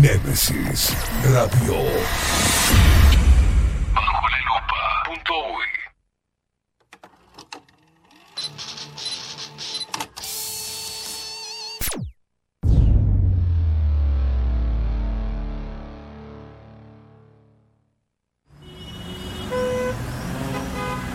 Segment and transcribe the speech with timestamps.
[0.00, 1.74] Nemesis Radio.
[3.94, 4.80] Bajo la lupa.
[5.04, 5.68] Punto uy.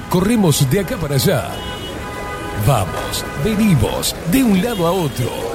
[0.10, 1.50] Corremos de acá para allá.
[2.68, 5.55] Vamos, venimos, de un lado a otro.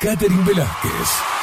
[0.00, 1.39] Catherine Velázquez.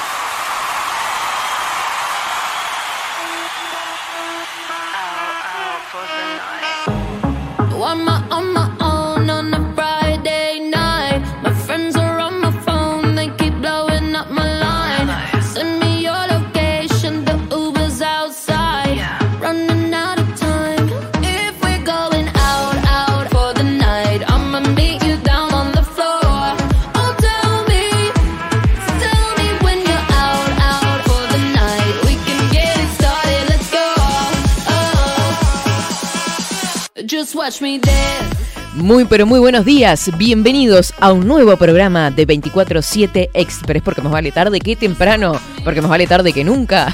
[38.73, 44.11] Muy pero muy buenos días, bienvenidos a un nuevo programa de 24-7 Express, porque más
[44.11, 46.93] vale tarde que temprano, porque más vale tarde que nunca.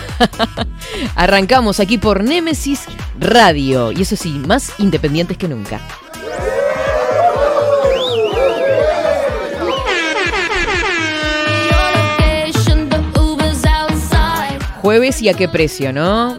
[1.16, 2.82] Arrancamos aquí por Némesis
[3.20, 5.82] Radio, y eso sí, más independientes que nunca.
[14.84, 16.38] Jueves y a qué precio, ¿no?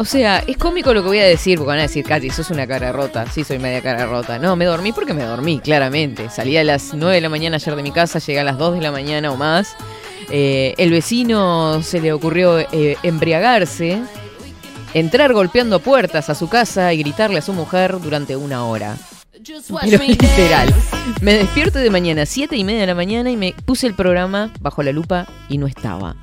[0.00, 2.50] O sea, es cómico lo que voy a decir, porque van a decir, Katy, sos
[2.50, 3.26] una cara rota.
[3.26, 4.38] Sí, soy media cara rota.
[4.38, 6.30] No, me dormí porque me dormí, claramente.
[6.30, 8.76] Salí a las 9 de la mañana ayer de mi casa, llegué a las 2
[8.76, 9.76] de la mañana o más.
[10.30, 14.00] Eh, el vecino se le ocurrió eh, embriagarse,
[14.94, 18.96] entrar golpeando puertas a su casa y gritarle a su mujer durante una hora.
[19.32, 20.72] Pero literal.
[21.22, 24.52] Me despierto de mañana, 7 y media de la mañana, y me puse el programa
[24.60, 26.14] bajo la lupa y no estaba.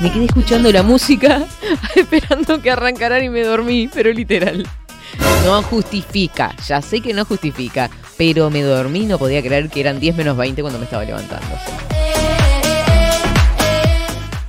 [0.00, 1.42] Me quedé escuchando la música,
[1.94, 4.66] esperando que arrancaran y me dormí, pero literal.
[5.44, 10.00] No justifica, ya sé que no justifica, pero me dormí, no podía creer que eran
[10.00, 11.46] 10 menos 20 cuando me estaba levantando.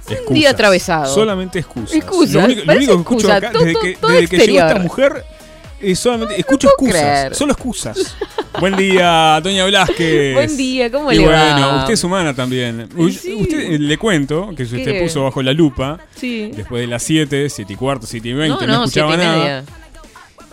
[0.08, 0.34] Excusas.
[0.34, 1.14] día atravesado.
[1.14, 1.96] Solamente excusas.
[1.96, 4.60] Excusas, Lo único, lo único que escucho excusa, acá, todo- desde que, desde que llegó
[4.68, 5.26] esta mujer,
[5.82, 7.12] es solamente escucho puedo excusas.
[7.20, 7.36] creer.
[7.36, 8.16] Solo excusas.
[8.60, 10.34] Buen día, Doña Blasquez.
[10.36, 11.54] Buen día, ¿cómo y le va?
[11.54, 12.90] bueno, usted es humana también.
[13.12, 13.34] Sí.
[13.40, 15.02] Usted, eh, le cuento que usted ¿Qué?
[15.02, 16.52] puso bajo la lupa, Sí.
[16.56, 19.14] después de las 7, 7 y cuarto, 7 y 20, No, no, no, 7 escuchaba
[19.16, 19.38] y nada.
[19.40, 19.64] media.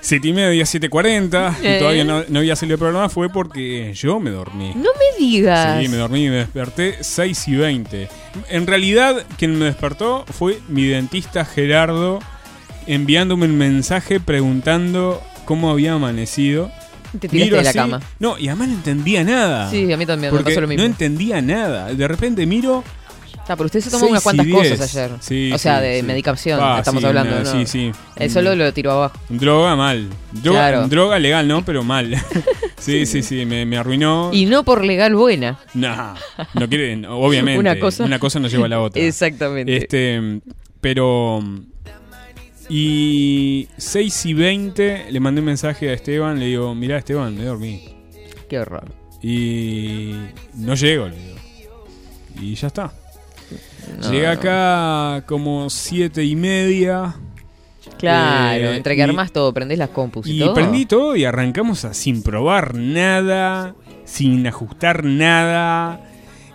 [0.00, 1.74] 7 y media, 7 y 40, Eh.
[1.76, 4.68] y todavía no, no había salido el programa, fue porque yo me dormí.
[4.76, 5.82] No me digas.
[5.82, 8.08] Sí, me dormí y me desperté 6 y 20.
[8.48, 12.20] En realidad, quien me despertó fue mi dentista Gerardo
[12.86, 16.70] enviándome un mensaje preguntando cómo había amanecido.
[17.12, 18.00] Te tiraste Miro de la así- cama.
[18.18, 19.70] No, y además no entendía nada.
[19.70, 20.82] Sí, a mí también me pasó lo mismo.
[20.82, 21.92] no entendía nada.
[21.94, 22.84] De repente miro.
[23.50, 25.10] Ah, pero usted se tomó unas cuantas cosas ayer.
[25.20, 26.02] Sí, o sea, sí, de sí.
[26.06, 27.34] medicación, Ah, estamos hablando.
[27.34, 27.50] una- ¿no?
[27.60, 27.92] Sí, sí.
[28.16, 29.18] Él solo lo tiró abajo.
[29.30, 30.06] Droga mal.
[30.32, 30.88] Droga, Claro.
[30.88, 31.64] droga legal, ¿no?
[31.64, 32.14] Pero mal.
[32.78, 34.28] sí, sí, sí, me, me arruinó.
[34.34, 35.58] Y no por legal buena.
[35.72, 36.14] Nah,
[36.52, 37.58] no quieren, obviamente.
[37.60, 39.00] Una cosa- una cosa no lleva a la otra.
[39.06, 39.74] Exactamente.
[39.78, 40.40] Este,
[40.82, 41.42] pero.
[42.68, 47.44] Y 6 y 20 le mandé un mensaje a Esteban, le digo, mirá Esteban, me
[47.44, 47.82] dormí.
[48.48, 48.90] Qué horror.
[49.22, 50.12] Y
[50.54, 51.36] no llego, le digo.
[52.40, 52.92] Y ya está.
[54.02, 57.14] No, Llegué acá como 7 y media.
[57.98, 60.54] Claro, Eh, entre que y- armás todo, prendés las compus y, Y todo.
[60.54, 63.74] prendí todo y arrancamos a- sin probar nada,
[64.04, 66.00] sin ajustar nada.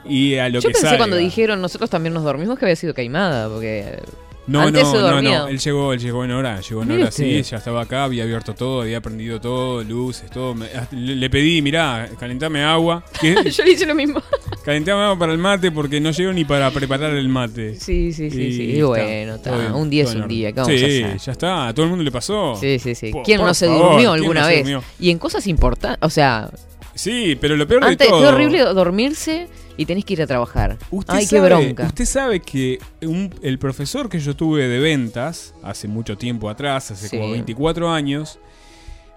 [0.06, 0.98] Y a lo Yo que pensé salga.
[1.00, 3.98] cuando dijeron nosotros también nos dormimos que había sido caimada, porque
[4.46, 7.42] No, Antes no, no, no, él llegó, él llegó en hora, llegó en hora, sí,
[7.44, 10.54] ya estaba acá, había abierto todo, había prendido todo, luces, todo.
[10.54, 14.22] me- hasta le, pedí, mirá, calentame agua, yo le hice lo mismo.
[14.66, 17.76] calentame agua para el mate porque no llego ni para preparar el mate.
[17.80, 18.64] Sí, sí, sí, sí.
[18.76, 19.58] Y bueno, está.
[19.58, 20.76] bien, un día es un día, ¿qué orden.
[20.76, 21.18] vamos a Sí, hacer?
[21.20, 22.58] ya está, a todo el mundo le pasó.
[22.60, 23.12] Sí, sí, sí.
[23.24, 24.58] ¿Quién por no se favor, durmió ¿quién alguna no vez?
[24.60, 24.84] durmió?
[25.00, 26.50] Y en cosas importantes, o sea,
[26.96, 28.28] Sí, pero lo peor antes de todo.
[28.28, 30.78] horrible dormirse y tenés que ir a trabajar.
[30.92, 31.86] Usted Ay, qué sabe- bronca.
[31.88, 36.92] Usted sabe que un- el profesor que yo tuve de ventas hace mucho tiempo atrás,
[36.92, 37.18] hace Sí.
[37.18, 38.40] como 24 años,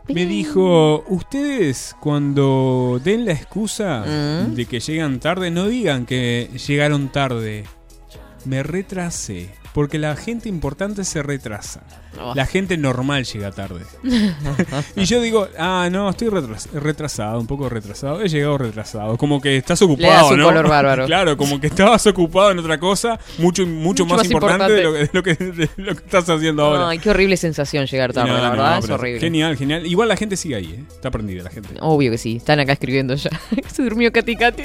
[0.08, 4.54] me dijo, ustedes cuando den la excusa Mm.
[4.54, 7.64] de que llegan tarde, no digan que llegaron tarde.
[8.44, 9.50] Me retrasé.
[9.76, 11.82] Porque la gente importante se retrasa.
[12.18, 12.32] Oh.
[12.34, 13.82] La gente normal llega tarde.
[14.96, 18.22] y yo digo, ah, no, estoy retras- retrasado, un poco retrasado.
[18.22, 19.18] He llegado retrasado.
[19.18, 20.46] Como que estás ocupado, un ¿no?
[20.46, 21.04] color bárbaro.
[21.04, 24.82] claro, como que estabas ocupado en otra cosa mucho, mucho, Mucho más, más importante, De,
[24.82, 26.88] lo que, de lo que- de lo que estás haciendo ahora.
[26.88, 29.20] Ay, qué horrible sensación llegar tarde, No, la verdad, no, es horrible.
[29.20, 29.86] Genial, genial.
[29.86, 30.84] Igual la gente sigue ahí, ¿eh?
[30.88, 31.68] Está prendida la gente.
[31.82, 33.28] Obvio que sí, están acá escribiendo ya.
[33.70, 34.62] Se durmió Katy Katy.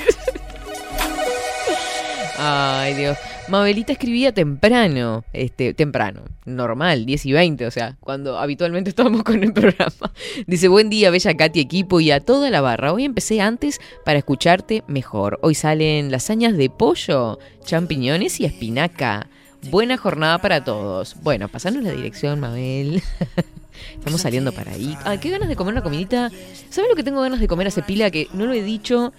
[2.38, 3.18] Ay, Dios.
[3.52, 9.44] Mabelita escribía temprano, este, temprano, normal, 10 y 20, o sea, cuando habitualmente estábamos con
[9.44, 10.14] el programa.
[10.48, 12.94] Dice, buen día, bella Katy, equipo y a toda la barra.
[12.94, 15.38] Hoy empecé antes para escucharte mejor.
[15.42, 19.28] Hoy salen lasañas de pollo, champiñones y espinaca.
[19.70, 21.18] Buena jornada para todos.
[21.22, 23.04] Bueno, pasanos la dirección, Mabel.
[23.94, 24.98] Estamos saliendo para ahí.
[25.04, 26.32] Ay, qué ganas de comer una comidita.
[26.70, 28.12] ¿Sabes lo que tengo ganas de comer hace pila?
[28.12, 29.14] Que no lo he dicho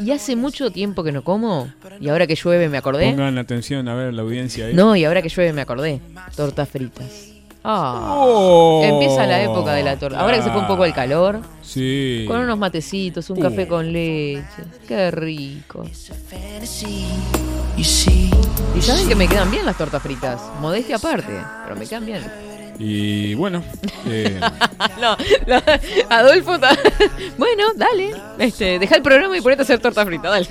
[0.00, 1.72] y hace mucho tiempo que no como.
[2.00, 3.10] Y ahora que llueve me acordé.
[3.10, 4.74] Pongan atención a ver la audiencia ahí.
[4.74, 6.00] No, y ahora que llueve me acordé.
[6.34, 7.35] Tortas fritas.
[7.68, 8.14] Ah.
[8.20, 10.20] Oh, Empieza la época de la torta.
[10.20, 11.40] Ahora que se fue un poco el calor.
[11.62, 12.24] Sí.
[12.28, 13.42] Con unos matecitos, un Uh.
[13.42, 14.44] café con leche.
[14.86, 15.84] Qué rico.
[17.76, 20.40] Y saben que me quedan bien las tortas fritas.
[20.60, 21.32] Modestia aparte,
[21.64, 22.22] pero me quedan bien.
[22.78, 23.64] Y bueno,
[24.06, 24.38] eh,
[25.00, 25.16] No,
[25.46, 25.62] no,
[26.10, 26.52] Adolfo,
[27.38, 28.12] bueno, dale.
[28.38, 30.46] Este, deja el programa y ponete a hacer torta frita, dale.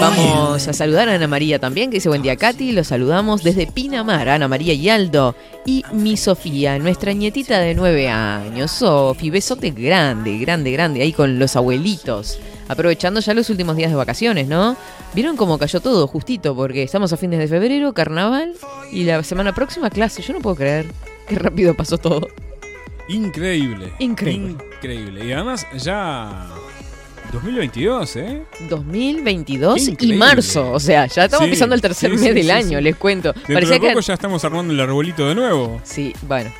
[0.00, 2.72] Vamos a saludar a Ana María también, que dice buen día Katy.
[2.72, 5.34] Los saludamos desde Pinamar, Ana María y Aldo.
[5.64, 8.70] Y mi Sofía, nuestra nietita de nueve años.
[8.70, 12.38] Sofi, besote grande, grande, grande, ahí con los abuelitos.
[12.68, 14.76] Aprovechando ya los últimos días de vacaciones, ¿no?
[15.14, 16.54] ¿Vieron cómo cayó todo justito?
[16.54, 18.54] Porque estamos a fines de febrero, carnaval,
[18.92, 20.22] y la semana próxima clase.
[20.22, 20.86] Yo no puedo creer
[21.28, 22.28] qué rápido pasó todo.
[23.08, 23.92] increíble.
[23.98, 24.56] Increíble.
[24.76, 25.26] Increíble.
[25.26, 26.48] Y además ya
[27.34, 28.42] 2022, ¿eh?
[28.70, 32.50] 2022 y marzo, o sea, ya estamos Sí, pisando el tercer sí, mes sí, del
[32.50, 33.32] año, les cuento.
[33.32, 35.80] Dentro Parecía de que ya estamos armando el arbolito de nuevo.
[35.84, 36.50] Sí, bueno,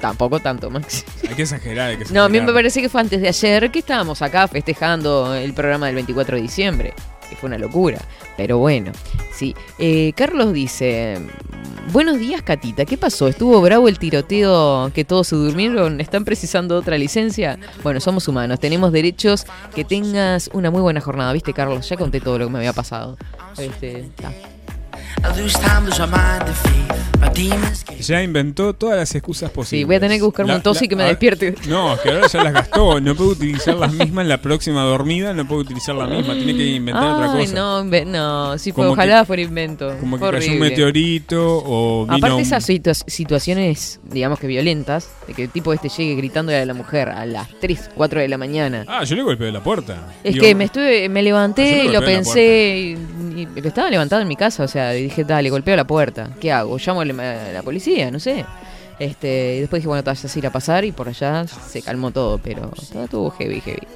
[0.00, 1.04] tampoco tanto, Max.
[1.28, 2.46] Hay que exagerar, hay que No, a mí exagerar.
[2.46, 6.36] me parece que fue antes de ayer que estábamos acá festejando el programa del 24
[6.36, 6.94] de diciembre,
[7.28, 7.98] que fue una locura.
[8.36, 8.92] Pero bueno,
[9.34, 9.54] sí.
[9.78, 11.18] Eh, Carlos dice,
[11.92, 13.28] buenos días, Catita, ¿qué pasó?
[13.28, 16.00] ¿Estuvo bravo el tiroteo que todos se durmieron?
[16.00, 17.58] ¿Están precisando otra licencia?
[17.82, 19.44] Bueno, somos humanos, tenemos derechos.
[19.74, 21.88] Que tengas una muy buena jornada, ¿viste, Carlos?
[21.88, 23.16] Ya conté todo lo que me había pasado.
[23.56, 24.10] Este.
[28.00, 29.80] Ya inventó todas las excusas posibles.
[29.82, 31.54] Sí, voy a tener que buscarme un tosi que me despierte.
[31.68, 33.00] No, es que ahora ya las gastó.
[33.00, 35.32] No puedo utilizar las mismas la próxima dormida.
[35.32, 36.34] No puedo utilizar la misma.
[36.34, 37.54] Tiene que inventar otra cosa.
[37.54, 39.96] no, no, sí, Como ojalá que- fuera invento.
[40.00, 40.70] Como que Fue cayó un horrible.
[40.70, 45.72] meteorito o vino Aparte un- esas situa- situaciones, digamos que violentas, de que el tipo
[45.72, 48.84] este llegue gritándole a la mujer a las 3, 4 de la mañana.
[48.88, 50.08] Ah, yo le golpeé la puerta.
[50.24, 52.96] es Digo, que me estuve, me levanté le y lo pensé
[53.42, 56.30] y, estaba levantado en mi casa, o sea, y dije, dale, golpeo la puerta.
[56.40, 56.78] ¿Qué hago?
[56.78, 58.44] Llamo a la, policía, no sé.
[58.98, 61.82] Este, y después dije, bueno, te vas a ir a pasar y por allá se
[61.82, 63.86] calmó todo, pero todo estuvo heavy, heavy.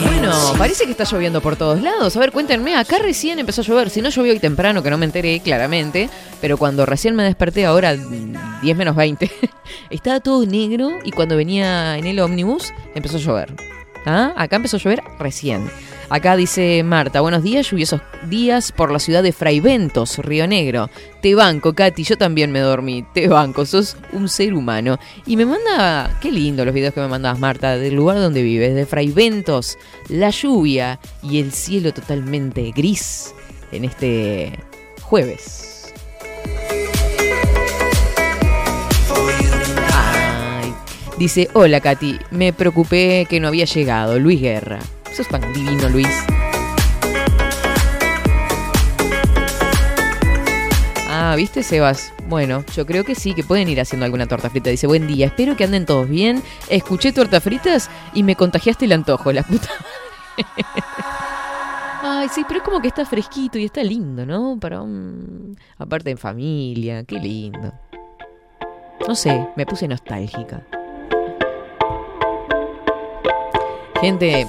[0.00, 2.16] Bueno, parece que está lloviendo por todos lados.
[2.16, 3.90] A ver, cuéntenme, acá recién empezó a llover.
[3.90, 6.08] Si no llovió hoy temprano, que no me enteré claramente,
[6.40, 9.30] pero cuando recién me desperté, ahora mm, 10 menos 20,
[9.90, 13.79] estaba todo negro y cuando venía en el ómnibus empezó a llover.
[14.06, 14.32] ¿Ah?
[14.36, 15.68] Acá empezó a llover recién.
[16.10, 20.90] Acá dice Marta, buenos días, lluviosos días por la ciudad de Fraiventos, Río Negro.
[21.22, 23.04] Te banco, Katy, yo también me dormí.
[23.14, 24.98] Te banco, sos un ser humano.
[25.24, 28.74] Y me manda, qué lindo los videos que me mandabas, Marta, del lugar donde vives,
[28.74, 29.78] de Fraiventos,
[30.08, 33.32] la lluvia y el cielo totalmente gris
[33.70, 34.58] en este
[35.00, 35.69] jueves.
[41.20, 44.78] Dice, hola Katy, me preocupé que no había llegado, Luis Guerra.
[45.12, 46.08] Eso es tan divino, Luis.
[51.10, 52.14] Ah, ¿viste, Sebas?
[52.26, 54.70] Bueno, yo creo que sí, que pueden ir haciendo alguna torta frita.
[54.70, 56.42] Dice, buen día, espero que anden todos bien.
[56.70, 59.68] Escuché torta fritas y me contagiaste el antojo, la puta.
[62.02, 64.56] Ay, sí, pero es como que está fresquito y está lindo, ¿no?
[64.58, 65.54] Para un...
[65.76, 67.74] Aparte en familia, qué lindo.
[69.06, 70.66] No sé, me puse nostálgica.
[74.00, 74.46] Gente,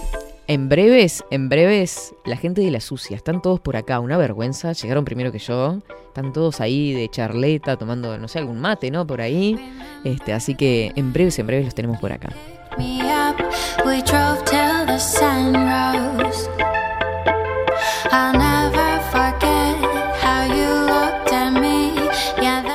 [0.48, 4.72] en breves, en breves, la gente de la sucia, están todos por acá, una vergüenza,
[4.72, 9.06] llegaron primero que yo, están todos ahí de charleta, tomando, no sé, algún mate, ¿no?
[9.06, 9.60] Por ahí.
[10.06, 12.30] Este, así que en breves, en breves los tenemos por acá.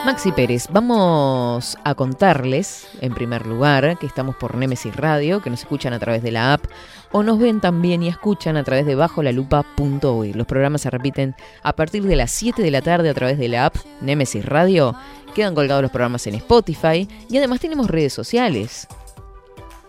[0.07, 0.69] Maxi Pérez.
[0.71, 5.99] Vamos a contarles, en primer lugar, que estamos por Nemesis Radio, que nos escuchan a
[5.99, 6.65] través de la app
[7.11, 10.33] o nos ven también y escuchan a través de bajolalupa.uy.
[10.33, 11.35] Los programas se repiten
[11.65, 14.95] a partir de las 7 de la tarde a través de la app Nemesis Radio.
[15.35, 18.87] Quedan colgados los programas en Spotify y además tenemos redes sociales.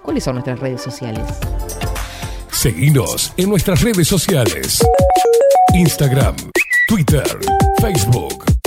[0.02, 1.22] ¿Cuáles son nuestras redes sociales?
[2.52, 4.84] Seguinos en nuestras redes sociales.
[5.76, 6.36] Instagram,
[6.88, 7.38] Twitter,
[7.80, 8.37] Facebook,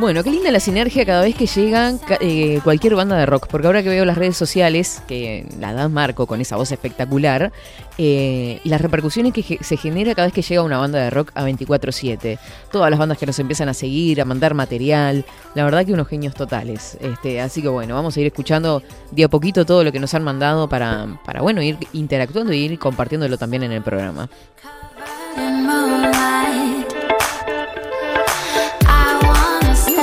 [0.00, 3.48] Bueno, qué linda la sinergia cada vez que llegan ca- eh, cualquier banda de rock,
[3.50, 7.52] porque ahora que veo las redes sociales, que la da Marco con esa voz espectacular,
[7.98, 11.44] eh, las repercusiones que se genera cada vez que llega una banda de rock a
[11.44, 12.38] 24/7.
[12.72, 16.08] Todas las bandas que nos empiezan a seguir, a mandar material, la verdad que unos
[16.08, 16.96] genios totales.
[17.02, 20.14] Este, así que bueno, vamos a ir escuchando de a poquito todo lo que nos
[20.14, 24.30] han mandado para, para bueno, ir interactuando y ir compartiéndolo también en el programa.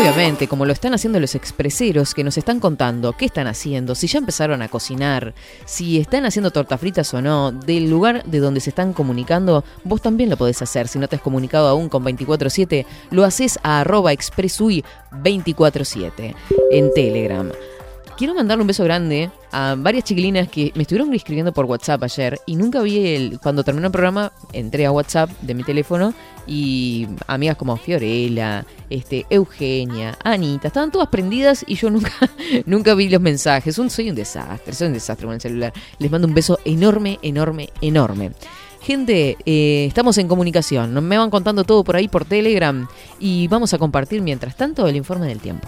[0.07, 4.07] Obviamente, como lo están haciendo los expreseros que nos están contando qué están haciendo, si
[4.07, 5.33] ya empezaron a cocinar,
[5.65, 10.01] si están haciendo tortas fritas o no, del lugar de donde se están comunicando, vos
[10.01, 10.87] también lo podés hacer.
[10.87, 16.35] Si no te has comunicado aún con 24-7, lo haces a arroba expresui 24-7
[16.71, 17.51] en Telegram.
[18.17, 22.39] Quiero mandarle un beso grande a varias chiquilinas que me estuvieron escribiendo por WhatsApp ayer
[22.47, 23.39] y nunca vi el.
[23.39, 26.15] Cuando terminó el programa, entré a WhatsApp de mi teléfono
[26.47, 32.11] y amigas como Fiorella, este, Eugenia, Anita, estaban todas prendidas y yo nunca,
[32.65, 33.77] nunca vi los mensajes.
[33.77, 35.73] Un, soy un desastre, soy un desastre con el celular.
[35.99, 38.31] Les mando un beso enorme, enorme, enorme.
[38.81, 40.91] Gente, eh, estamos en comunicación.
[41.07, 42.87] Me van contando todo por ahí por Telegram
[43.19, 45.67] y vamos a compartir mientras tanto el informe del tiempo.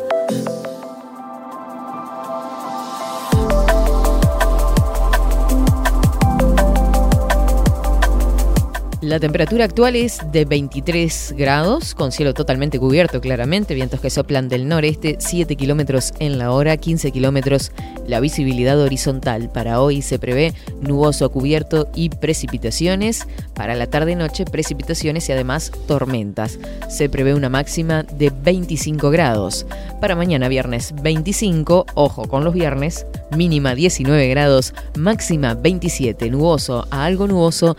[9.01, 14.47] La temperatura actual es de 23 grados, con cielo totalmente cubierto claramente, vientos que soplan
[14.47, 17.71] del noreste, 7 kilómetros en la hora, 15 kilómetros
[18.05, 19.49] la visibilidad horizontal.
[19.49, 23.25] Para hoy se prevé nuboso cubierto y precipitaciones.
[23.55, 26.59] Para la tarde-noche, precipitaciones y además tormentas.
[26.87, 29.65] Se prevé una máxima de 25 grados.
[29.99, 37.05] Para mañana viernes 25, ojo con los viernes, mínima 19 grados, máxima 27, nuboso a
[37.05, 37.77] algo nuboso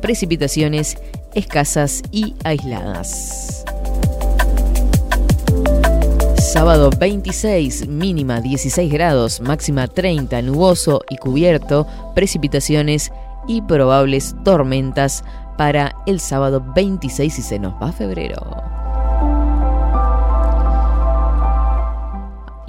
[0.00, 0.96] precipitaciones
[1.34, 3.64] escasas y aisladas.
[6.38, 13.12] Sábado 26, mínima 16 grados, máxima 30, nuboso y cubierto, precipitaciones
[13.46, 15.24] y probables tormentas
[15.56, 18.77] para el sábado 26 y se nos va febrero.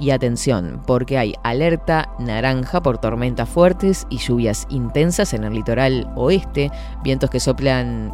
[0.00, 6.10] Y atención, porque hay alerta naranja por tormentas fuertes y lluvias intensas en el litoral
[6.16, 6.70] oeste,
[7.04, 8.10] vientos que soplan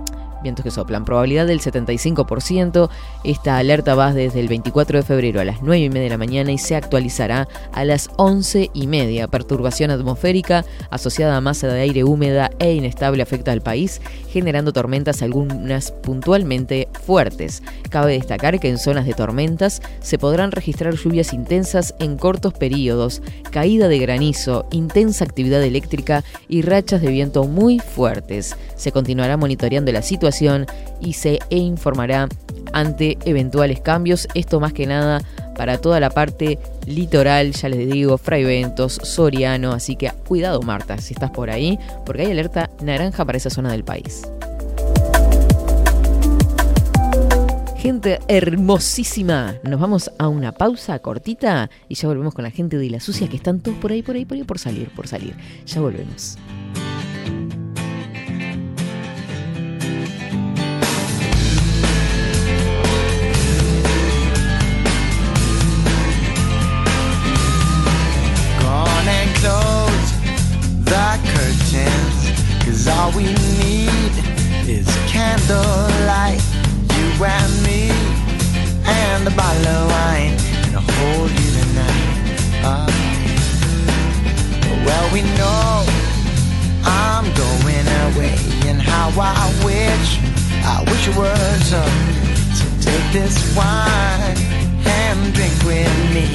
[0.47, 2.89] vientos que soplan, probabilidad del 75%.
[3.25, 6.19] Esta alerta va desde el 24 de febrero a las 9 y media de la
[6.19, 9.27] mañana y se actualizará a las 11 y media.
[9.27, 14.01] Perturbación atmosférica asociada a masa de aire húmeda e inestable afecta al país,
[14.31, 17.65] generando tormentas algunas puntualmente fuertes.
[17.91, 23.21] Cabe destacar que en zonas de tormentas se podrán registrar lluvias intensas en cortos periodos,
[23.51, 28.55] caída de granizo, intensa actividad eléctrica y rachas de viento muy fuertes.
[28.77, 30.36] Se continuará monitoreando la situación
[31.01, 32.29] y se informará
[32.73, 34.29] ante eventuales cambios.
[34.35, 35.23] Esto más que nada
[35.57, 41.15] para toda la parte litoral, ya les digo, Fraiventos, Soriano, así que cuidado Marta, si
[41.15, 44.23] estás por ahí, porque hay alerta naranja para esa zona del país.
[47.79, 52.91] Gente hermosísima, nos vamos a una pausa cortita y ya volvemos con la gente de
[52.91, 55.35] la sucia que están todos por ahí, por ahí, por ahí, por salir, por salir.
[55.67, 56.37] Ya volvemos.
[72.87, 74.15] Cause all we need
[74.69, 76.41] is candlelight.
[76.95, 77.91] You and me,
[78.85, 80.37] and a bottle of wine.
[80.67, 82.31] And I'll hold you tonight.
[82.63, 82.87] Ah.
[84.87, 85.85] well, we know
[86.85, 88.39] I'm going away.
[88.69, 90.21] And how I wish,
[90.63, 91.83] I wish it was so.
[92.55, 94.37] So take this wine
[94.87, 96.29] and drink with me.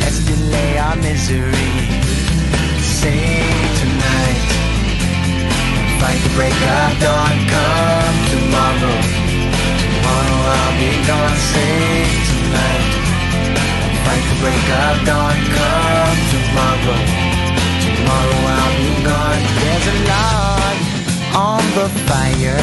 [0.00, 2.00] Let's delay our misery.
[2.80, 3.81] Say
[6.02, 7.36] fight the break of dawn.
[7.54, 8.98] Come tomorrow,
[9.82, 11.38] tomorrow I'll be gone.
[11.54, 12.90] Save tonight.
[14.04, 15.38] Fight the break of dawn.
[15.56, 17.00] Come tomorrow.
[17.86, 19.42] Tomorrow I'll be gone.
[19.62, 20.76] There's a log
[21.46, 22.62] on the fire,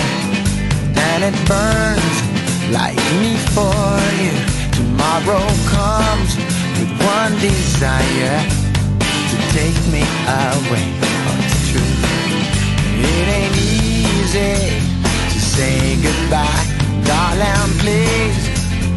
[1.08, 2.18] and it burns
[2.76, 4.36] like me for you.
[4.80, 6.32] Tomorrow comes
[6.76, 8.38] with one desire
[9.32, 11.00] to take me away.
[13.02, 14.56] It ain't easy
[15.34, 16.66] to say goodbye,
[17.08, 17.72] darling.
[17.80, 18.42] Please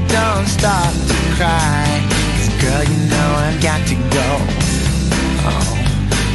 [0.08, 1.86] don't stop to cry.
[2.34, 4.28] 'Cause girl, you know I've got to go.
[5.50, 5.72] Oh,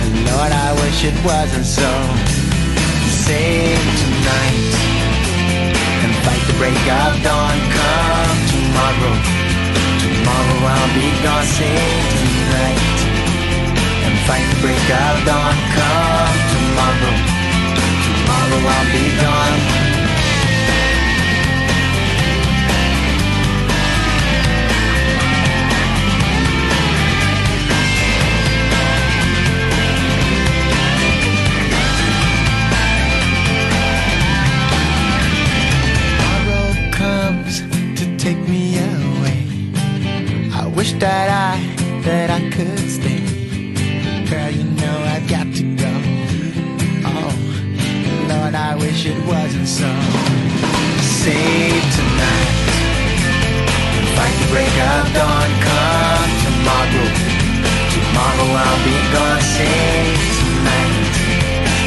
[0.03, 1.91] and Lord, I wish it wasn't so.
[3.25, 4.73] Save tonight
[6.03, 7.57] and fight the break of dawn.
[7.77, 9.15] Come tomorrow.
[10.03, 11.47] Tomorrow I'll be gone.
[11.57, 12.81] Save tonight
[14.05, 15.55] and fight the break of dawn.
[15.75, 17.36] Come tomorrow.
[18.49, 19.57] Tomorrow I'll be gone.
[36.91, 37.61] Comes
[37.99, 39.39] to take me away.
[40.53, 42.76] I wish that I, that I could
[49.27, 49.91] wasn't so.
[51.03, 52.55] Save tonight.
[54.15, 55.51] Fight the break of dawn.
[55.67, 57.07] Come tomorrow.
[57.91, 59.43] Tomorrow I'll be gone.
[59.43, 61.15] Save tonight.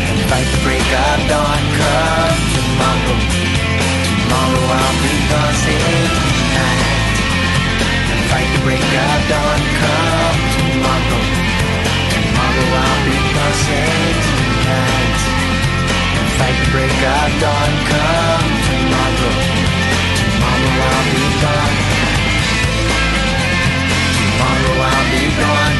[0.04, 1.62] And fight the break of dawn.
[1.80, 3.18] Come tomorrow.
[4.04, 5.56] Tomorrow I'll be gone.
[5.64, 6.84] Save tonight.
[8.12, 9.60] And fight the break of dawn.
[9.80, 11.22] Come tomorrow.
[12.12, 13.56] Tomorrow I'll be gone.
[13.64, 15.09] Save tonight.
[16.40, 17.72] Fight the break of dawn.
[17.90, 19.32] Come tomorrow.
[20.16, 21.76] Tomorrow I'll be gone.
[24.16, 25.79] Tomorrow I'll be gone.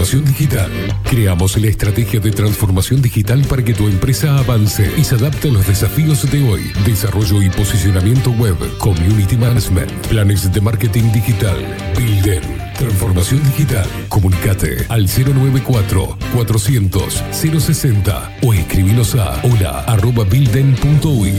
[0.00, 0.70] Transformación digital.
[1.04, 5.52] Creamos la estrategia de transformación digital para que tu empresa avance y se adapte a
[5.52, 6.72] los desafíos de hoy.
[6.86, 11.54] Desarrollo y posicionamiento web, community management, planes de marketing digital.
[11.98, 12.40] Bilden,
[12.78, 13.86] transformación digital.
[14.08, 21.34] Comunicate al 094 400 060 o escribinos a hola arroba bilden.uy.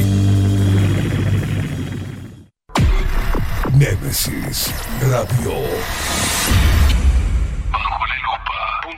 [3.73, 4.71] Nemesis
[5.09, 6.80] Radio.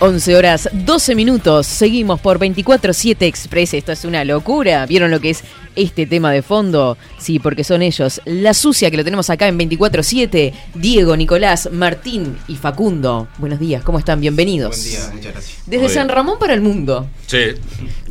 [0.00, 1.66] 11 horas 12 minutos.
[1.66, 3.74] Seguimos por 24-7 Express.
[3.74, 4.86] Esto es una locura.
[4.86, 5.42] ¿Vieron lo que es
[5.74, 6.96] este tema de fondo?
[7.18, 8.20] Sí, porque son ellos.
[8.24, 10.52] La sucia que lo tenemos acá en 24-7.
[10.74, 13.26] Diego, Nicolás, Martín y Facundo.
[13.38, 14.20] Buenos días, ¿cómo están?
[14.20, 14.70] Bienvenidos.
[14.70, 15.62] Buen día, muchas gracias.
[15.66, 16.16] Desde San bien.
[16.16, 17.08] Ramón para el mundo.
[17.26, 17.56] Sí, eh,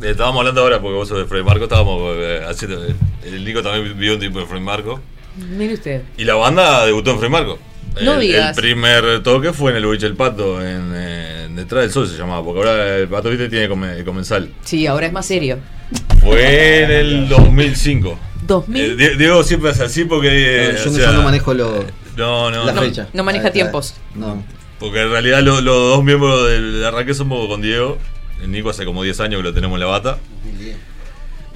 [0.02, 2.84] estábamos hablando ahora porque vos sos de Fred Marco, estábamos eh, haciendo.
[3.24, 5.00] El Nico también vio un tipo de Fred Marco.
[5.56, 6.02] Mire usted.
[6.18, 7.58] Y la banda debutó en Fred Marco.
[8.04, 8.56] No el, digas.
[8.56, 12.16] el primer toque fue en el boliche El Pato, en, eh, Detrás del Sol se
[12.16, 14.50] llamaba, porque ahora el Pato, viste, tiene come- comensal.
[14.64, 15.58] Sí, ahora es más serio.
[16.20, 18.18] Fue en el 2005.
[18.46, 18.82] 2000.
[18.82, 20.28] Eh, Die- Diego siempre hace así porque.
[20.30, 21.84] eh, No, yo o no- sea, no manejo lo-
[22.16, 22.80] No, no, la no.
[22.82, 23.08] fecha.
[23.12, 23.94] No maneja tiempos.
[24.14, 24.42] No.
[24.78, 27.98] Porque en realidad lo- los dos miembros del arranque somos con Diego.
[28.42, 30.18] El Nico hace como 10 años que lo tenemos en la bata.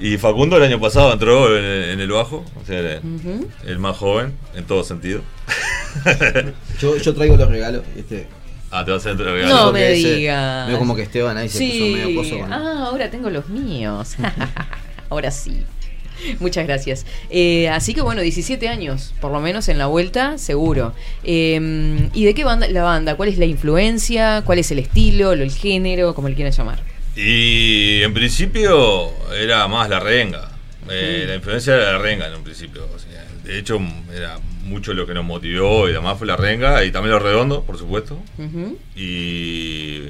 [0.03, 2.99] Y Facundo el año pasado entró en, en el bajo, o sea,
[3.65, 5.21] el, más joven en todo sentido.
[6.81, 7.83] Yo, yo traigo los regalos.
[7.95, 8.27] Este,
[8.69, 10.67] Ah, te vas a hacer el No Porque me digas.
[10.67, 14.15] Veo como que Esteban ahí se puso medio coso con- Ah, ahora tengo los míos.
[15.09, 15.61] ahora sí.
[16.41, 17.05] Muchas gracias.
[17.29, 20.93] Eh, así que bueno, 17 años, por lo menos en la vuelta, seguro.
[21.23, 23.15] Eh, ¿Y de qué banda la banda?
[23.15, 24.41] ¿Cuál es la influencia?
[24.43, 25.31] ¿Cuál es el estilo?
[25.31, 26.13] ¿El género?
[26.13, 26.92] Como le quieran llamar.
[27.15, 30.49] Y en principio era más la renga.
[30.89, 32.87] Eh, La influencia era la renga en un principio.
[32.93, 33.79] o sea, de hecho,
[34.13, 37.63] era mucho lo que nos motivó y demás fue la renga y también los redondos,
[37.63, 38.19] por supuesto.
[38.95, 40.03] Y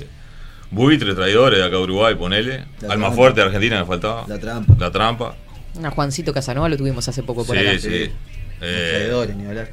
[0.71, 2.65] Buitre, traidores de acá de Uruguay, ponele.
[2.81, 3.11] La Alma trampa.
[3.11, 4.25] fuerte de Argentina me faltaba.
[4.27, 4.75] La trampa.
[4.79, 5.35] La trampa.
[5.83, 7.79] A Juancito Casanova lo tuvimos hace poco por Sí, acá.
[7.79, 7.89] sí.
[7.89, 8.09] Los
[8.61, 9.69] Eh, traidores, ni hablar.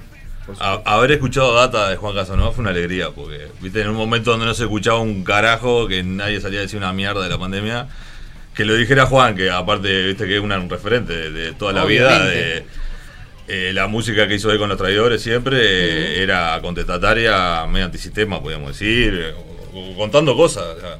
[0.58, 4.30] A- haber escuchado data de Juan Casanova fue una alegría, porque viste en un momento
[4.32, 7.38] donde no se escuchaba un carajo, que nadie salía a decir una mierda de la
[7.38, 7.88] pandemia,
[8.54, 11.72] que lo dijera Juan, que aparte viste que es una- un referente de, de toda
[11.72, 12.64] la vida, de
[13.48, 18.78] eh, la música que hizo él con los traidores siempre era contestataria, medio antisistema, podríamos
[18.78, 19.34] decir,
[19.74, 20.64] o- o contando cosas.
[20.76, 20.96] o sea,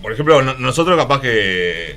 [0.00, 1.96] por ejemplo, no- nosotros capaz que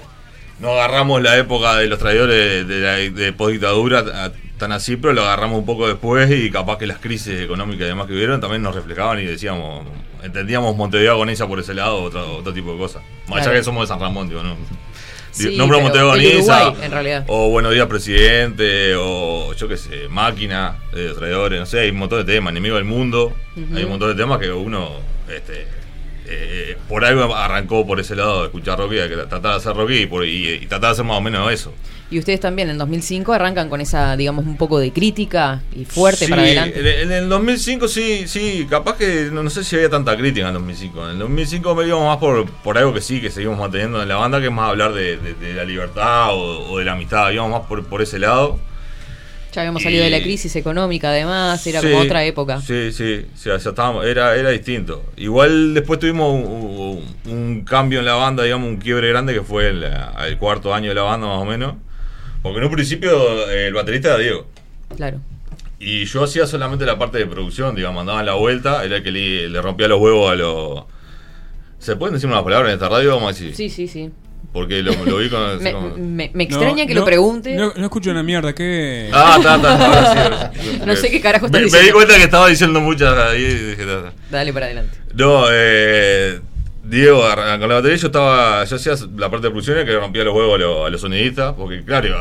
[0.60, 5.22] no agarramos la época de los traidores de, la de postdictadura tan así, pero lo
[5.24, 8.62] agarramos un poco después y capaz que las crisis económicas y demás que hubieron también
[8.62, 9.86] nos reflejaban y decíamos,
[10.24, 13.04] entendíamos Montevideo agoniza por ese lado, otro, otro tipo de cosas.
[13.28, 14.56] Más allá que somos de San Ramón, digo, ¿no?
[15.32, 16.14] Sí, Nombro Montevideo
[16.92, 17.26] realidad.
[17.28, 21.98] o Buenos Días Presidente, o yo qué sé, Máquina, de traidores, no sé, hay un
[21.98, 23.76] montón de temas, Enemigo del Mundo, Ujú.
[23.76, 24.92] hay un montón de temas que uno,
[25.30, 25.68] este,
[26.28, 29.92] eh, por algo arrancó por ese lado de escuchar rock de tratar de hacer rock
[29.92, 31.74] y, por- y- y tratar de hacer más o menos eso.
[32.12, 36.26] Y ustedes también en 2005 arrancan con esa, digamos, un poco de crítica y fuerte
[36.26, 37.02] Sí, para adelante.
[37.02, 40.48] En, el 2005 sí, sí, capaz que no, no sé si había tanta crítica en
[40.50, 41.04] el 2005.
[41.06, 44.08] En el 2005 me íbamos más por, por algo que sí, que seguimos manteniendo en
[44.08, 46.92] la banda, que es más hablar de, de- de la libertad o, o de la
[46.94, 47.32] amistad.
[47.32, 48.60] Íbamos más por, por ese lado.
[49.52, 52.60] Ya habíamos salido de la crisis económica, además, era Sí, como otra época.
[52.62, 55.02] Sí, sí, sí, sea, estábamos- era, era distinto.
[55.16, 56.44] Igual después tuvimos un,
[57.26, 60.74] un- un cambio en la banda, digamos, un quiebre grande que fue el, el cuarto
[60.74, 61.76] año de la banda más o menos.
[62.46, 64.46] Porque en un principio eh, el baterista era Diego.
[64.96, 65.20] Claro.
[65.80, 69.04] Y yo hacía solamente la parte de producción, digamos, andaba en la vuelta, era el
[69.04, 70.84] que le, le rompía los huevos a los...
[71.80, 73.16] ¿Se pueden decir unas palabras en esta radio?
[73.16, 73.56] Vamos a decir.
[73.56, 74.12] Sí, sí, sí.
[74.54, 75.58] Porque lo, lo vi con...
[75.64, 77.56] Me, me- me extraña No, que no, lo pregunte.
[77.56, 79.10] No, no escucho una mierda, ¿qué?
[79.12, 80.80] Ah, está, está, ahora sí, ahora sí.
[80.86, 81.94] No sé qué carajo me, estás me di diciendo.
[81.96, 84.14] cuenta que estaba diciendo muchas ahí y dije, "Ta, ta".
[84.30, 84.98] Dale para adelante.
[85.16, 86.40] No, eh,
[86.88, 90.36] Diego arrancó la batería, yo estaba, yo hacía la parte de producción que rompía los
[90.36, 92.16] huevos a los, a los sonidistas, porque claro,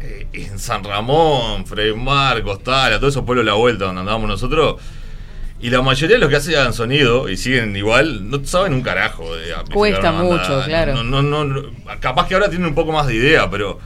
[0.00, 4.76] eh, en San Ramón, Freymar, Costala, todos esos pueblos de la vuelta donde andábamos nosotros,
[5.60, 9.34] y la mayoría de los que hacían sonido y siguen igual, no saben un carajo
[9.34, 10.94] de Cuesta mucho, claro.
[10.96, 11.62] No, no, no, no-
[12.00, 13.78] capaz que ahora tienen un poco más de idea, pero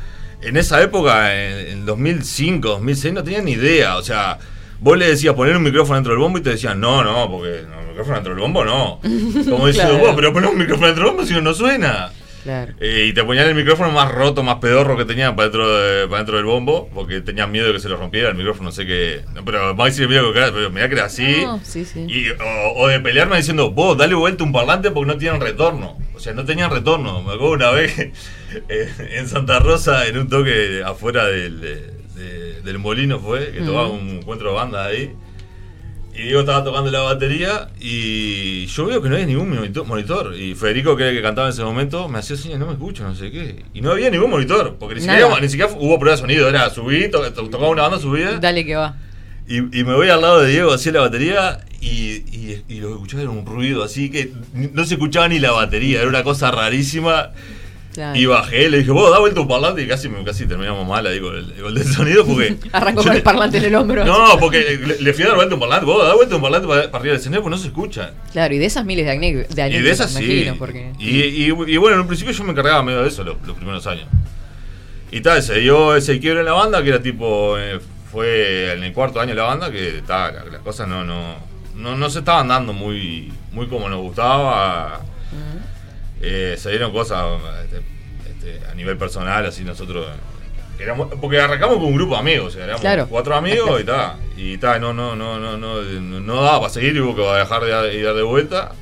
[0.43, 4.39] en esa época, en, en 2005, 2006, no tenían ni idea, o sea...
[4.81, 7.63] Vos le decías poner un micrófono dentro del bombo y te decían, no, no, porque
[7.69, 9.01] no, el micrófono dentro del bombo no.
[9.51, 10.07] Como diciendo, Claro.
[10.07, 12.11] vos, pero poner un micrófono dentro del bombo si no, no suena.
[12.45, 12.75] Claro.
[12.81, 16.07] Eh, y te ponían el micrófono más roto, más pedorro que tenían para dentro, de-
[16.07, 18.73] para dentro del bombo, porque tenían miedo de que se lo rompiera el micrófono, no
[18.73, 19.23] sé qué.
[19.45, 21.43] Pero Maxi miedo que era, pero mirá que era así.
[21.43, 22.07] No, sí, sí.
[22.09, 25.99] Y, o, o de pelearme diciendo, vos, dale vuelta un parlante porque no tienen retorno.
[26.15, 27.21] O sea, no tenían retorno.
[27.23, 27.99] Me acuerdo una vez
[28.69, 31.61] eh, en Santa Rosa, en un toque afuera del,
[32.17, 35.13] de- de- del molino fue, que tocaba un encuentro de bandas ahí.
[36.15, 39.51] Y Diego estaba tocando la batería y yo veo que no había ningún
[39.87, 40.35] monitor.
[40.35, 42.73] Y Federico, que era el que cantaba en ese momento, me hacía señas, no me
[42.73, 43.65] escucho, no sé qué.
[43.75, 45.41] Y no había ningún monitor, porque ni siquiera, Nada.
[45.41, 46.49] ni siquiera hubo prueba de sonido.
[46.49, 48.39] Era subí, to- to- tocaba una banda, subía.
[48.39, 48.97] Dale que va.
[49.47, 51.87] Y, y me voy al lado de Diego, hacía la batería y,
[52.35, 56.01] y, y lo escuchaba era un ruido así que no se escuchaba ni la batería,
[56.01, 57.31] era una cosa rarísima.
[57.97, 58.17] Claro.
[58.19, 61.19] Y bajé, le dije, vos da vuelta un parlante y casi, casi terminamos mal ahí
[61.19, 62.57] con el, con el sonido porque...
[62.73, 64.05] Arrancó con el parlante en el hombro.
[64.05, 66.69] No, porque le, le fui a dar vuelta un parlante, vos da vuelta un parlante
[66.69, 68.13] para, para arriba del escenario porque no se escucha.
[68.33, 70.47] Claro, y de esas miles de, de Y anécdotas, de esas sí.
[70.59, 70.93] porque...
[70.99, 73.57] Y, y- y bueno, en un principio yo me encargaba medio de eso los, los
[73.57, 74.07] primeros años.
[75.11, 77.57] Y tal, se dio ese quiebre en la banda, que era tipo.
[77.59, 77.81] eh,
[78.13, 81.37] fue en el cuarto año de la banda, que ta, la- las cosas no, no,
[81.75, 85.01] no, no se estaban dando muy, muy como nos gustaba.
[86.21, 87.25] Eh, se dieron cosas
[87.65, 87.81] este,
[88.31, 90.07] este, a nivel personal, así nosotros.
[90.79, 93.07] éramos- porque arrancamos con un grupo de amigos, o sea, éramos Claro.
[93.09, 94.17] cuatro amigos y tal.
[94.37, 97.63] Y tal, no, no, no, no, no, no, no daba para seguir, hubo que dejar
[97.65, 98.73] de dar, y dar de vuelta.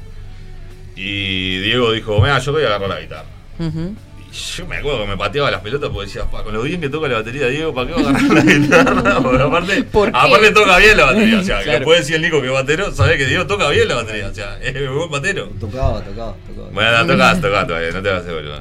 [0.97, 3.25] Y Diego dijo, mira, yo voy a agarrar la guitarra.
[3.59, 4.14] Y
[4.57, 6.89] yo me acuerdo que me pateaba las pelotas porque decía, "Pa, con lo bien que
[6.89, 9.21] toca la batería Diego, ¿para qué va a agarrar la guitarra?
[9.23, 11.39] Porque aparte, aparte toca bien la batería.
[11.39, 11.79] O sea, Claro.
[11.79, 14.29] que puede decir el Nico que es batero, sabe que Diego toca bien la batería.
[14.29, 15.49] O sea, es buen batero.
[15.61, 16.69] Tocaba, tocaba, tocaba.
[16.73, 18.61] Bueno, tocás, tocás todavía, no te vas a hacer boludo.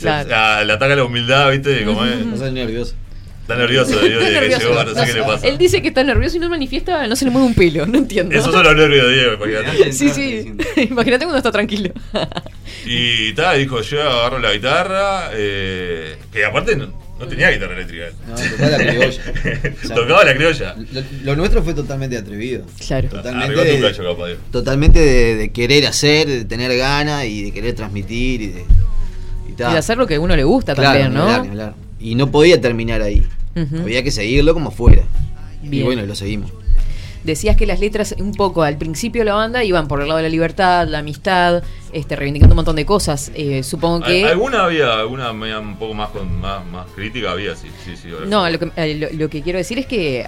[0.00, 0.28] Claro.
[0.28, 1.84] la- Le ataca la humildad, ¿viste?
[1.84, 2.26] Como es.
[2.26, 2.94] No soy nervioso.
[3.48, 5.48] Está nervioso Diego Está que llegó, no sé qué le pasa.
[5.48, 7.96] Él dice que está nervioso y no manifiesta, no se le mueve un pelo, no
[7.96, 8.34] entiendo.
[8.34, 9.92] Esos son los nervios de Diego, imagínate.
[9.94, 10.52] Sí, sí.
[10.90, 11.90] Imagínate cuando está tranquilo.
[12.84, 18.08] Y tal, dijo, yo agarro la guitarra, eh, que aparte no, no tenía guitarra eléctrica.
[18.28, 19.22] No, tocaba la criolla.
[19.82, 20.76] O sea, Tocaba la criolla.
[20.92, 22.66] Lo, lo nuestro fue totalmente atrevido.
[22.86, 23.08] Claro.
[23.08, 24.40] Totalmente de, cacho, capaz, Diego.
[24.52, 28.64] totalmente de, de querer hacer, de tener ganas y de querer transmitir y de.
[29.48, 31.22] Y, de hacer lo que a uno le gusta Claro, también, ni ¿no?
[31.22, 31.74] hablar, ni hablar.
[31.98, 33.26] Y no podía terminar ahí.
[33.82, 35.02] Había que seguirlo como fuera.
[35.62, 36.52] Y bueno, lo seguimos.
[37.24, 40.18] Decías que las letras un poco al principio de la banda iban por el lado
[40.18, 43.32] de la libertad, la amistad, este, reivindicando un montón de cosas.
[43.34, 44.22] Eh, supongo que...
[44.24, 48.08] Al- Alguna había, alguna un poco más con más, más crítica había, sí, sí, sí.
[48.28, 48.52] No, sí.
[48.52, 50.26] lo que, eh, lo, lo que quiero decir es que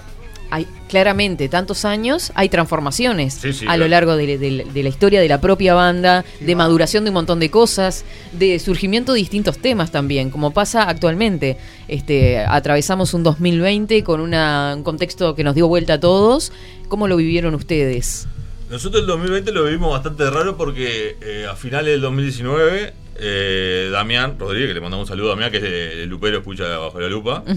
[0.50, 4.88] hay claramente tantos años, hay transformaciones Sí, sí, a lo largo de, de- de la
[4.88, 9.18] historia de la propia banda, de maduración de un montón de cosas, de surgimiento de
[9.20, 11.56] distintos temas también, como pasa actualmente.
[11.88, 16.52] Este, atravesamos un 2020 con una- un contexto que nos dio vuelta a todos.
[16.88, 18.26] ¿Cómo lo vivieron ustedes?
[18.70, 24.36] Nosotros el 2020 lo vivimos bastante raro porque eh, a finales del 2019, eh, Damián
[24.38, 27.00] Rodríguez, que le mandamos un saludo a Damián, que es de- el lupero, escucha bajo
[27.00, 27.42] la lupa.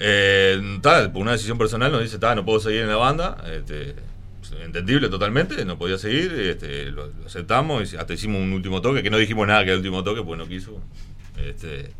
[0.00, 3.36] eh, tal, por una decisión personal nos dice, "Ta, no puedo seguir en la banda.
[3.52, 3.94] Este,
[4.64, 9.10] entendible totalmente, no podía seguir, este, lo, lo aceptamos hasta hicimos un último toque, que
[9.10, 10.80] no dijimos nada que era el último toque, pues no quiso.
[11.36, 11.92] Este,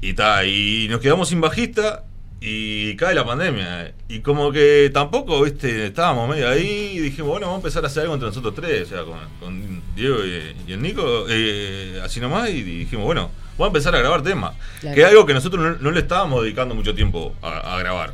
[0.00, 2.04] y ta, y nos quedamos sin bajista
[2.40, 3.94] y cae la pandemia.
[4.08, 7.86] Y como que tampoco, viste, estábamos medio ahí y dijimos, bueno, vamos a empezar a
[7.86, 12.00] hacer algo entre nosotros tres, o sea, con, con Diego y, y el Nico, eh,
[12.02, 14.52] así nomás, y dijimos, bueno, vamos a empezar a grabar temas.
[14.80, 14.94] Claro.
[14.94, 18.12] Que es algo que nosotros no, no le estábamos dedicando mucho tiempo a, a grabar.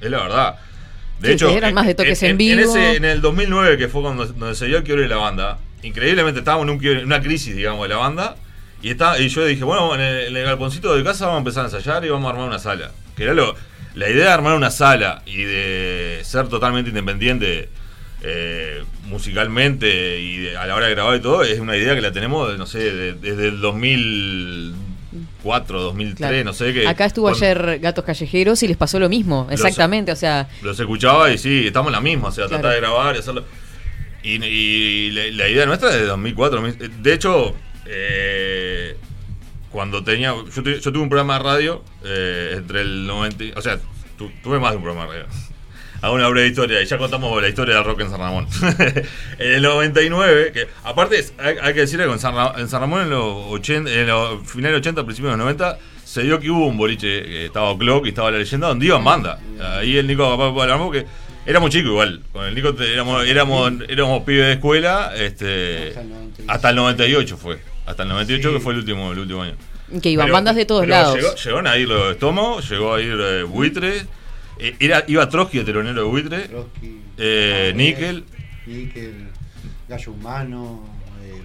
[0.00, 0.54] Es la verdad.
[1.20, 2.60] De Sí, hecho, eran más de toques en vivo.
[2.60, 5.58] ese- en el 2009, que fue cuando donde se dio el quiebre de la banda,
[5.82, 8.36] increíblemente estábamos en, un en una crisis, digamos, de la banda.
[8.82, 11.40] Y, está, y yo dije, bueno, en el, en el galponcito de casa vamos a
[11.40, 12.90] empezar a ensayar y vamos a armar una sala.
[13.16, 13.54] Que era lo,
[13.94, 17.68] la idea de armar una sala y de ser totalmente independiente
[18.22, 22.00] eh, musicalmente y de- a la hora de grabar y todo, es una idea que
[22.00, 26.44] la tenemos, no sé, de- desde el 2004, 2003, Claro.
[26.44, 26.86] no sé qué.
[26.88, 31.30] Acá estuvo ayer Gatos Callejeros y les pasó lo mismo, exactamente, o sea, Los escuchaba
[31.32, 32.62] y sí, estamos en la misma, o sea, Claro.
[32.62, 33.44] tratar de grabar y hacerlo.
[34.22, 36.60] Y, y la, la idea nuestra es de 2004.
[36.60, 37.02] 2000.
[37.02, 37.56] De hecho,
[37.86, 38.96] eh,
[39.70, 40.32] cuando tenía.
[40.54, 43.42] Yo, tu- yo tuve un programa de radio eh, entre el 90.
[43.42, 43.80] y- O sea,
[44.16, 45.34] tu- tuve más de un programa de radio.
[46.02, 48.46] Hago una breve historia y ya contamos la historia del rock en San Ramón.
[49.38, 52.68] en el 99, que aparte es- hay, hay que decirle que en San, Ra- en
[52.68, 56.38] San Ramón en los 80, en los finales 80, principios de los 90, se dio
[56.40, 59.38] que hubo un boliche, que estaba Clock y estaba la leyenda, donde iban banda.
[59.78, 61.06] Ahí el Nico capaz hablamos que
[61.46, 62.20] éramos chicos igual.
[62.32, 65.94] Con el Nico te- éramos, éramos, éramos pibes de escuela, este
[66.48, 67.60] hasta el 98 fue.
[67.86, 69.54] Hasta el 98 que fue el último, el último año.
[70.02, 71.14] que iban Pero- bandas de todos lados.
[71.14, 74.04] Llegó, llegaron a ir los estómagos, llegó a ir eh, Buitre,
[74.62, 76.50] eh, era, iba Trotsky, el telonero de Buitre,
[77.18, 78.24] eh, Nickel,
[78.66, 79.28] Nickel,
[79.88, 80.84] Gallo Humano,
[81.24, 81.42] eh,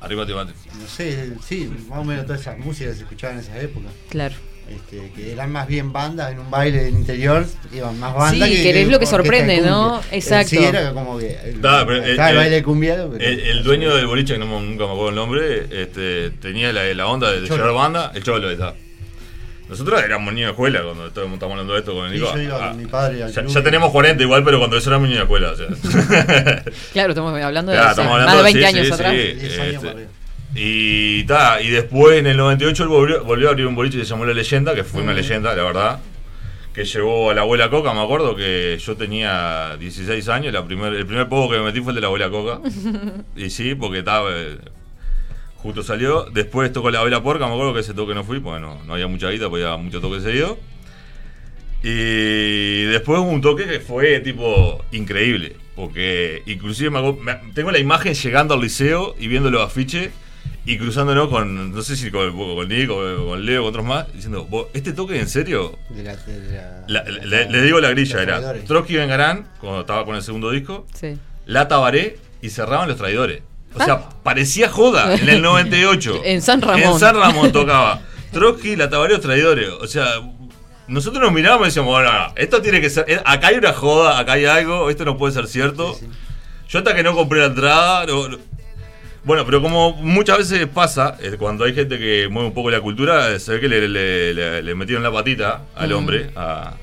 [0.00, 0.52] arriba te mate.
[0.80, 3.88] no sé, sí, más o menos todas esas músicas que se escuchaban en esa época.
[4.10, 4.34] Claro.
[4.68, 8.54] Este, que eran más bien bandas en un baile del interior, iban más bandas Sí,
[8.64, 9.70] que es lo que sorprende, de.
[9.70, 10.00] ¿no?
[10.00, 10.48] Eh, Exacto.
[10.50, 12.94] Sí, era como que el, Da, pero estaba el, baile de cumbia.
[12.96, 16.72] pero- el- el dueño del boliche, que no, nunca me acuerdo el nombre, este, tenía
[16.72, 18.74] la, la onda de, de llevar banda, el cholo está.
[19.68, 22.34] Nosotros éramos niños de escuela cuando estábamos estamos hablando de esto con el Sí, Nico.
[22.36, 25.08] yo iba Ah, con mi padre ya, ya tenemos 40 igual, pero cuando eso éramos
[25.08, 25.50] niños de escuela.
[25.52, 25.66] O sea.
[26.92, 29.12] Claro, estamos hablando de Claro, estamos más hablando de 20 sí, años sí, atrás.
[29.12, 30.08] sí, este,
[30.54, 34.04] y, ta, y después en el 98 él volvió, volvió a abrir un boliche que
[34.04, 35.98] se llamó La Leyenda, que fue una leyenda, la verdad.
[36.72, 40.92] Que llevó a la abuela Coca, me acuerdo que yo tenía 16 años, la primer,
[40.94, 42.60] el primer poco que me metí fue el de la abuela Coca.
[43.36, 44.30] Y sí, porque estaba.
[45.66, 46.24] Justo salió.
[46.32, 48.94] Después tocó la abuela Porca, me acuerdo que ese toque no fui, porque no, no
[48.94, 50.58] había mucha guita, porque había mucho toque seguido.
[51.82, 55.56] Y después hubo un toque que fue tipo increíble.
[55.74, 60.10] Porque inclusive me acuerdo- me- tengo la imagen llegando al liceo y viendo los afiches
[60.64, 64.46] y cruzándonos con, no sé si con, con Nico, con Leo, con otros más, diciendo,
[64.46, 65.78] "Vos, ¿este toque en serio?
[65.90, 66.50] de la- de
[66.88, 68.64] La- la- le, le digo la grilla, era traidores.
[68.64, 71.16] Trotsky Vengarán, cuando estaba con el segundo disco, Sí.
[71.44, 73.42] La Tabaré y cerraban los traidores.
[73.76, 76.20] O sea, parecía joda en el 98.
[76.24, 76.82] En San Ramón.
[76.82, 78.00] En San Ramón tocaba.
[78.32, 79.68] Trotsky, La Tabaré, los traidores.
[79.80, 80.06] O sea,
[80.88, 83.04] nosotros nos mirábamos y decíamos, bueno, no, esto tiene que ser.
[83.08, 85.98] eh, Acá hay una joda, acá hay algo, esto no puede ser cierto.
[86.68, 88.06] Yo hasta que no compré la entrada.
[88.06, 88.38] no- no-
[89.24, 92.80] bueno, pero como muchas veces pasa, eh, cuando hay gente que mueve un poco la
[92.80, 95.96] cultura, eh, se ve que le, le- le- le metieron la patita al Mm.
[95.96, 96.74] hombre, a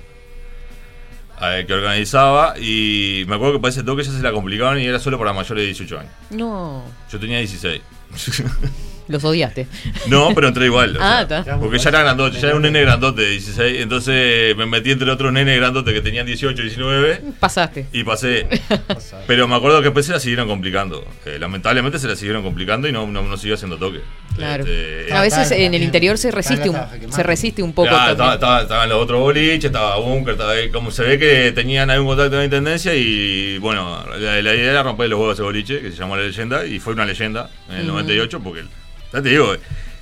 [1.41, 4.85] el que organizaba, y me acuerdo que para ese toque ya se la complicaban y
[4.85, 6.11] era solo para mayores de 18 años.
[6.29, 7.81] No, Yo tenía 16.
[9.07, 9.67] los odiaste.
[10.07, 10.95] No, pero entré igual.
[10.97, 11.43] o Ah, está.
[11.59, 13.81] porque ya era grandote, ya era un nene grandote de 16.
[13.81, 17.87] Entonces me metí entre otros nenes grandotes que tenían 18, 19 Pasaste.
[17.91, 18.47] y pasé.
[19.27, 21.05] Pero me acuerdo que después se la siguieron complicando.
[21.25, 24.01] Eh, lamentablemente se la siguieron complicando y no, no, no siguió haciendo toque.
[24.35, 24.63] Claro.
[24.65, 26.77] Este, A veces en el interior se resiste un,
[27.11, 27.89] se resiste un poco.
[27.89, 28.33] Claro, también.
[28.33, 31.89] estaba, estaba- estaban los otros boliches, estaba Bunker, estaba ahí, como se ve que tenían
[31.89, 35.41] algún contacto con la intendencia y bueno, la, la idea era romper los huevos de
[35.41, 37.91] ese boliche, que se llamó La Leyenda, y fue una leyenda en el Ujú.
[37.93, 38.69] 98, porque, el-
[39.13, 39.53] ya te digo,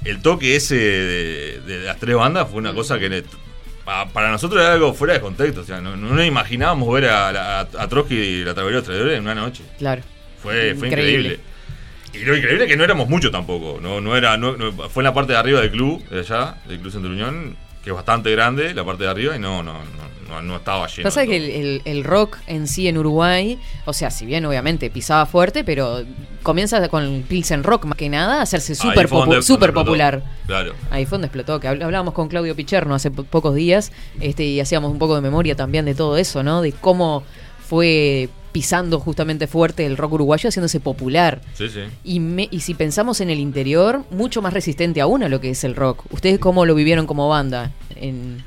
[0.05, 3.23] el toque ese de, de las tres bandas fue una cosa que
[4.13, 7.31] para nosotros era algo fuera de contexto, o sea, no, no nos imaginábamos ver a,
[7.31, 9.63] la- a, Trotsky y la Travería de los Traidores en una noche.
[9.77, 10.01] Claro.
[10.41, 11.19] Fue, fue Increíble.
[11.33, 11.39] increíble.
[12.13, 13.79] Y lo increíble es que no éramos muchos tampoco.
[13.81, 16.55] No, no era, no- no- fue en la parte de arriba del club, de allá,
[16.67, 19.73] del Club Centro Unión, que es bastante grande, la parte de arriba, y no, no,
[19.73, 21.03] no, no, no estaba lleno.
[21.03, 24.89] Pasa que el, el- el rock en sí en Uruguay, o sea, si bien obviamente
[24.89, 26.03] pisaba fuerte, pero
[26.43, 29.73] comienza con Pilsen Rock más que nada a hacerse súper popu- explotó.
[29.73, 30.23] popular.
[30.47, 30.73] Claro.
[30.89, 34.43] Ahí fue donde explotó, que habl- hablábamos con Claudio Picherno hace po- pocos días este,
[34.45, 36.61] y hacíamos un poco de memoria también de todo eso, ¿no?
[36.61, 37.23] De cómo
[37.67, 41.41] fue pisando justamente fuerte el rock uruguayo, haciéndose popular.
[41.53, 41.81] Sí, sí.
[42.03, 45.49] Y, me- y si pensamos en el interior, mucho más resistente aún a lo que
[45.51, 46.03] es el rock.
[46.11, 47.71] ¿Ustedes cómo lo vivieron como banda?
[47.95, 48.43] En,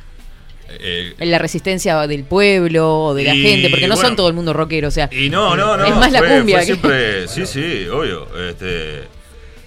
[0.81, 4.29] Eh, en la resistencia del pueblo o de la gente, porque no bueno, son todo
[4.29, 5.09] el mundo rockero, o sea.
[5.13, 5.85] Y no, no, no.
[5.85, 6.57] Es más la cumbia.
[6.57, 8.27] fue que- siempre, sí, sí, obvio.
[8.49, 9.03] Este,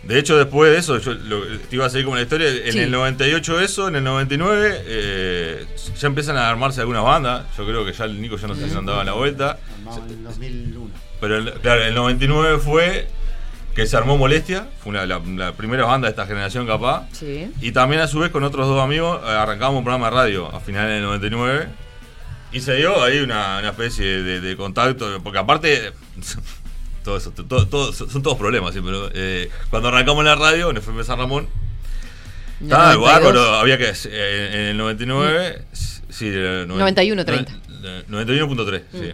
[0.08, 2.50] de hecho, después de eso, yo lo- te iba a seguir con la historia.
[2.50, 2.80] En Sí.
[2.80, 5.66] el 98 eso, en el 99 eh,
[6.00, 7.46] ya empiezan a armarse algunas bandas.
[7.58, 9.58] Yo creo que ya el Nico ya no sé si andaba en la vuelta.
[9.80, 10.92] Armado en el 2001.
[11.20, 13.08] Pero el- claro, el 99 fue
[13.76, 14.68] que se armó Molestia.
[14.82, 17.08] Fue una, la, la primera banda de esta generación capaz.
[17.12, 17.52] Sí.
[17.62, 20.48] Y también a su vez con otros dos amigos eh, arrancamos un programa de radio
[20.56, 21.68] a finales del 99.
[22.54, 25.92] Y se dio ahí una, una especie de, de contacto, porque aparte,
[27.08, 30.78] todo eso, todo- todo- son todos problemas, sí, pero eh, cuando arrancamos la radio en
[30.78, 31.48] FM San Ramón,
[32.60, 33.12] En el estaba 92.
[33.14, 35.62] bárbaro, había que, eh, en el 99,
[36.10, 37.52] sí, el 91, 30.
[38.10, 39.14] 91.3, sí.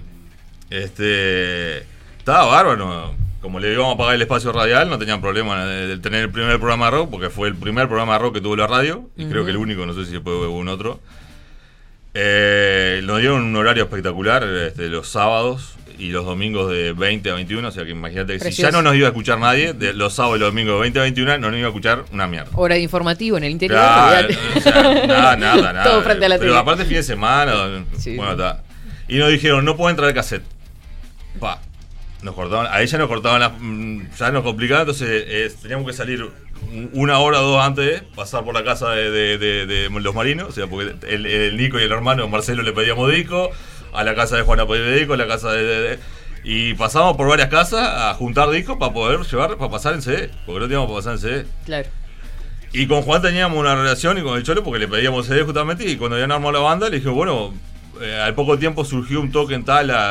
[0.72, 1.86] Este,
[2.18, 6.24] estaba bárbaro, como le íbamos a pagar el espacio radial, no tenían problema de, tener
[6.24, 8.66] el primer programa de rock, porque fue el primer programa de rock que tuvo la
[8.66, 9.46] radio, y creo Ujú.
[9.46, 11.00] que el único, no sé si después hubo un otro.
[12.16, 17.34] Eh, nos dieron un horario espectacular este, los sábados y los domingos de 20 a
[17.36, 17.68] 21.
[17.68, 20.14] O sea que imagínate que si ya no nos iba a escuchar nadie, de los
[20.14, 22.50] sábados y los domingos de 20 a 21, no nos iba a escuchar una mierda.
[22.56, 23.80] Hora de informativo en el interior.
[23.80, 24.28] Claro,
[24.58, 24.74] o sea,
[25.08, 25.84] nada, nada, nada.
[25.84, 26.60] Todo frente a la Pero tele.
[26.62, 27.54] aparte fin de semana,
[28.16, 28.64] bueno, está.
[29.08, 30.44] Y nos dijeron, no pueden traer cassette.
[31.40, 31.60] Pa.
[32.22, 35.92] Nos cortaban, a ella nos cortaban las, mm, ya nos complicaba, entonces eh, teníamos que
[35.92, 39.90] salir un- una hora o dos antes, pasar por la casa de, de- de- de
[39.90, 43.52] los marinos, o sea, porque el, el Nico y el hermano Marcelo le pedíamos disco,
[43.94, 44.66] a la casa de Juana
[45.00, 46.00] disco, a la casa de, de- de-
[46.46, 50.30] y pasamos por varias casas a juntar discos para poder llevar, para pasar en CD,
[50.46, 51.46] porque no teníamos para pasar en CD.
[51.66, 51.88] Claro.
[52.74, 55.88] Y con Juan teníamos una relación y con el Cholo porque le pedíamos CD justamente
[55.90, 57.54] y cuando habían armado la banda le dije, bueno,
[58.02, 59.64] eh, al poco tiempo surgió un toque en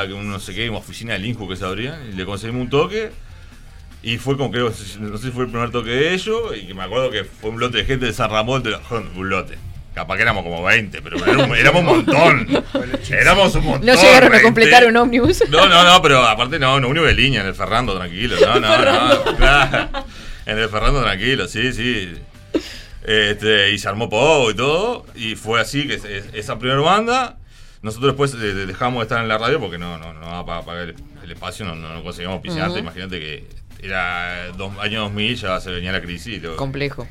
[0.07, 2.63] que un no sé qué, una oficina del Inju que se abría, y le conseguimos
[2.63, 3.11] un toque.
[4.05, 6.75] Y fue como que, no sé si fue el primer toque de ellos, y que
[6.75, 8.81] me acuerdo que fue un lote de gente de San Ramón, de la-
[9.17, 9.59] un lote.
[9.95, 12.65] Capaz que éramos como 20, pero éramos, éramos un montón.
[13.11, 13.87] Éramos un montón.
[13.87, 14.43] No llegaron a 20.
[14.43, 15.43] completar un ómnibus.
[15.51, 18.37] No, no, no, pero aparte no, no, uno de línea, en el Ferrando, tranquilo.
[18.41, 19.37] No, no, no.
[19.37, 19.89] claro.
[20.47, 22.15] En el Ferrando, tranquilo, sí, sí.
[23.05, 25.07] Este, y se armó Pogo y todo.
[25.15, 27.37] Y fue así que es- es- esa primera banda.
[27.83, 30.89] Nosotros después eh, dejamos de estar en la radio porque no, no, no para pagar
[30.89, 32.71] el, el espacio, no, no, no conseguíamos pisarte.
[32.71, 32.79] Ujú.
[32.79, 33.47] Imagínate que
[33.83, 36.37] era dos, año 2000, ya se venía la crisis.
[36.39, 37.07] y lo- Complejo.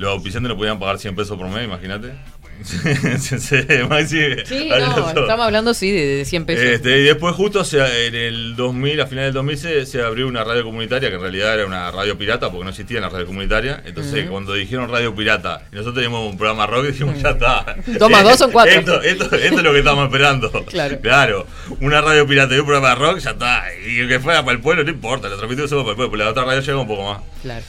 [0.00, 2.12] Los auspiciantes no podían pagar 100 pesos por mes, imagínate.
[3.88, 6.64] Maxi, Sí, no, estamos hablando, sí, de, de 100 pesos.
[6.64, 10.44] Este, y después justo en el 2000, a finales del 2000 se, se abrió una
[10.44, 13.82] radio comunitaria que en realidad era una radio pirata porque no existía la radio comunitaria.
[13.86, 17.76] Entonces cuando dijeron radio pirata y nosotros teníamos un programa rock dijimos ya está.
[18.10, 18.72] Más dos son cuatro.
[18.72, 20.50] Esto, esto- esto es lo que estamos esperando.
[20.64, 20.98] Claro.
[21.00, 21.46] Claro,
[21.80, 23.64] una radio pirata y un programa rock ya está.
[23.86, 26.24] Y que fuera para el pueblo no importa, lo transmitimos solo para el pueblo, pero
[26.24, 27.20] la otra radio llega un poco más.
[27.42, 27.64] Claro.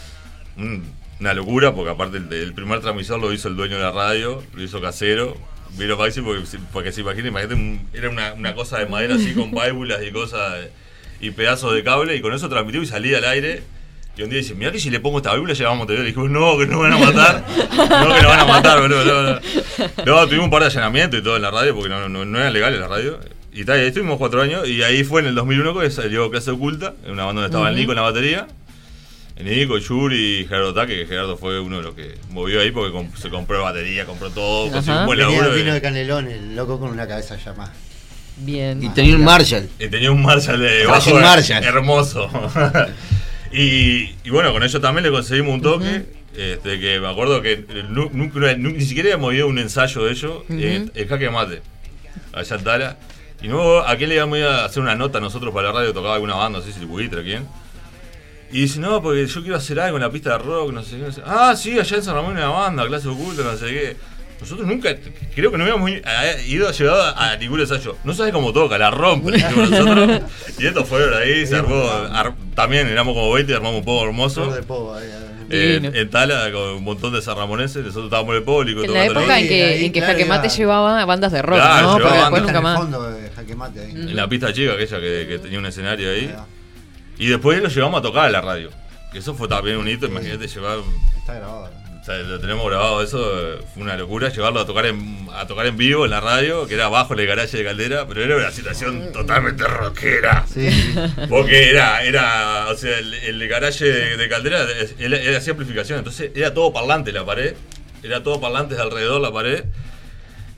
[0.58, 0.80] Mm,
[1.22, 4.44] Una locura, porque aparte el, el primer transmisor lo hizo el dueño de la radio,
[4.56, 5.38] lo hizo casero.
[5.78, 6.42] Vino Maxi porque,
[6.74, 10.66] porque se imagina, imagínate, era una, una cosa de madera así con válvulas y cosas
[11.22, 13.62] y pedazos de cable, y con eso transmitió y salía al aire.
[14.18, 16.04] Y un día dice, mira que si le pongo esta válvula llegamos a Montevideo.
[16.04, 17.46] Le dijimos, no, que nos van a matar.
[17.48, 19.06] No, que nos van a matar, boludo.
[19.06, 19.40] No, no.
[20.06, 22.38] No, tuvimos un par de allanamientos y todo en la radio, porque no, no, no
[22.40, 23.20] era legal en la radio.
[23.54, 26.30] Y tal, y ahí estuvimos cuatro años, y ahí fue en el 2001 que salió
[26.32, 27.80] Clase Oculta, en una banda donde estaba el Ujú.
[27.82, 28.48] Nico en la batería.
[29.44, 32.96] Nico, Yuri y Gerardo Taque, que Gerardo fue uno de los que movió ahí porque
[32.96, 35.52] comp- se compró batería, compró todo, consiguió un buen laburo.
[35.54, 37.74] vino de Canelón, el loco con una cabeza llamada.
[38.38, 38.82] Bien.
[38.84, 39.70] Y tenía un Marshall.
[39.80, 41.64] Y tenía un Marshall de bajo Marshall.
[41.64, 42.30] hermoso.
[43.52, 46.06] y, y bueno, con ellos también le conseguimos un toque.
[46.36, 50.04] este, que me acuerdo que nu- nunca- nu- ni siquiera habíamos ido a un ensayo
[50.06, 50.54] de ellos, Ujú.
[50.60, 51.62] en el Jaque Mate,
[52.34, 52.98] allá en Tala.
[53.44, 55.74] Y luego, ¿a quién le íbamos a ir a hacer una nota nosotros para la
[55.80, 55.94] radio?
[55.94, 57.46] Tocaba alguna banda, no sé si el Buitre, ¿quién?
[58.52, 60.98] Y dice, no, porque yo quiero hacer algo en la pista de rock, no sé
[60.98, 61.04] qué.
[61.04, 61.22] no sé.
[61.26, 63.98] Ah, sí, allá en San Ramón hay una banda, clase oculta, no sé qué.
[64.42, 64.90] Nosotros nunca,
[65.36, 67.96] creo que no habíamos a- ido llegado a ningún ensayo.
[68.04, 69.38] No sabes cómo toca, la rompe.
[69.56, 70.22] nosotros.
[70.58, 71.84] Y estos fueron ahí, se armó.
[72.12, 74.52] ar- también éramos como 20, armamos un poco hermoso.
[74.52, 75.28] De Pogo, ahí, ahí.
[75.54, 78.84] Eh, en Tala, con un montón de sarramoneses, nosotros estábamos en el público.
[78.84, 81.42] En la época en que, ahí, en que claro, Jaque Mate iba- llevaba bandas de
[81.42, 81.94] rock, Claro, ¿no?
[82.00, 83.92] Porque después en el fondo de Jaque Mate ahí.
[83.92, 86.34] En la pista chica, aquella que, que tenía un escenario ahí.
[87.18, 88.70] Y después lo llevamos a tocar a la radio.
[89.12, 90.80] Que eso fue también un hito, imagínate llevar.
[91.18, 91.70] Está grabado.
[91.70, 91.82] ¿no?
[92.02, 95.46] O sea, lo tenemos grabado, eso eh, fue una locura, llevarlo a tocar en, a
[95.46, 98.24] tocar en vivo en la radio, que era abajo en el garaje de Caldera, pero
[98.24, 100.44] era una situación totalmente rockera.
[100.52, 100.68] Sí.
[101.30, 104.66] Porque era, era, o sea, el, el garaje de, de Caldera
[104.98, 107.54] él hacía amplificación, entonces era todo parlante la pared,
[108.02, 109.66] era todo parlantes alrededor la pared.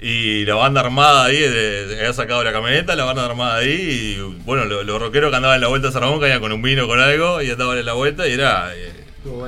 [0.05, 4.17] Y la banda armada ahí, de- de- había sacado la camioneta, la banda armada ahí.
[4.17, 6.51] Y bueno, lo- los rockeros que andaban en la vuelta a San Ramón caían con
[6.51, 8.91] un vino, con algo, y andaban en la vuelta y era eh,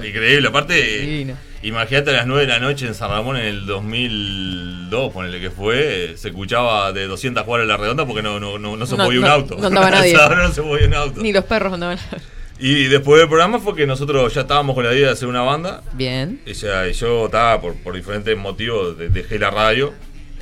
[0.08, 0.47] increíble.
[0.47, 5.12] Aparte, eh, imagínate a las 9 de la noche en San Ramón en el 2002,
[5.12, 8.86] ponele que fue, se escuchaba de 200 cuadras la redonda porque no, no, no, no
[8.86, 9.58] se No, movía un auto.
[9.60, 10.14] no andaba nadie.
[10.14, 11.22] No se movía un auto.
[11.22, 11.99] Ni los perros andaban.
[12.60, 15.41] Y después del programa fue que nosotros ya estábamos con la idea de hacer una
[15.41, 15.84] banda.
[15.91, 16.39] Bien.
[16.45, 19.93] Y, ya, y yo estaba por, por diferentes motivos de- dejé la radio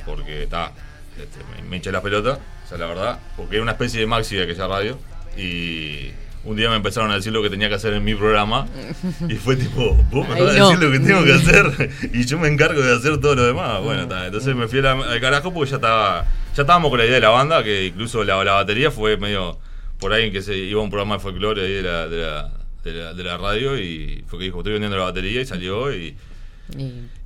[0.06, 0.72] porque estaba
[1.18, 4.36] este, me, hinché la pelota, o sea, la verdad, porque era una especie de maxi
[4.36, 4.98] de aquella radio
[5.36, 6.10] y
[6.44, 8.66] un día me empezaron a decir lo que tenía que hacer en mi programa
[9.28, 10.68] y fue tipo, vos me vas a no.
[10.70, 13.80] decir lo que tengo que hacer y yo me encargo de hacer todo lo demás.
[13.82, 16.98] Bueno, está, entonces me fui a la- al carajo porque ya estaba ya estábamos con
[16.98, 19.58] la idea de la banda, que incluso la, la batería fue medio
[19.98, 22.52] por ahí que se iba a un programa de folclore ahí de la, de la,
[22.84, 25.92] de la, de la radio y fue que dijo, estoy vendiendo la batería y salió
[25.94, 26.16] y...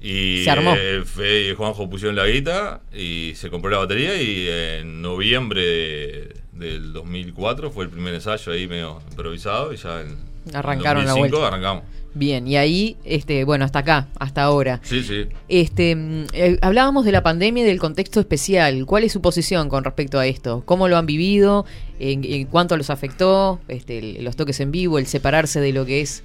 [0.03, 0.75] Y Se armó.
[0.77, 4.49] eh, Fe y Juanjo pusieron la guita y se compró la batería y
[4.81, 10.17] en noviembre de- del 2004 fue el primer ensayo ahí medio improvisado y ya en
[10.55, 11.49] Arrancaron la 2005 vuelta.
[11.49, 11.85] arrancamos.
[12.15, 14.81] Bien, y ahí, este, bueno, hasta acá, hasta ahora.
[14.83, 15.27] Sí, sí.
[15.49, 18.87] Este, mm, eh, hablábamos de la pandemia y del contexto especial.
[18.87, 20.63] ¿Cuál es su posición con respecto a esto?
[20.65, 21.65] ¿Cómo lo han vivido?
[22.01, 23.61] ¿En, en cuánto los afectó?
[23.69, 26.25] Este, el- los toques en vivo, el separarse de lo que es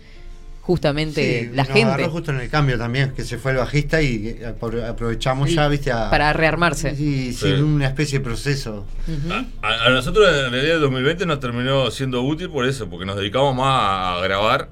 [0.66, 3.58] justamente Sí, la nos gente agarró justo en el cambio también, que se fue el
[3.58, 6.96] bajista y eh, apro- aprovechamos ya, viste, a, para rearmarse.
[6.96, 7.62] Sí, sí, Sí.
[7.62, 8.86] una especie de proceso.
[9.62, 13.18] A, a nosotros en realidad el 2020 nos terminó siendo útil por eso, porque nos
[13.18, 14.70] dedicamos más a grabar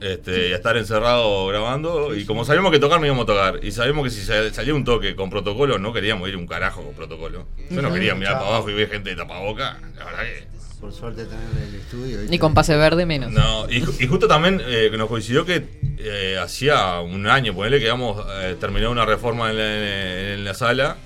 [0.00, 2.14] este, y a estar encerrados grabando.
[2.14, 3.64] Y como sabíamos que tocar, no íbamos a tocar.
[3.64, 6.82] Y sabíamos que si sa- salía un toque con protocolo, no queríamos ir un carajo
[6.82, 7.46] con protocolo.
[7.70, 9.78] Yo no quería mirar para abajo y ver gente de tapaboca.
[9.96, 10.52] La verdad que.
[10.82, 12.18] Por suerte tener el estudio.
[12.28, 13.30] Ni con pase verde menos.
[13.32, 15.64] No, y, ju- y justo también eh, que nos coincidió que
[15.98, 20.54] eh, hacía un año, ponele que habíamos eh, terminado una reforma en la, en la
[20.54, 20.96] sala,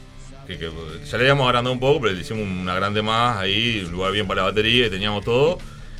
[0.46, 0.70] que, que
[1.04, 4.12] ya le habíamos agrandado un poco, pero le hicimos una grande más ahí, un lugar
[4.12, 5.58] bien para la batería, y teníamos todo,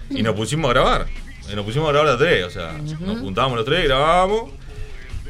[0.09, 1.07] y nos pusimos a grabar.
[1.53, 4.53] Y nos pusimos a grabar a tres, o sea, nos juntábamos los tres, grabábamos,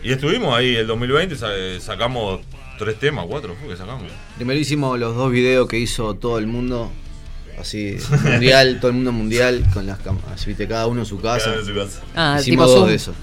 [0.05, 1.49] y estuvimos ahí el 2020, sa-
[1.80, 2.40] sacamos
[2.78, 4.05] tres temas, cuatro fue que sacamos.
[4.36, 6.92] Primero hicimos los dos videos que hizo todo el mundo.
[7.59, 11.46] Así, mundial, todo el mundo mundial, con las cámaras, viste, cada uno en su casa.
[11.46, 12.00] Cada uno en su casa.
[12.14, 12.88] Ah, Hicimos tipo dos Zoom.
[12.88, 13.14] de esos.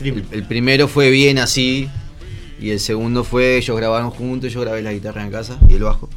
[0.00, 1.88] El, el primero fue bien así,
[2.60, 5.82] y el segundo fue ellos grabaron juntos, yo grabé la guitarra en casa y el
[5.84, 6.08] bajo.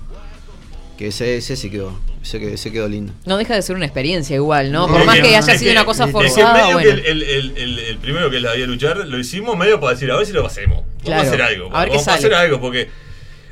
[0.97, 3.13] Que ese, ese sí quedó, ese, que- ese quedó lindo.
[3.25, 4.87] No deja de ser una experiencia igual, ¿no?
[4.87, 6.89] Por más que haya es sido una cosa es que forzada, medio bueno.
[7.01, 10.11] que el, el- el- el primero que la había luchar lo hicimos medio para decir,
[10.11, 10.77] a ver si lo hacemos.
[10.83, 11.21] Vamos Claro.
[11.21, 11.75] a hacer algo.
[11.75, 12.89] A ver qué vamos a hacer algo, porque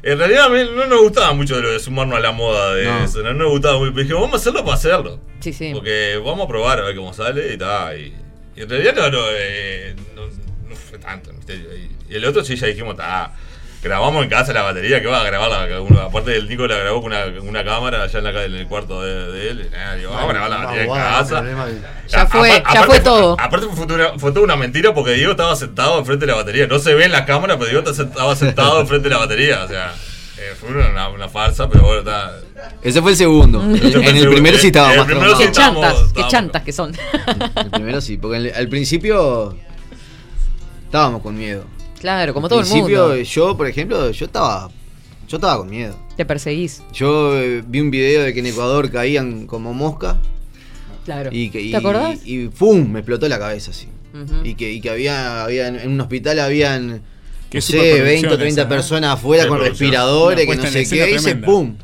[0.04, 2.74] en realidad a mí no nos gustaba mucho de lo de sumarnos a la moda
[2.76, 3.04] de No.
[3.04, 3.22] eso.
[3.24, 3.80] No nos gustaba.
[3.80, 5.20] Pero dijimos, vamos a hacerlo para hacerlo.
[5.40, 5.72] Sí, sí.
[5.74, 8.00] Porque vamos a probar a ver cómo sale y tal.
[8.00, 8.14] Y,
[8.56, 10.26] y en realidad no, no, eh, no,
[10.70, 11.70] no fue tanto el misterio.
[11.76, 13.34] Y, y el otro sí ya dijimos, está.
[13.82, 16.76] Grabamos en casa la batería, que va a grabar la, uno- aparte del Nico la
[16.80, 19.70] grabó con una, una cámara allá en, la, en el cuarto de, de él.
[19.98, 21.44] digo, vamos a grabar la batería en casa.
[22.10, 23.38] Ya fue, ya fue todo.
[23.40, 26.38] Aparte fue toda, una, fue toda una mentira porque Diego estaba sentado enfrente de la
[26.40, 26.68] batería.
[26.68, 29.64] No se ve en la cámara, pero Diego estaba sentado enfrente de la batería.
[29.64, 29.94] O sea,
[30.38, 32.34] eh, fue una, una farsa, pero bueno, está.
[32.82, 33.62] Ese fue el segundo.
[33.64, 34.30] En el segundo.
[34.32, 36.94] primero sí estaba el más primero sí Qué chantas, qué chantas que son.
[37.56, 39.56] El primero sí, porque el- al principio
[40.84, 41.64] estábamos con miedo.
[42.00, 43.22] Claro, como todo el principio, mundo.
[43.22, 44.70] yo, por ejemplo, yo estaba
[45.28, 45.96] yo estaba con miedo.
[46.18, 46.82] Te perseguís.
[46.92, 50.18] Yo eh, vi un video de que en Ecuador caían como mosca
[51.06, 51.30] Claro.
[51.32, 52.20] y que y, ¿Te acordás?
[52.26, 53.88] y, tum, me explotó la cabeza así.
[54.44, 56.88] Y que, y que había, había en un hospital habían
[57.52, 58.70] no sé, superproducción 20 o 30 esa, ¿no?
[58.70, 61.46] personas afuera con respiradores, que no sé qué, y se tremenda.
[61.46, 61.76] pum.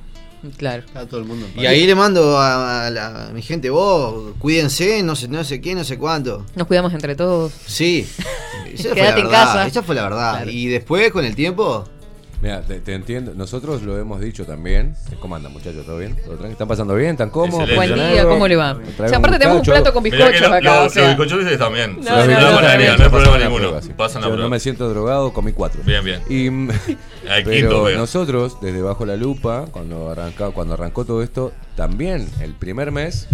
[0.57, 0.83] Claro.
[0.85, 1.47] Está todo el mundo.
[1.55, 5.27] en Y ahí le mando a, a la- a mi gente, vos, cuídense, no sé,
[5.27, 6.45] no sé qué, no sé cuánto.
[6.55, 7.51] Nos cuidamos entre todos.
[7.65, 8.07] Sí,
[8.73, 9.43] esa fue la Quédate en verdad.
[9.45, 9.67] casa.
[9.67, 10.31] Esa fue la verdad.
[10.37, 10.51] Claro.
[10.51, 11.87] Y después, con el tiempo,
[12.45, 13.33] Mira, te, te entiendo.
[13.33, 14.95] Nosotros lo hemos dicho también.
[15.19, 15.83] ¿Cómo andan, muchachos?
[15.83, 16.15] ¿Todo bien?
[16.23, 16.45] ¿Todo?
[16.45, 17.09] ¿Están pasando bien?
[17.13, 17.67] ¿Están cómodos?
[17.73, 18.23] Buen día.
[18.23, 18.73] ¿cómo le va?
[18.73, 20.61] O sea, aparte un tenemos un plato con bizcochos lo- acá.
[20.61, 21.01] lo- o sea.
[21.07, 21.95] los bizcochos ustedes también.
[21.95, 23.57] No, no, no, no, no, hay no, problema, no, no ninguno.
[23.69, 23.93] prueba, sí.
[23.97, 24.43] Pasan la prueba.
[24.43, 25.81] no me siento drogado, comí cuatro.
[25.83, 26.21] Bien, bien.
[26.29, 26.49] Y,
[27.27, 32.53] Al pero nosotros, desde Bajo la Lupa, cuando, arranca, cuando arrancó todo esto, también el
[32.53, 33.27] primer mes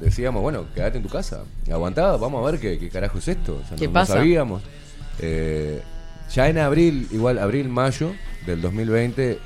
[0.00, 1.42] decíamos, bueno, quédate en tu casa.
[1.70, 3.60] Aguantá, vamos a ver qué, qué carajo es esto.
[3.62, 4.14] O sea, ¿Qué no, no pasa?
[4.14, 4.62] sabíamos.
[5.18, 5.82] Eh,
[6.32, 8.12] ya en abril, igual abril, mayo
[8.46, 9.38] del 2020,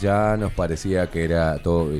[0.00, 1.90] ya nos parecía que era todo...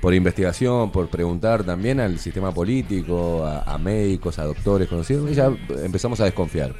[0.00, 5.52] Por investigación, por preguntar también al sistema político, a, médicos, a doctores conocidos, ya
[5.82, 6.74] empezamos a desconfiar.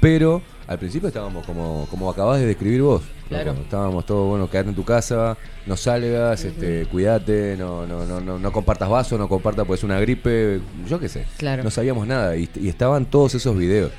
[0.00, 3.02] Pero al principio estábamos como, como acabas de describir vos.
[3.28, 3.52] Claro.
[3.52, 8.38] Estábamos todos, bueno, quedate en tu casa, no salgas, este, cuídate, no, no, no, no,
[8.38, 11.24] no compartas vasos, no compartas pues una gripe, yo qué sé.
[11.38, 11.62] Claro.
[11.62, 12.36] No sabíamos nada.
[12.36, 13.90] Y, y estaban todos esos videos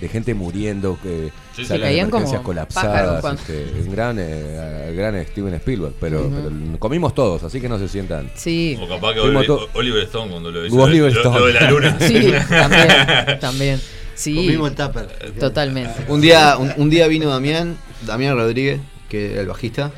[0.00, 3.20] de gente muriendo, que Sí, caían de emergencias como colapsadas.
[3.22, 7.78] cuando- Este, un gran, eh, gran Steven Spielberg, pero, pero comimos todos, así que no
[7.80, 8.30] se sientan.
[8.36, 8.78] Sí.
[8.80, 10.76] O capaz que Fuimos Oli- to- Oliver Stone cuando lo hizo.
[10.76, 11.96] Oliver lo- de la luna.
[12.00, 13.80] Sí, también, también.
[14.16, 14.34] Sí.
[14.34, 15.06] Comimos tupper.
[15.38, 16.04] Totalmente.
[16.08, 19.92] Un día, un, un día vino Damián, Damián Rodríguez, que era el bajista,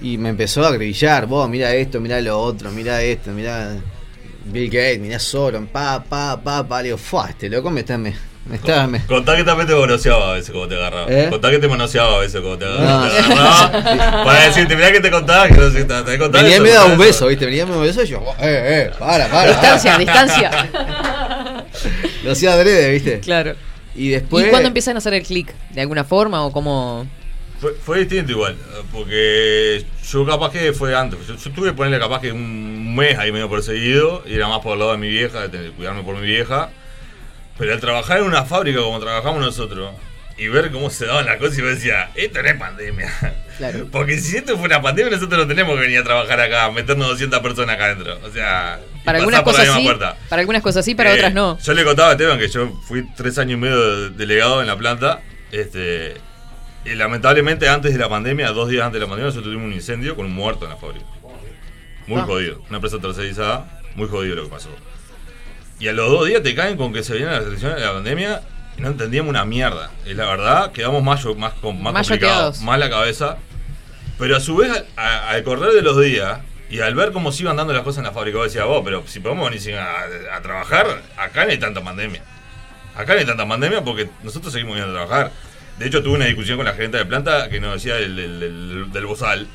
[0.00, 3.72] y me empezó a grillar, vos mirá esto, mirá lo otro, mirá esto, mirá
[4.44, 7.98] Bill Gates, mirá Soron, pa, pa, pa, pa, le digo, fua, este loco me está,
[7.98, 8.14] me,
[8.48, 11.06] me está, me- Contá que también te manoseaba a veces como te agarraba.
[11.10, 11.26] ¿Eh?
[11.28, 13.08] Contá que te manoseaba a veces como te agarraba.
[13.28, 13.70] No.
[13.82, 16.60] Te agarraba para decirte, mirá que te contaba, que no te, te contaba Venía y
[16.60, 17.44] me daba un beso, ¿viste?
[17.46, 19.50] Venía y me daba un beso y yo, eh, eh, para, para.
[19.50, 20.04] Distancia, para.
[20.04, 20.50] distancia.
[22.24, 23.20] Lo hacía adrede, ¿viste?
[23.20, 23.54] Claro.
[23.94, 24.46] Y después.
[24.46, 25.52] ¿Y cuándo empiezan a hacer el clic?
[25.70, 27.06] ¿De alguna forma o cómo?
[27.60, 28.56] Fue, fue distinto igual,
[28.92, 31.18] porque yo capaz que fue antes.
[31.26, 34.60] Yo, yo tuve que ponerle capaz que un mes ahí medio perseguido, y era más
[34.60, 36.70] por el lado de mi vieja, de tener- cuidarme por mi vieja.
[37.58, 39.92] Pero al trabajar en una fábrica como trabajamos nosotros,
[40.38, 43.12] y ver cómo se daban las cosas, y yo decía, esto no es pandemia.
[43.58, 43.88] Claro.
[43.92, 47.40] Porque si esto fuera pandemia, nosotros no tenemos que venir a trabajar acá, meternos 200
[47.40, 48.18] personas acá adentro.
[48.24, 50.16] O sea, Para algunas por la cosas misma sí, puerta.
[50.28, 51.58] para algunas cosas sí, para Eh, otras no.
[51.58, 54.68] Yo le contaba a Esteban que yo fui tres años y medio de- delegado en
[54.68, 55.20] la planta.
[55.50, 56.14] Este,
[56.84, 59.72] y lamentablemente antes de la pandemia, dos días antes de la pandemia, nosotros tuvimos un
[59.72, 61.04] incendio con un muerto en la fábrica.
[62.06, 62.24] Muy Ah.
[62.24, 62.62] jodido.
[62.68, 64.68] Una empresa tercerizada, muy jodido lo que pasó.
[65.80, 67.92] Y a los dos días te caen con que se vienen las restricciones de la
[67.92, 68.40] pandemia
[68.78, 69.90] y no entendíamos una mierda.
[70.06, 73.36] Y la verdad, quedamos más, más, más Más complicados, más la cabeza.
[74.18, 77.32] Pero a su vez, al, a- al correr de los días y al ver cómo
[77.32, 79.76] se iban dando las cosas en la fábrica, vos decías, vos, pero si podemos venir
[79.76, 82.22] a, a trabajar, acá no hay tanta pandemia.
[82.96, 85.32] Acá no hay tanta pandemia porque nosotros seguimos yendo a trabajar.
[85.78, 88.40] De hecho, tuve una discusión con la gerente de planta que nos decía del, del,
[88.40, 89.46] del- del bozal.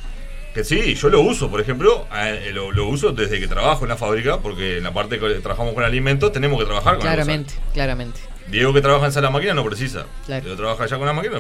[0.54, 3.90] Que sí, yo lo uso, por ejemplo, eh, lo, lo uso desde que trabajo en
[3.90, 7.10] la fábrica, porque en la parte que trabajamos con alimentos tenemos que trabajar con el
[7.10, 7.26] bozal.
[7.26, 8.20] Claramente, claramente.
[8.50, 10.06] Diego que trabaja en sala de máquina no precisa.
[10.26, 10.44] Claro.
[10.44, 11.40] Diego trabaja ya con la máquina.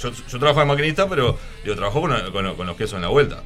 [0.00, 3.08] yo, yo trabajo de maquinista, pero Diego trabajo con, con- con los quesos en la
[3.08, 3.42] vuelta.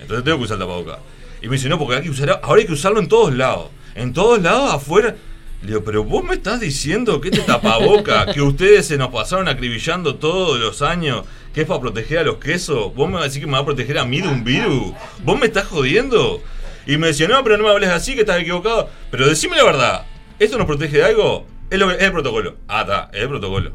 [0.00, 0.98] Entonces tengo que usar el tapabocas.
[1.42, 3.68] Y me dice, no, porque hay que usar, ahora hay que usarlo en todos lados.
[3.94, 5.14] En todos lados, afuera.
[5.60, 9.48] Le digo, pero vos me estás diciendo que este tapaboca, que ustedes se nos pasaron
[9.48, 13.24] acribillando todos los años, que es para proteger a los quesos, vos me vas a
[13.26, 14.92] decir que me va a proteger a mí de un virus.
[15.24, 16.40] ¿Vos me estás jodiendo?
[16.86, 18.88] Y me decía, no, pero no me hables así, que estás equivocado.
[19.10, 20.06] Pero decime la verdad,
[20.38, 21.44] ¿esto nos protege de algo?
[21.70, 22.56] Es, lo es el protocolo.
[22.68, 23.72] Ah, está, es el protocolo.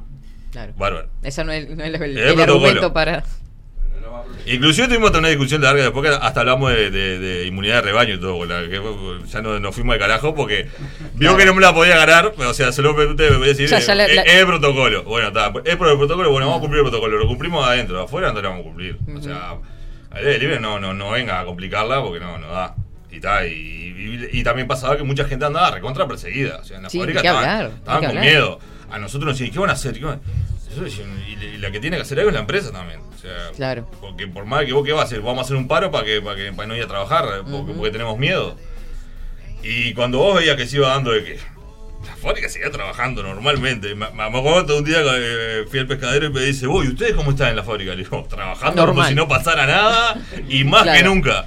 [0.51, 0.73] Claro.
[0.77, 1.09] Bárbaro.
[1.23, 3.23] Ese no es, no es el, El argumento para.
[4.45, 8.15] Inclusive tuvimos una discusión larga después que hasta hablamos de, de- de inmunidad de rebaño
[8.15, 8.81] y todo, la que
[9.27, 10.67] ya no- nos fuimos de carajo porque
[11.13, 13.45] vio que no me la podía ganar, pero, o sea, se lo pregunté, me voy
[13.45, 15.03] a decir, la- eh, la- es el protocolo.
[15.03, 18.01] Bueno, está, es por el protocolo, bueno, vamos a cumplir el protocolo, lo cumplimos adentro,
[18.01, 18.97] afuera no lo vamos a cumplir.
[19.15, 19.55] O sea,
[20.11, 22.75] al libre no, no, no venga a complicarla porque no, no da.
[23.13, 26.57] Y, ta, y, y- y también pasaba que mucha gente andaba recontra perseguida.
[26.57, 28.15] O sea, en la Sí, fábrica estaban, hablar, con hablar.
[28.23, 28.59] miedo.
[28.91, 29.93] A nosotros nos decían, ¿qué van a hacer?
[29.99, 32.71] ¿Qué van a-?" Eso decían, y, la que tiene que hacer algo es la empresa
[32.71, 32.99] también.
[33.01, 33.89] O sea, Claro.
[34.01, 36.03] porque por más que vos qué vas a hacer, vamos a hacer un paro para
[36.05, 38.57] que, para que para no ir a trabajar, porque, porque tenemos miedo.
[39.61, 41.39] Y cuando vos veías que se iba dando de que
[42.05, 43.95] la fábrica seguía trabajando normalmente.
[43.95, 45.09] Me, me acuerdo un día que
[45.61, 47.91] eh, fui al pescadero y me dice, ¿y ustedes cómo están en la fábrica?
[47.91, 49.09] Le digo, trabajando como Normal.
[49.09, 50.17] si no pasara nada
[50.49, 51.45] y más que nunca.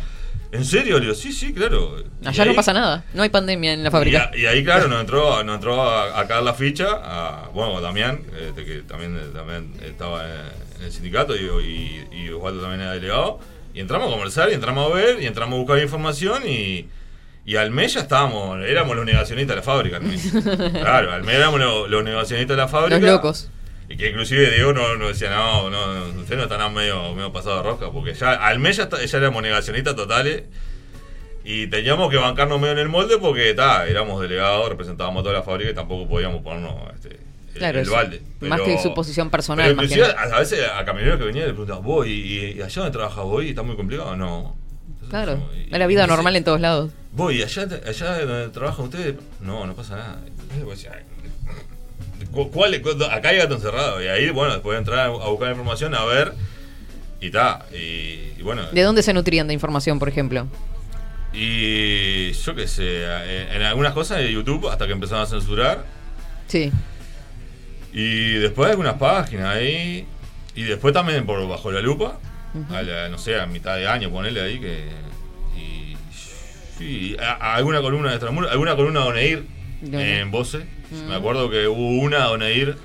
[0.53, 0.94] ¿En serio?
[0.99, 1.97] Le digo, sí, sí, claro.
[2.24, 3.05] Allá ahí- no pasa nada.
[3.14, 4.30] No hay pandemia en la fábrica.
[4.34, 7.49] y, a- y ahí, claro, nos entró, nos entró a, a caer la ficha, a,
[7.53, 12.82] bueno, Damián, este, que también, también estaba en, el sindicato, y, y, y Osvaldo también
[12.82, 13.40] era delegado,
[13.74, 16.86] y entramos a conversar, y entramos a ver, y entramos a buscar información, y,
[17.44, 20.01] y al mes ya estábamos, éramos los negacionistas de la fábrica.
[20.80, 22.99] Claro, al mes éramos los, los negacionistas de la fábrica.
[22.99, 23.51] Los locos.
[23.97, 27.32] Y que inclusive Diego no, no decía, no, no, no, ustedes no están medio, medio
[27.32, 30.42] pasado de rosca, porque ya al mes ya, está- ya éramos negacionistas totales
[31.44, 35.34] y teníamos que bancarnos medio en el molde porque ta, éramos delegados, representábamos a toda
[35.36, 37.09] la fábrica y tampoco podíamos ponernos este,
[37.55, 37.92] el- Claro, el eso.
[37.94, 38.22] balde.
[38.40, 40.34] Más que su posición personal, Pero más que inclusive nada.
[40.34, 42.11] a, a veces a camioneros que venían le preguntaban, vos, ¿y,
[42.57, 43.42] y allá donde trabajas vos?
[43.44, 44.14] ¿Y está muy complicado?
[44.14, 44.57] No.
[45.09, 45.49] Claro.
[45.70, 46.90] Es la vida normal en todos lados.
[47.12, 49.14] Vos, ¿y allá, allá donde trabajan ustedes?
[49.40, 50.18] No, no pasa nada.
[50.26, 51.15] Entonces vos ¿cu-
[52.33, 52.74] ¿cuál,
[53.11, 54.03] acá hay gato encerrado.
[54.03, 56.33] Y ahí, bueno, después de entrar a buscar información, a ver.
[57.20, 57.64] Y ta.
[57.72, 58.62] Y, y bueno.
[58.72, 60.47] ¿De dónde se nutrían de información, por ejemplo?
[61.33, 65.85] Y yo qué sé, en, en algunas cosas de YouTube, hasta que empezaron a censurar.
[66.47, 66.72] Sí.
[67.93, 70.07] Y después algunas páginas ahí.
[70.55, 72.18] Y después también por Bajo la Lupa.
[72.70, 74.85] A la, no sé, a mitad de año, ponerle ahí que.
[75.59, 75.97] Y.
[76.79, 79.47] Sí, a- a alguna columna de Extramuro, alguna columna de Oneir
[79.81, 80.18] De Oneir.
[80.18, 80.59] en Voce.
[80.91, 81.09] Mm.
[81.09, 82.77] Me acuerdo que hubo una de Oneir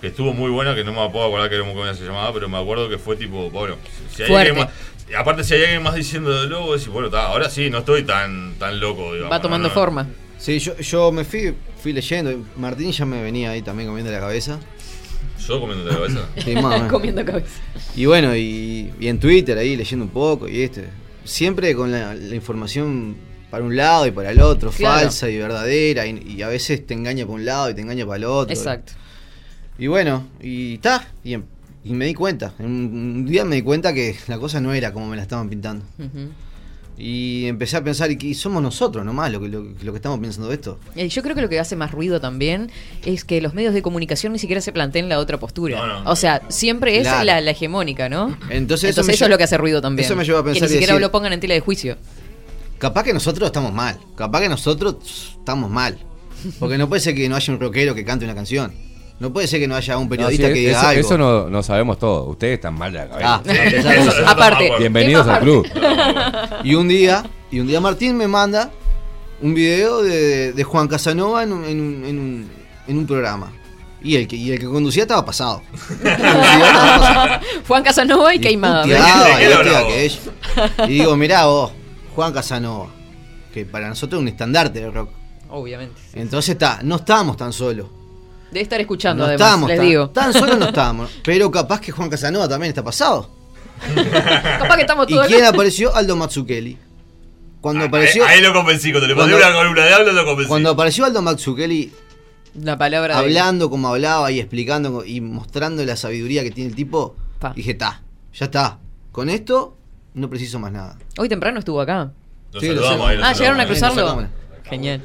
[0.00, 2.48] que estuvo muy buena, que no me puedo acordar que era cómo se llamaba, pero
[2.48, 3.76] me acuerdo que fue tipo, bueno,
[4.14, 4.50] si hay Fuerte.
[4.50, 4.74] alguien más,
[5.18, 8.54] aparte si hay alguien más diciéndolo, vos decís, bueno, ta, ahora sí, no estoy tan,
[8.58, 9.32] tan loco, digamos.
[9.32, 10.06] Va tomando no, forma.
[10.36, 12.44] Sí, yo, yo me fui, fui leyendo.
[12.56, 14.60] Martín ya me venía ahí también comiendo la cabeza.
[15.46, 16.28] ¿Yo comiendo la cabeza?
[16.36, 16.88] Sí, más o menos.
[16.92, 17.48] Comiendo cabeza.
[17.96, 20.88] Y bueno, y, y en Twitter ahí leyendo un poco y este.
[21.24, 23.16] Siempre con la, la información
[23.54, 25.00] para un lado y para el otro, Claro.
[25.02, 28.04] falsa y verdadera, y, y a veces te engaña para un lado y te engaña
[28.04, 28.52] para el otro.
[28.52, 28.94] Exacto.
[29.78, 31.44] Y bueno, y está, y, em-
[31.84, 32.52] y me di cuenta.
[32.58, 35.84] Un, día me di cuenta que la cosa no era como me la estaban pintando.
[36.96, 40.48] Y empecé a pensar, y, somos nosotros nomás lo que, lo, lo que estamos pensando
[40.48, 40.78] de esto.
[40.94, 42.70] Eh, Yo creo que lo que hace más ruido también
[43.04, 45.76] es que los medios de comunicación ni siquiera se planteen la otra postura.
[45.84, 46.10] No, no.
[46.10, 47.24] o sea, siempre es Claro.
[47.24, 48.36] la, la hegemónica, ¿no?
[48.48, 50.06] Entonces, Entonces eso, es lo que hace ruido también.
[50.06, 51.96] Eso me lleva a pensar que ni siquiera decir- lo pongan en tela de juicio.
[52.84, 53.98] Capaz que nosotros estamos mal.
[54.14, 54.96] Capaz que nosotros
[55.38, 55.96] estamos mal.
[56.58, 58.74] Porque no puede ser que no haya un rockero que cante una canción.
[59.18, 61.00] No puede ser que no haya un periodista No, sí, que diga eso, algo.
[61.00, 62.24] eso no, no sabemos todo.
[62.24, 63.34] Ustedes están mal de la cabeza.
[63.36, 65.66] Ah, eso- eso- eso Aparte, Bienvenidos al club.
[66.62, 68.70] Y un día, y un día Martín me manda
[69.40, 72.50] un video de, de Juan Casanova en un, en un- en un-
[72.86, 73.50] en un programa.
[74.02, 75.62] Y el, que, y el que conducía estaba pasado.
[77.66, 78.38] Juan Casanova y.
[78.38, 80.18] Puteaba, y aquello.
[80.86, 81.72] Y digo, mirá vos,
[82.14, 82.88] Juan Casanova,
[83.52, 85.10] que para nosotros es un estandarte del rock.
[85.50, 86.00] Obviamente.
[86.14, 87.86] Entonces está, no estamos tan solos.
[88.50, 90.10] Debe estar escuchando, No además, estamos les tan, digo.
[90.10, 91.10] tan solos no estamos.
[91.24, 93.30] Pero capaz que Juan Casanova también está pasado.
[94.58, 95.94] Capaz que estamos ¿Y todos quién apareció?
[95.94, 96.78] Aldo Mazzucchelli.
[97.60, 98.24] Cuando apareció.
[98.26, 100.48] Ahí, ahí lo convencí, cuando le mandé una columna de habla lo convencí.
[100.48, 101.92] Cuando apareció Aldo Mazzucchelli
[102.60, 106.76] La palabra de- hablando como hablaba y explicando y mostrando la sabiduría que tiene el
[106.76, 107.16] tipo,
[107.56, 108.02] dije, está,
[108.32, 108.78] ya está.
[109.12, 109.76] Con esto
[110.14, 110.96] no preciso más nada.
[111.18, 112.10] Hoy temprano estuvo acá.
[112.52, 113.12] Lo Sí, lo saludamos sé.
[113.12, 114.28] ahí, lo Ah, ¿llegaron a cruzarlo?
[114.64, 115.02] Genial.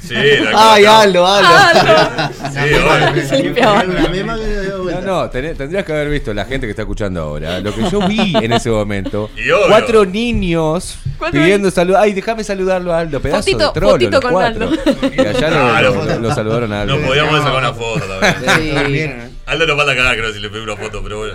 [0.00, 0.14] Sí,
[0.54, 1.48] Ay, Aldo, Aldo.
[2.50, 3.26] Sí, obvio.
[3.28, 3.82] Se limpiaba.
[3.84, 7.60] No, no, tenés- tendrías que haber visto la gente que está escuchando ahora.
[7.60, 9.28] Lo que yo vi en ese momento.
[9.68, 11.94] Cuatro niños Cuatro pidiendo salud.
[11.96, 13.20] Ay, déjame saludarlo a Aldo.
[13.20, 14.68] Pedazo Fotito- de trolo, los con cuatro.
[14.68, 15.10] Aldo.
[15.16, 16.96] Y allá lo, lo- lo saludaron a Aldo.
[16.96, 19.28] No podíamos sacar una foto también.
[19.28, 19.36] Sí.
[19.44, 21.34] Aldo nos falta cagar, creo, si le pedí una foto, pero bueno.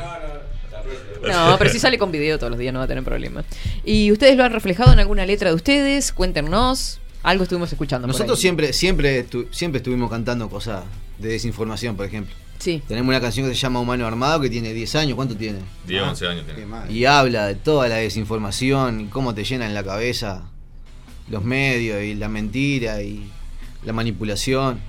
[1.28, 3.44] No, pero si sale con video todos los días no va a tener problema.
[3.86, 6.12] ¿Y ustedes lo han reflejado en alguna letra de ustedes?
[6.12, 7.00] Cuéntenos.
[7.24, 8.08] Algo estuvimos escuchando.
[8.08, 10.84] Nosotros siempre, siempre, estu- siempre estuvimos cantando cosas
[11.18, 12.34] de desinformación, por ejemplo.
[12.60, 12.82] Sí.
[12.88, 15.16] Tenemos una canción que se llama Humano Armado que tiene 10 años.
[15.16, 15.60] ¿Cuánto tiene?
[15.88, 16.66] 10, 11 años tiene.
[16.92, 20.44] Y habla de toda la desinformación y cómo te llenan la cabeza
[21.30, 23.30] los medios y la mentira y
[23.84, 24.80] la manipulación.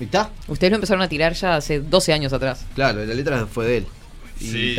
[0.00, 0.30] ¿Y está?
[0.48, 2.64] Ustedes lo empezaron a tirar ya hace 12 años atrás.
[2.74, 3.86] Claro, la letra fue de él.
[4.40, 4.74] Y Sí.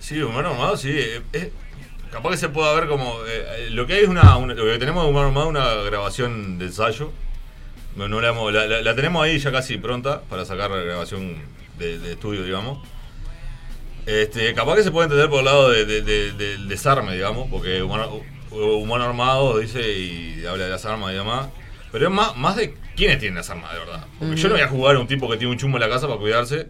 [0.00, 0.90] Sí, humano armado, sí.
[0.92, 1.52] eh, eh,
[2.10, 3.18] capaz que se pueda ver como.
[3.26, 5.50] eh, eh, lo que hay es una, una- Lo que tenemos de humano armado es
[5.50, 7.12] una grabación de ensayo.
[7.96, 8.32] No, no la,
[8.66, 11.36] la, la- tenemos ahí ya casi pronta para sacar la grabación
[11.78, 12.78] de, de estudio, digamos.
[14.06, 17.48] Este, capaz que se puede entender por el lado de- de- de- del desarme, digamos,
[17.50, 21.48] porque humano, humano armado dice y habla de las armas y demás.
[21.92, 24.06] Pero es más, más de quiénes tienen las armas, de verdad.
[24.18, 25.88] Porque yo no voy a jugar a un tipo que tiene un chumbo en la
[25.88, 26.68] casa para cuidarse,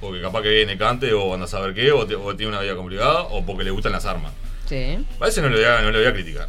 [0.00, 2.60] porque capaz que viene cante o anda a saber qué, o, te- o tiene una
[2.60, 4.32] vida complicada, o porque le gustan las armas.
[4.66, 5.04] Sí.
[5.20, 6.48] A ese no le voy a, no le voy a criticar.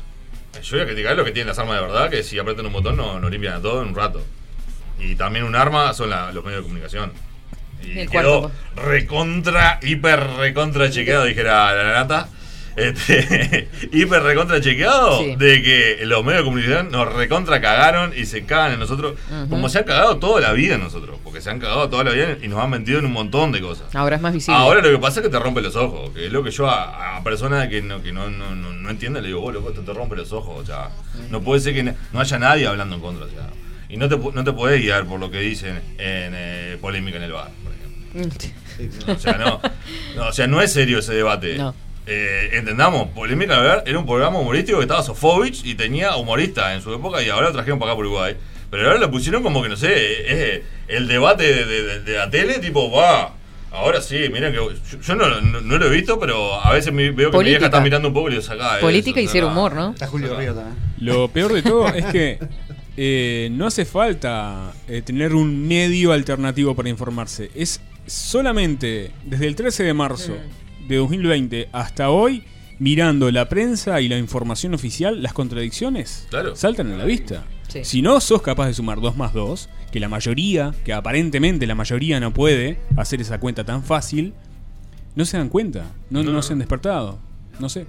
[0.62, 2.74] Yo voy a criticar los que tienen las armas de verdad, que si apretan un
[2.74, 4.24] botón no, no limpian a todo en un rato.
[4.99, 7.14] Y también un arma son la- los medios de comunicación.
[7.84, 8.52] Y El quedó cuarto.
[8.76, 12.30] recontra, hiper recontra chequeado, dijera la nata.
[12.76, 15.36] Este, hiper recontra chequeado Sí.
[15.36, 19.16] de que los medios de comunicación nos recontra cagaron y se cagan en nosotros,
[19.50, 22.12] como se han cagado toda la vida en nosotros, porque se han cagado toda la
[22.12, 23.94] vida y nos han mentido en un montón de cosas.
[23.96, 24.58] Ahora es más visible.
[24.58, 26.68] Ahora lo que pasa es que te rompe los ojos, que es lo que yo
[26.70, 29.70] a, a personas que no, que no, no, no, no entienden le digo, vos loco,
[29.70, 30.90] esto te rompe los ojos, o sea,
[31.30, 33.50] no puede ser que no haya nadie hablando en contra, o sea,
[33.90, 37.24] y no te, no te podés guiar por lo que dicen en eh, polémica en
[37.24, 39.14] el bar, por ejemplo.
[39.14, 39.62] O sea, no,
[40.16, 41.58] no, o sea, no es serio ese debate.
[41.58, 41.76] No.
[42.14, 46.82] Eh, entendamos, Polémica bar era un programa humorístico que estaba Sofovich y tenía humorista en
[46.82, 48.36] su época y ahora lo trajeron para acá por Uruguay.
[48.70, 52.30] Pero ahora lo pusieron como que, no sé, es el debate de, de- de la
[52.30, 53.34] tele, tipo, va.
[53.72, 54.70] Ahora sí, miren que yo,
[55.01, 57.59] yo no, no- no lo he visto, pero a veces me- veo que mi Política.
[57.59, 59.91] vieja está mirando un poco y le saca eso, Política y ser humor, ¿no?
[59.91, 60.76] Está Julio Río también.
[60.99, 62.39] Lo peor de todo es que
[62.97, 67.49] eh, no hace falta eh, tener un medio alternativo para informarse.
[67.55, 70.36] Es solamente desde el 13 de marzo
[70.96, 72.44] de 2020 hasta hoy,
[72.80, 76.56] mirando la prensa y la información oficial, las contradicciones Claro.
[76.56, 77.44] saltan a la vista.
[77.68, 77.86] Sí.
[77.86, 81.76] Si no sos capaz de sumar 2 más 2, que la mayoría, que aparentemente la
[81.76, 84.34] mayoría no puede hacer esa cuenta tan fácil,
[85.16, 86.42] no se dan cuenta, no, no, No.
[86.42, 87.20] se han despertado.
[87.60, 87.86] No sé.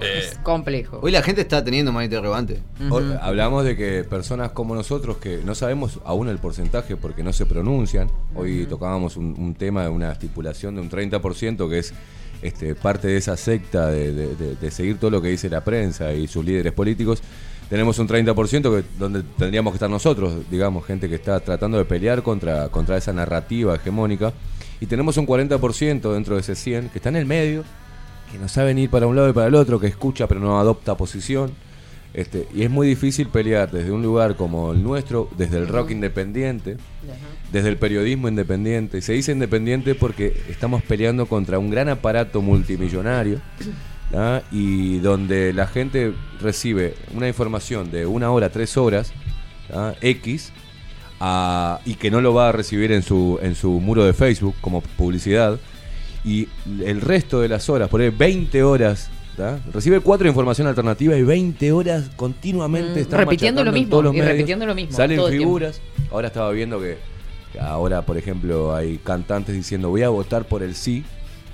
[0.00, 1.00] Eh, Complejo.
[1.02, 2.62] Hoy la gente está teniendo más interrogante.
[3.20, 7.46] Hablamos de que personas como nosotros, que no sabemos aún el porcentaje porque no se
[7.46, 11.92] pronuncian, hoy tocábamos un, un tema de una estipulación de un 30% que es
[12.42, 15.64] este, parte de esa secta de, de- de- de seguir todo lo que dice la
[15.64, 17.20] prensa y sus líderes políticos.
[17.68, 21.84] Tenemos un 30% que, donde tendríamos que estar nosotros, digamos, gente que está tratando de
[21.84, 24.32] pelear contra, contra esa narrativa hegemónica.
[24.80, 27.64] Y tenemos un 40% dentro de ese 100 que está en el medio,
[28.32, 30.58] que no saben ir para un lado y para el otro, que escucha pero no
[30.58, 31.52] adopta posición.
[32.14, 35.90] Este, y es muy difícil pelear desde un lugar como el nuestro, desde el rock
[35.90, 36.76] independiente,
[37.52, 39.02] desde el periodismo independiente.
[39.02, 43.40] Se dice independiente porque estamos peleando contra un gran aparato multimillonario
[44.14, 44.40] ¿ah?
[44.50, 49.12] y donde la gente recibe una información de una hora, tres horas,
[49.72, 49.92] ¿ah?
[50.00, 50.50] X,
[51.20, 54.54] a- y que no lo va a recibir en su, en su muro de Facebook
[54.62, 55.58] como publicidad.
[56.28, 56.48] Y
[56.84, 59.58] el resto de las horas, por ahí 20 horas, ¿tá?
[59.72, 64.14] recibe cuatro información alternativa y 20 horas continuamente Mm, están repitiendo lo mismo, todos los
[64.14, 64.32] y medios.
[64.32, 65.80] repitiendo lo mismo, Salen figuras.
[66.10, 66.98] Ahora estaba viendo que
[67.52, 71.04] que ahora, por ejemplo, hay cantantes diciendo voy a votar por el sí,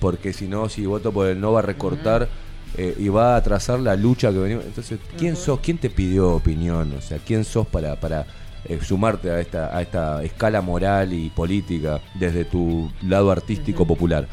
[0.01, 2.29] porque si no, si voto por el no va a recortar
[2.77, 4.65] eh, y va a atrasar la lucha que venimos.
[4.65, 5.61] Entonces, ¿quién sos?
[5.61, 6.93] ¿Quién te pidió opinión?
[6.99, 8.27] O sea, ¿quién sos para, para
[8.65, 14.27] eh, sumarte a esta, a esta escala moral y política desde tu lado artístico popular?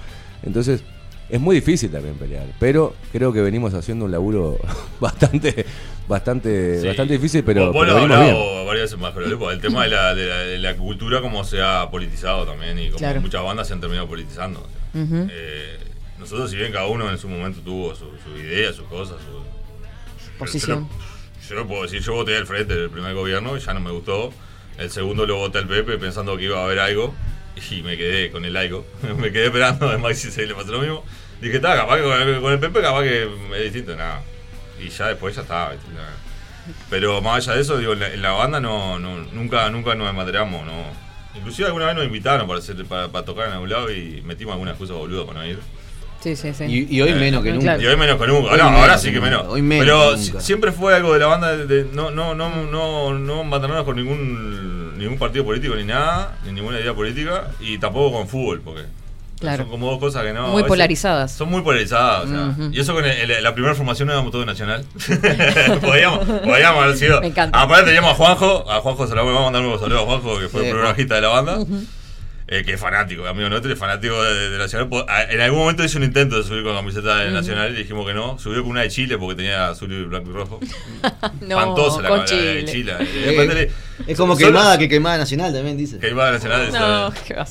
[0.43, 0.83] Entonces,
[1.29, 4.57] es muy difícil también pelear, pero creo que venimos haciendo un laburo
[4.99, 5.65] bastante
[6.07, 6.87] bastante Sí.
[6.87, 8.35] bastante difícil, pero, Vos- vos pero lo venimos bien.
[8.35, 11.21] hablado varias veces más, pero Lepo, el tema de la, de, la, de la cultura
[11.21, 13.21] como se ha politizado también y como Claro.
[13.21, 14.59] muchas bandas se han terminado politizando.
[14.59, 15.03] o sea.
[15.03, 15.27] Ujú.
[15.31, 15.77] Eh,
[16.19, 19.41] nosotros, si bien cada uno en su momento tuvo su, su idea, sus cosas, su
[20.37, 20.87] Posición.
[21.47, 24.31] Yo no puedo decir, yo voté al frente del primer gobierno, ya no me gustó.
[24.77, 27.13] El segundo lo voté al Pepe pensando que iba a haber algo
[27.71, 28.85] y me quedé con el algo.
[29.17, 31.03] me quedé esperando, además si se le pasó lo mismo.
[31.41, 34.21] Dije, está, capaz que con el, con el Pepe capaz que es distinto, nada.
[34.79, 35.73] Y ya después ya estaba.
[36.89, 39.95] Pero más allá de eso, digo, en la, en la banda no, no, nunca, nunca
[39.95, 40.85] nos desmateriamos, no.
[41.35, 44.53] Inclusive alguna vez nos invitaron para, hacer, para, para tocar en algún lado y metimos
[44.53, 45.59] algunas cosas boludo para no ir.
[46.19, 46.65] Sí, sí, sí.
[46.65, 47.81] Y, y hoy Eh, menos que nunca.
[47.81, 48.51] Y hoy menos que nunca.
[48.51, 49.45] Hoy no, menos ahora sí que menos.
[49.47, 50.41] Hoy menos Pero que si- nunca.
[50.43, 54.80] siempre fue algo de la banda de, de no, no, no, no, no con ningún,
[55.01, 58.83] ningún partido político ni nada, ni ninguna idea política, y tampoco con fútbol, porque
[59.39, 59.63] Claro.
[59.63, 60.49] son como dos cosas que no.
[60.49, 61.31] Muy polarizadas.
[61.31, 62.55] Son muy polarizadas, o sea.
[62.71, 64.85] Y eso con el- el- la primera formación éramos todo nacional.
[65.81, 67.21] podíamos, podíamos haber sido.
[67.21, 67.59] Me encanta.
[67.59, 70.39] Aparte teníamos a Juanjo, a Juanjo se lo vamos a mandar un saludo a Juanjo,
[70.39, 71.57] que fue Sí, el primer bajista de la banda.
[72.51, 74.89] Eh, que es fanático, amigo nuestro, es fanático de, de Nacional.
[74.89, 77.31] Po- a- En algún momento hizo un intento de subir con camiseta de.
[77.31, 78.37] Nacional y dijimos que no.
[78.37, 80.59] Subió con una de Chile porque tenía azul y blanco y rojo.
[81.41, 82.93] No, Espantosa la, con la de Chile.
[82.99, 83.71] Eh, le-
[84.11, 85.97] es como solo- quemada que quemada nacional también dice.
[85.97, 86.71] Queimada Nacional.
[86.71, 87.45] No, ¿qué va a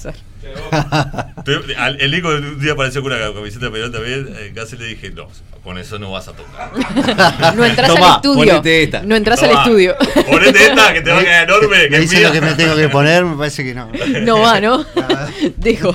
[1.77, 4.35] al- El Nico un día apareció con una camiseta de Peñarol también.
[4.39, 5.29] En casa le dije, no,
[5.63, 6.71] con eso no vas a tocar.
[7.57, 8.37] No entras Tomá, al estudio.
[8.47, 9.03] ponete esta.
[9.03, 9.53] No entras Tomá.
[9.53, 9.95] al estudio.
[10.31, 11.77] Ponete esta que te va a quedar enorme.
[11.85, 13.91] Que Me dice lo que me tengo que poner, me parece que no.
[14.23, 14.85] No va, ¿no?
[15.57, 15.95] Dejo.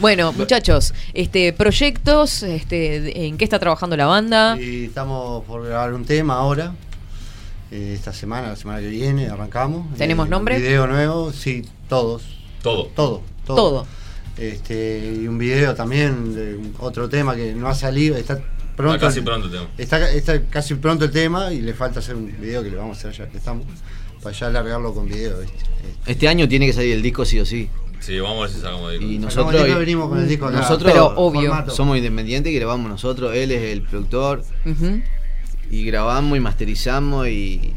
[0.00, 4.56] Bueno, muchachos, este proyectos, este, ¿en qué está trabajando la banda?
[4.60, 6.72] Y estamos por grabar un tema ahora.
[7.70, 9.94] Eh, esta semana, la semana que viene, arrancamos.
[9.96, 10.58] ¿Tenemos Eh, nombre?
[10.58, 12.22] Video nuevo, sí, todos.
[12.62, 12.86] Todo.
[12.86, 13.22] Todo.
[13.46, 13.56] Todo.
[13.56, 13.86] Todo.
[14.36, 18.40] Este, y un video también de otro tema que no ha salido, está
[18.80, 18.94] pronto.
[18.96, 19.66] Está casi pronto el tema.
[19.78, 22.96] Está, está casi pronto el tema y le falta hacer un video que le vamos
[22.96, 23.66] a hacer ya que estamos.
[24.22, 25.56] Para ya largarlo con video, ¿viste?
[26.06, 27.70] Este año tiene que salir el disco sí o sí.
[28.00, 30.46] Sí, vamos a ver si sacamos de Y nosotros, el disco, venimos con el disco
[30.46, 30.58] acá.
[30.58, 31.50] nosotros Pero obvio.
[31.50, 31.70] formato.
[31.70, 33.34] somos independientes y grabamos nosotros.
[33.34, 34.42] Él es el productor
[35.70, 37.72] y grabamos y masterizamos y,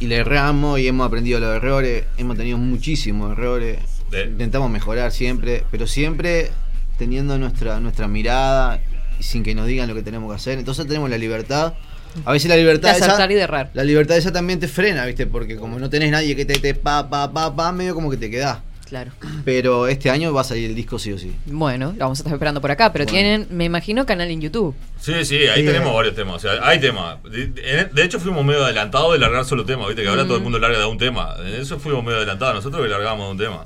[0.00, 2.04] y le erramos y hemos aprendido los errores.
[2.16, 3.78] Hemos tenido muchísimos errores.
[4.10, 6.50] De- Intentamos mejorar siempre, pero siempre
[6.98, 8.80] teniendo nuestra, nuestra mirada
[9.18, 10.58] y sin que nos digan lo que tenemos que hacer.
[10.58, 11.74] Entonces tenemos la libertad.
[12.24, 13.70] A veces la De libertad esa, acertar y de errar.
[13.74, 15.26] la libertad esa también te frena, ¿viste?
[15.26, 18.16] Porque como no tenés nadie que te, te pa, pa, pa, pa, medio como que
[18.16, 18.58] te quedás.
[18.88, 19.10] Claro.
[19.44, 21.30] Pero este año va a salir el disco sí o sí.
[21.44, 23.18] Bueno, lo vamos a estar esperando por acá, pero Bueno.
[23.18, 24.74] tienen, me imagino, canal en YouTube.
[24.98, 25.94] Sí, sí, ahí Sí, tenemos eh.
[25.94, 26.36] varios temas.
[26.36, 27.22] O sea, hay temas.
[27.24, 29.88] De, de- de hecho, fuimos medio adelantados de largar solo temas.
[29.88, 30.26] Viste que ahora Mm.
[30.28, 31.34] todo el mundo larga de un tema.
[31.40, 32.54] En eso fuimos medio adelantados.
[32.54, 33.64] Nosotros que largamos de un tema.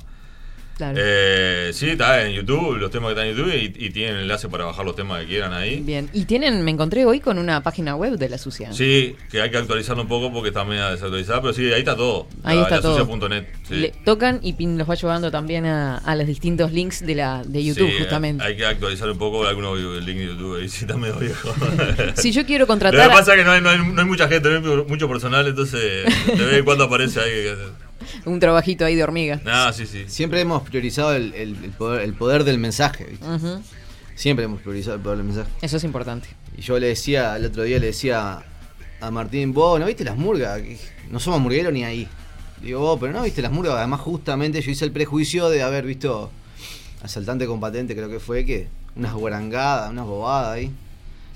[0.77, 0.99] Claro.
[1.01, 4.49] Eh, sí, está en YouTube, los temas que están en YouTube y, y tienen enlace
[4.49, 5.81] para bajar los temas que quieran ahí.
[5.81, 6.09] Bien.
[6.13, 8.73] Y tienen, me encontré hoy con una página web de la Sucia.
[8.73, 11.95] Sí, que hay que actualizarlo un poco porque está medio desactualizada, pero sí, ahí está
[11.97, 12.27] todo.
[12.43, 12.99] Ahí La- está la todo.
[12.99, 13.75] sucia.net, sí.
[13.75, 17.43] Le tocan y pin los va llevando también a, a los distintos links de la
[17.45, 18.43] de YouTube, Sí, justamente.
[18.45, 21.55] Hay que actualizar un poco algunos links de YouTube ahí, sí, está medio viejo.
[22.15, 23.11] Si yo quiero Lo que contratar.
[23.11, 25.47] pasa es que no hay, no hay- no hay mucha gente, no hay mucho personal,
[25.47, 25.81] entonces
[26.27, 27.47] de vez en cuando aparece ahí.
[28.25, 29.41] Un trabajito ahí de hormiga.
[29.47, 30.05] Ah, sí, sí.
[30.09, 33.05] Siempre hemos priorizado el, el- el poder, el poder del mensaje.
[33.05, 33.27] ¿viste?
[34.15, 35.51] Siempre hemos priorizado el poder del mensaje.
[35.63, 36.29] Eso es importante.
[36.57, 38.43] Y yo le decía, el otro día le decía
[39.01, 40.61] a Martín, vos, ¿no viste las murgas?
[41.11, 42.07] No somos murgueros ni ahí.
[42.63, 43.75] Digo, vos, pero no viste las murgas.
[43.77, 46.31] Además, justamente yo hice el prejuicio de haber visto
[47.03, 50.71] Asaltante con Patente, creo que fue, que unas guarangadas, unas bobadas ahí.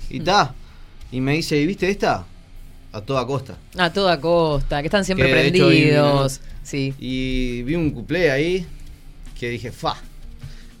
[0.09, 0.53] Y ta.
[1.11, 2.25] Y me dice, ¿y viste esta?
[2.97, 3.55] A toda costa.
[3.77, 6.41] A toda costa, que están siempre Que hecho prendidos.
[6.63, 6.95] Sí.
[6.97, 8.65] Y vi un cuplé ahí
[9.39, 9.97] que dije, fa.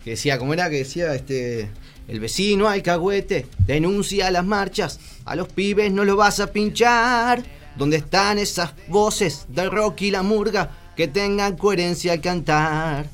[0.03, 0.67] Que decía, ¿cómo era?
[0.67, 1.69] Que decía, este.
[2.07, 4.99] El vecino alcahuete denuncia las marchas.
[5.25, 7.43] A los pibes no lo vas a pinchar.
[7.77, 13.05] ¿Dónde están esas voces del rock y la murga que tengan coherencia al cantar?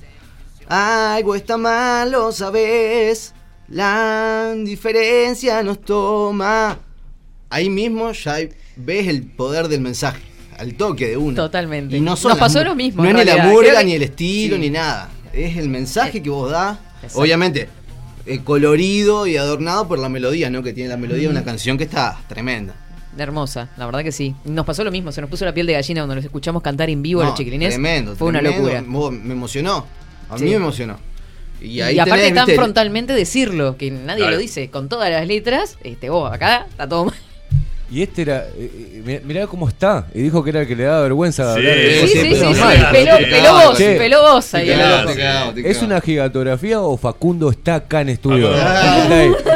[0.70, 3.34] Algo está mal, lo sabes.
[3.68, 6.80] La indiferencia nos toma.
[7.49, 8.38] Ahí mismo ya
[8.76, 10.22] ves el poder del mensaje.
[10.58, 11.36] Al toque de uno.
[11.36, 11.98] Totalmente.
[11.98, 13.52] Y no son Nos pasó lo mismo, No en es ni la realidad.
[13.54, 14.62] murga, Creo que- ni el estilo, Sí.
[14.62, 15.10] ni nada.
[15.34, 16.78] Es el mensaje que vos das.
[16.98, 17.20] Exacto.
[17.20, 17.70] Obviamente,
[18.28, 20.62] eh, colorido y adornado por la melodía, ¿no?
[20.62, 22.76] Que tiene la melodía de una canción que está tremenda.
[23.18, 24.36] Hermosa, la verdad que sí.
[24.46, 26.90] Nos pasó lo mismo, se nos puso la piel de gallina cuando los escuchamos cantar
[26.90, 27.70] en vivo a los chiquilines.
[27.70, 28.16] Tremendo.
[28.16, 28.82] Fue una locura.
[28.82, 29.86] Me emocionó.
[30.30, 30.46] A Sí.
[30.46, 30.98] mí me emocionó.
[31.62, 32.60] Y Y, ahí aparte tenés, tan ¿viste?
[32.60, 34.32] frontalmente decirlo, que nadie Claro.
[34.34, 37.16] lo dice, con todas las letras, este, vos, acá está todo mal.
[37.94, 38.48] Y este era.
[38.58, 40.08] eh, eh, mirá- cómo está.
[40.16, 42.36] Y dijo que era el que le daba vergüenza Sí, hablar de sí, sí, sí,
[42.36, 48.02] sí, sí, peló- vos, peló vos ahí Ah, ¿Es una gigantografía o Facundo está acá
[48.02, 48.50] en estudio?
[48.56, 49.08] Ah.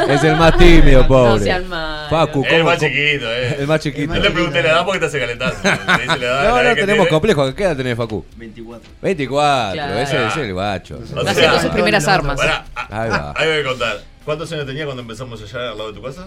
[0.08, 1.30] Es el más tímido, pobre.
[1.30, 1.64] No sean.
[2.08, 3.56] Facu, El ¿cómo- más chiquito, eh.
[3.58, 4.14] El más chiquito.
[4.14, 5.54] No le pregunté la edad porque te hace calentar.
[6.18, 7.52] No, no que tenemos complejo.
[7.54, 8.24] ¿Qué edad tenés, Facu?
[8.36, 8.88] 24.
[9.02, 9.72] 24.
[9.72, 9.98] Claro.
[9.98, 11.00] Ese es el guacho.
[11.26, 12.38] Haciendo sus primeras armas.
[12.88, 13.34] Ahí va.
[13.36, 13.96] ahí voy a contar.
[14.24, 16.26] ¿Cuántos años tenía cuando empezamos allá al lado de tu casa?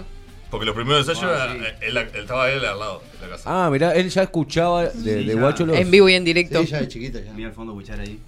[0.52, 3.66] Porque los primeros ensayos Ah, era- él, él estaba él al lado de la casa.
[3.66, 5.40] Ah, mirá, él ya escuchaba de, Sí, de ya.
[5.40, 5.78] guacho los.
[5.78, 6.62] En vivo y en directo.
[6.62, 7.32] Sí, ya de chiquita ya.
[7.34, 8.20] Mira al fondo escuchar ahí.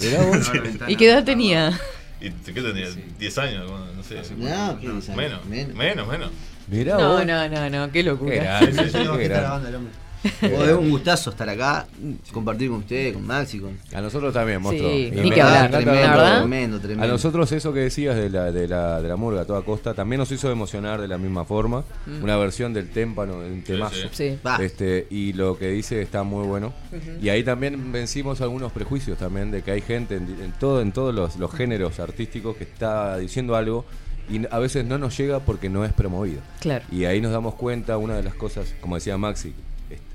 [0.00, 0.48] Mirá vos.
[0.54, 0.90] La ventana.
[0.90, 1.80] ¿Y qué edad tenía?
[2.20, 2.88] ¿Y qué tenía?
[3.20, 3.70] ¿10 años?
[3.70, 4.16] Bueno, No sé.
[4.36, 5.16] No, ¿qué diez años?
[5.16, 5.74] Menos, Menos.
[5.76, 6.30] menos, menos.
[6.66, 7.24] Mirá No, vos.
[7.26, 8.30] no, no, no, qué locura.
[8.32, 9.28] Qué grande, sí, qué bajita grande.
[9.40, 9.92] la banda, el hombre.
[10.22, 11.86] Vos, es un gustazo estar acá,
[12.32, 13.78] compartir con ustedes, con Maxi, con.
[13.94, 14.90] A nosotros también, monstruo.
[14.90, 16.38] Sí, ni que hablar, verdad.
[16.38, 17.04] Tremendo, tremendo.
[17.04, 19.94] A nosotros eso que decías de la, de la, de la murga a toda costa
[19.94, 21.84] también nos hizo emocionar de la misma forma.
[22.06, 22.22] Mm.
[22.22, 24.08] Una versión del témpano, un temazo.
[24.10, 24.38] Sí.
[24.44, 24.56] Va.
[24.56, 26.72] Este, y lo que dice está muy bueno.
[27.22, 30.92] Y ahí también vencimos algunos prejuicios también de que hay gente en, en todo, en
[30.92, 33.84] todos los, los géneros artísticos que está diciendo algo
[34.30, 36.40] y a veces no nos llega porque no es promovido.
[36.60, 36.84] Claro.
[36.90, 39.54] Y ahí nos damos cuenta, una de las cosas, como decía Maxi,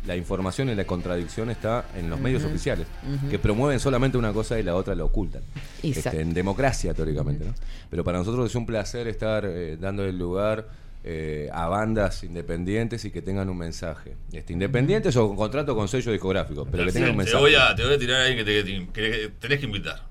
[0.05, 2.87] la información y la contradicción está en los medios oficiales,
[3.29, 5.41] que promueven solamente una cosa y la otra la ocultan.
[5.81, 7.45] Este, en democracia, teóricamente.
[7.45, 7.53] ¿no?
[7.89, 10.67] Pero para nosotros es un placer estar eh, dando el lugar
[11.05, 14.15] eh, a bandas independientes y que tengan un mensaje.
[14.31, 17.41] Este, independientes o con contrato con sello discográfico, pero que tengan un te, mensaje.
[17.43, 20.03] voy a, te voy a tirar ahí que, te, que- que tenés que invitar.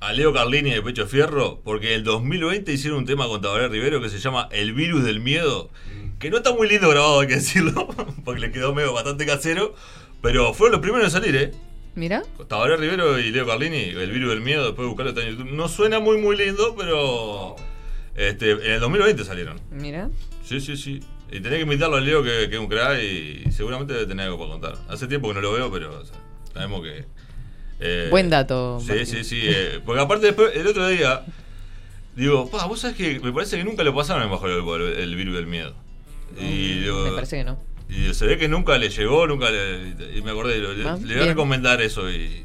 [0.00, 3.66] A Leo Carlini de Pecho Fierro, porque en el 2020 hicieron un tema con Tabaré
[3.66, 5.70] Rivero que se llama El Virus del Miedo,
[6.18, 7.88] que no está muy lindo grabado, hay que decirlo,
[8.24, 9.74] porque le quedó medio bastante casero,
[10.22, 11.52] pero fueron los primeros en salir, ¿eh?
[11.94, 12.22] Mira.
[12.48, 15.50] Tabaré Rivero y Leo Carlini, El Virus del Miedo, después de buscarlo está en YouTube.
[15.52, 17.56] No suena muy muy lindo, pero
[18.14, 19.60] este, en el 2020 salieron.
[19.70, 20.08] Mira.
[20.44, 21.00] Sí, sí, sí.
[21.30, 24.26] Y tenés que invitarlo a Leo, que, que es un crack y seguramente debe tener
[24.26, 24.74] algo para contar.
[24.88, 26.14] Hace tiempo que no lo veo, pero o sea,
[26.54, 27.04] sabemos que.
[27.80, 29.06] eh, Buen dato, Sí, Martín.
[29.06, 29.40] sí, sí.
[29.44, 31.24] eh, porque aparte, después, el otro día,
[32.16, 35.16] digo, pa, vos sabés que me parece que nunca lo pasaron bajo el, el- el
[35.16, 35.74] virus del miedo.
[36.38, 37.58] Y digo, Me parece que no.
[37.88, 39.94] y se ve que nunca le llegó, nunca le.
[40.16, 41.28] Y me acordé, le, Ah, le voy a bien.
[41.28, 42.44] recomendar eso y.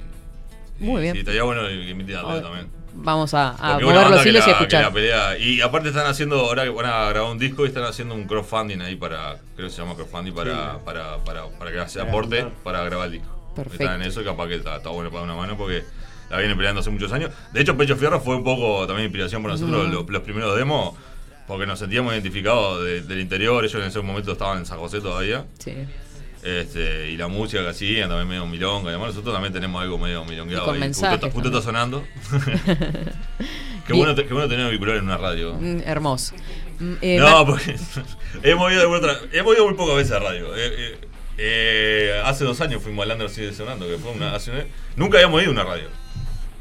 [0.79, 1.13] Muy y bien.
[1.13, 2.67] Sí, estaría bueno que invitarlo Ah, también.
[2.95, 4.81] Vamos a, a mover los que hilos y escuchar.
[4.81, 5.37] que la pelea.
[5.39, 8.25] Y aparte están haciendo, ahora que van a grabar un disco y están haciendo un
[8.25, 10.77] crowdfunding ahí para, creo que se llama crowdfunding para, Sí.
[10.85, 13.51] para, para, para que se Para aporte para grabar el disco.
[13.55, 13.83] Perfecto.
[13.83, 15.83] Están en eso y capaz que está, está bueno para una mano porque
[16.29, 17.31] la vienen peleando hace muchos años.
[17.51, 19.91] De hecho, Pecho Fierro fue un poco también inspiración para nosotros, Mm.
[19.91, 20.93] los, los primeros demos,
[21.47, 23.63] porque nos sentíamos identificados de- del interior.
[23.63, 25.45] Ellos en ese momento estaban en San José todavía.
[25.59, 25.73] Sí.
[26.43, 28.89] Este, y la música que hacían también medio milonga.
[28.89, 30.63] Además, nosotros también tenemos algo medio milongueado.
[30.63, 30.79] Y con ahí.
[30.81, 32.03] mensajes Justo, justo está sonando.
[33.87, 35.53] qué, bueno, qué bueno tener auricular en una radio.
[35.55, 36.35] Mm, hermoso.
[36.79, 37.75] Mm, eh, no, porque
[38.43, 40.55] hemos ido, vuelta- hemos ido muy pocas veces a radio.
[40.55, 40.97] Eh,
[41.37, 44.65] eh, hace dos años fuimos al Lander sigue sonando, que fue una, hace una-
[44.95, 45.87] nunca habíamos ido a una radio.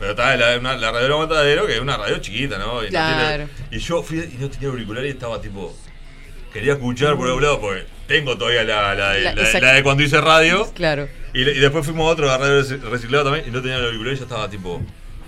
[0.02, 2.82] Pero estaba la, una- la radio de Matadero, que es una radio chiquita, ¿no?
[2.82, 3.48] Y, no Claro.
[3.56, 5.72] tiene- y yo fui y no tenía auricular y estaba tipo.
[6.52, 9.72] Quería escuchar por algún lado porque tengo todavía la, la, de- La- la- esa- la
[9.74, 10.68] de cuando hice radio.
[10.74, 11.08] Claro.
[11.32, 14.12] Y, después fuimos a otro a radio reci- reciclado también y no tenía el auricular
[14.14, 14.82] y yo estaba tipo.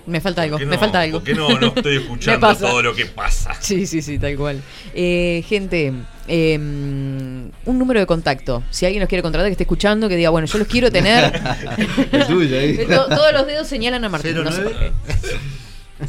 [0.07, 1.19] Me falta algo, ¿por qué me falta algo.
[1.19, 2.67] ¿Por qué no, no estoy escuchando pasa.
[2.67, 3.53] todo lo que pasa?
[3.59, 4.61] Sí, sí, sí, tal cual.
[4.93, 5.93] Eh, gente,
[6.27, 8.61] eh, un número de contacto.
[8.69, 11.33] Si alguien nos quiere contratar, que esté escuchando, que diga, bueno, yo los quiero tener.
[12.11, 12.57] El tuyo.
[12.87, 14.35] To- todos los dedos señalan a Martín.
[14.43, 14.91] no sé por qué.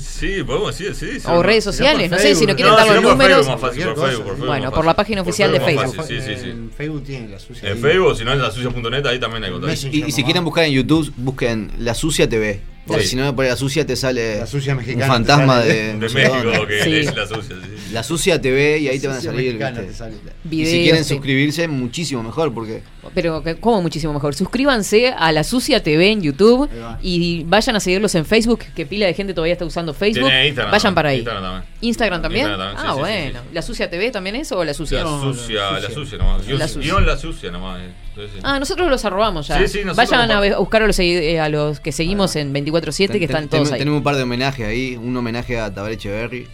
[0.00, 1.20] Sí, podemos decir, sí.
[1.20, 1.26] sí.
[1.30, 3.46] O redes sociales, no sé, si no quieren No, dar los por números.
[3.46, 4.32] Facebook, más fácil, por Facebook, por.
[4.32, 5.94] Facebook, Bueno, por la página Por oficial de Facebook.
[5.94, 6.50] fácil, Sí, sí, sí.
[6.50, 7.70] En Facebook tiene la sucia.
[7.70, 7.78] En.
[7.78, 9.86] Facebook, si no en lasucia.net, ahí también hay contacto.
[9.92, 12.60] Y, y si quieren buscar en YouTube, busquen La Sucia TV.
[12.86, 13.10] Porque Sí.
[13.10, 15.74] si no, por La Sucia te sale La Sucia un mexicana fantasma te de.
[15.94, 16.90] De México, que Sí.
[16.90, 17.75] dice la sucia, sí.
[17.92, 19.58] La Sucia TV y ahí te van a salir.
[19.94, 20.14] sale.
[20.44, 21.14] Y Videos, si quieren sí.
[21.14, 22.82] suscribirse, muchísimo mejor porque
[23.14, 24.34] Pero, ¿cómo muchísimo mejor?
[24.34, 26.68] Suscríbanse a La Sucia TV en YouTube
[27.02, 30.30] y vayan a seguirlos en Facebook, que pila de gente todavía está usando Facebook.
[30.70, 31.18] Vayan para ahí.
[31.18, 31.64] Instagram también.
[31.80, 32.46] ¿Instagram también?
[32.46, 33.00] Instagram también, sí, ah, sí, sí,
[33.32, 33.40] bueno.
[33.48, 33.54] sí.
[33.54, 35.04] ¿La Sucia TV también es o La Sucia?
[35.04, 36.46] La sucia, la sucia nomás.
[36.48, 36.90] La La sucia.
[36.92, 37.00] sucia.
[37.06, 37.80] la sucia nomás.
[37.80, 38.28] eh.
[38.42, 39.58] Ah, nosotros los arrobamos ya.
[39.58, 43.18] Sí, sí, nosotros Vayan a, buscar a los, eh, a los que seguimos en 24-7,
[43.18, 43.78] que están ten- todos ahí.
[43.78, 44.96] tenemos un par de homenajes ahí.
[44.96, 46.46] Un homenaje a Tabaré Echeverry,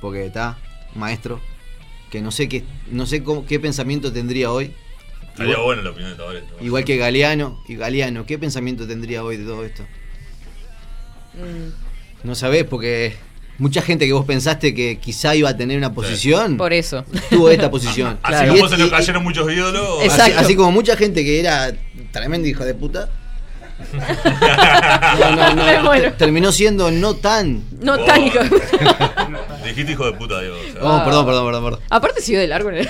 [0.00, 0.58] Porque está
[0.94, 1.40] maestro.
[2.10, 4.72] Que no sé qué, no sé cómo, qué pensamiento tendría hoy.
[5.30, 6.42] Estaría Igual, bueno la opinión de Tabaré.
[6.60, 7.62] igual que Galeano.
[7.66, 9.82] Y Galeano, ¿qué pensamiento tendría hoy de todo esto?
[11.34, 13.14] Mm, No sabés, porque
[13.58, 17.04] mucha gente que vos pensaste que quizá iba a tener una posición, Por eso.
[17.30, 18.18] tuvo esta posición.
[18.22, 19.98] Así como se nos cayeron muchos ídolos.
[20.00, 20.38] Así, Exacto.
[20.40, 21.72] así como mucha gente que era
[22.10, 23.08] tremendo hijo de puta.
[23.92, 27.62] No, no, no, terminó siendo no tan.
[27.80, 28.04] No Oh.
[28.04, 28.38] tan hijo-
[29.64, 30.56] Dijiste hijo de puta, Diego.
[30.56, 30.82] o sea.
[30.82, 31.80] Oh, perdón, perdón, perdón, perdón.
[31.90, 32.88] Aparte siguió de largo en el...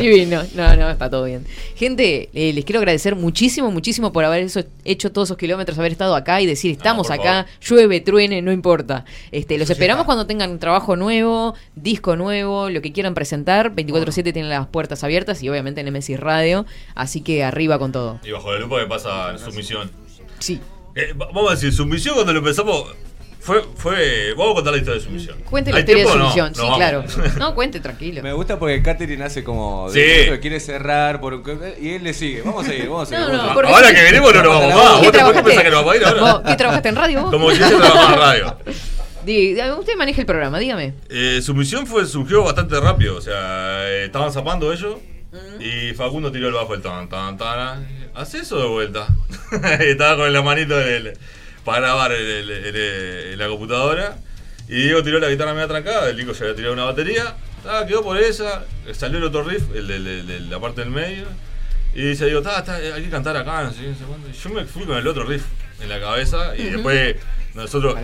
[0.00, 0.42] Divino.
[0.54, 1.46] No, no, está todo bien.
[1.76, 5.92] Gente, eh, les quiero agradecer muchísimo, muchísimo por haber eso- hecho todos esos kilómetros, haber
[5.92, 9.04] estado acá y decir, estamos acá, llueve, truene, no importa.
[9.30, 13.74] Este, los esperamos cuando tengan un trabajo nuevo, disco nuevo, lo que quieran presentar.
[13.74, 16.64] 24-7 tienen las puertas abiertas y obviamente en MSI Radio.
[16.94, 18.18] Así que arriba con todo.
[18.24, 19.90] Y bajo la lupa que pasa en sumisión.
[20.42, 20.60] Sí.
[20.94, 22.84] Eh, va- vamos a decir, sumisión cuando lo empezamos.
[23.40, 24.34] Fue, fue.
[24.36, 25.36] Vamos a contar la historia de sumisión.
[25.50, 26.52] Cuente la ¿Hay historia de tiempo sumisión.
[26.56, 27.04] No, sí, claro.
[27.40, 28.22] No, cuente, tranquilo.
[28.22, 29.88] Me gusta porque Catherine hace como.
[29.90, 29.98] Sí.
[29.98, 31.42] de quiere cerrar por un-
[31.80, 32.42] y él le sigue.
[32.42, 33.24] Vamos a seguir, vamos a seguir.
[33.24, 33.74] No, vamos a seguir.
[33.74, 34.84] Ahora que venimos no nos vamos más.
[34.84, 35.42] ¿Qué ¿Vos te- ¿Por qué trabajaste?
[35.42, 36.20] pensás que nos vamos a ir ahora?
[36.20, 37.30] ¿Vos ¿Qué trabajaste en radio vos?
[37.32, 38.56] Como si yo trabajaba en radio.
[39.24, 40.94] Di- usted maneja el programa, dígame.
[41.08, 43.16] Eh, su misión fue, surgió bastante rápido.
[43.16, 44.96] O sea, eh, estaban zapando ellos.
[45.60, 47.86] Y Facundo tiró el bajo el tan, tan, tan.
[48.14, 49.08] Haz eso de vuelta.
[49.80, 51.18] Estaba con la manito en el-
[51.64, 54.16] para grabar en, el- el- la computadora.
[54.68, 56.08] Y Diego tiró la guitarra media trancada.
[56.10, 57.34] El Nico ya había tirado una batería.
[57.66, 58.64] Ah, quedó por esa.
[58.92, 61.24] Salió el otro riff, el de, la parte del medio.
[61.94, 64.28] Y dice, digo, "Ta, ta, hay que cantar acá, no sé, no sé cuándo".
[64.28, 65.44] Y Yo me fui con el otro riff
[65.80, 66.56] en la cabeza.
[66.56, 67.16] Y después
[67.54, 67.94] nosotros.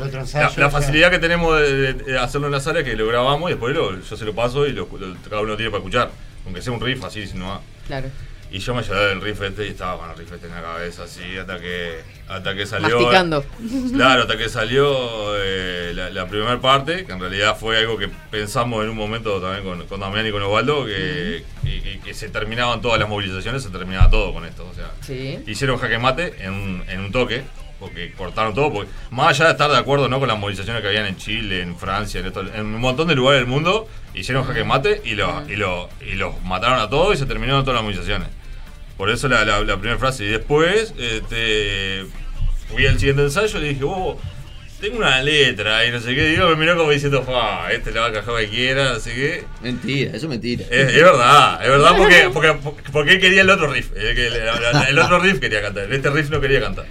[0.47, 0.71] La, o sea.
[0.71, 3.55] facilidad que tenemos de, de- de hacerlo en la sala es que lo grabamos y
[3.55, 6.11] después lo- yo se lo paso y lo, lo- cada uno tiene para escuchar.
[6.49, 7.61] Aunque sea un riff así, si no.
[7.87, 8.09] Claro.
[8.51, 10.63] Y yo me llevé el riff este y estaba con el riff este en la
[10.63, 12.99] cabeza así hasta que hasta que salió.
[12.99, 13.45] Masticando.
[13.93, 18.09] Claro, hasta que salió eh, la, la primera parte, que en realidad fue algo que
[18.31, 22.81] pensamos en un momento también con, con Damián y con Osvaldo, que, que- se terminaban
[22.81, 24.67] todas las movilizaciones, se terminaba todo con esto.
[24.67, 25.39] O sea, Sí.
[25.47, 27.43] hicieron jaque mate en un, en un toque,
[27.81, 30.19] porque cortaron todo, porque más allá de estar de acuerdo ¿no?
[30.19, 33.15] con las movilizaciones que habían en Chile, en Francia, en, esto- en un montón de
[33.15, 37.15] lugares del mundo, hicieron jaque mate y los, y los, y los mataron a todos
[37.15, 38.29] y se terminaron todas las movilizaciones.
[38.97, 40.25] Por eso la, la- la primera frase.
[40.25, 42.05] Y después este,
[42.69, 44.17] fui al siguiente ensayo y le dije, vos,
[44.81, 46.25] tengo una letra y no sé qué.
[46.31, 49.45] Digo, me miró como diciendo, fa, este le va a cajar cualquiera, no sé qué.
[49.63, 50.65] Mentira, eso es mentira.
[50.71, 52.55] Es, es verdad, es verdad porque, porque,
[52.93, 53.91] porque él quería el otro riff.
[53.97, 55.93] El, que- el- el otro riff quería cantar.
[55.93, 56.87] Este riff no quería cantar.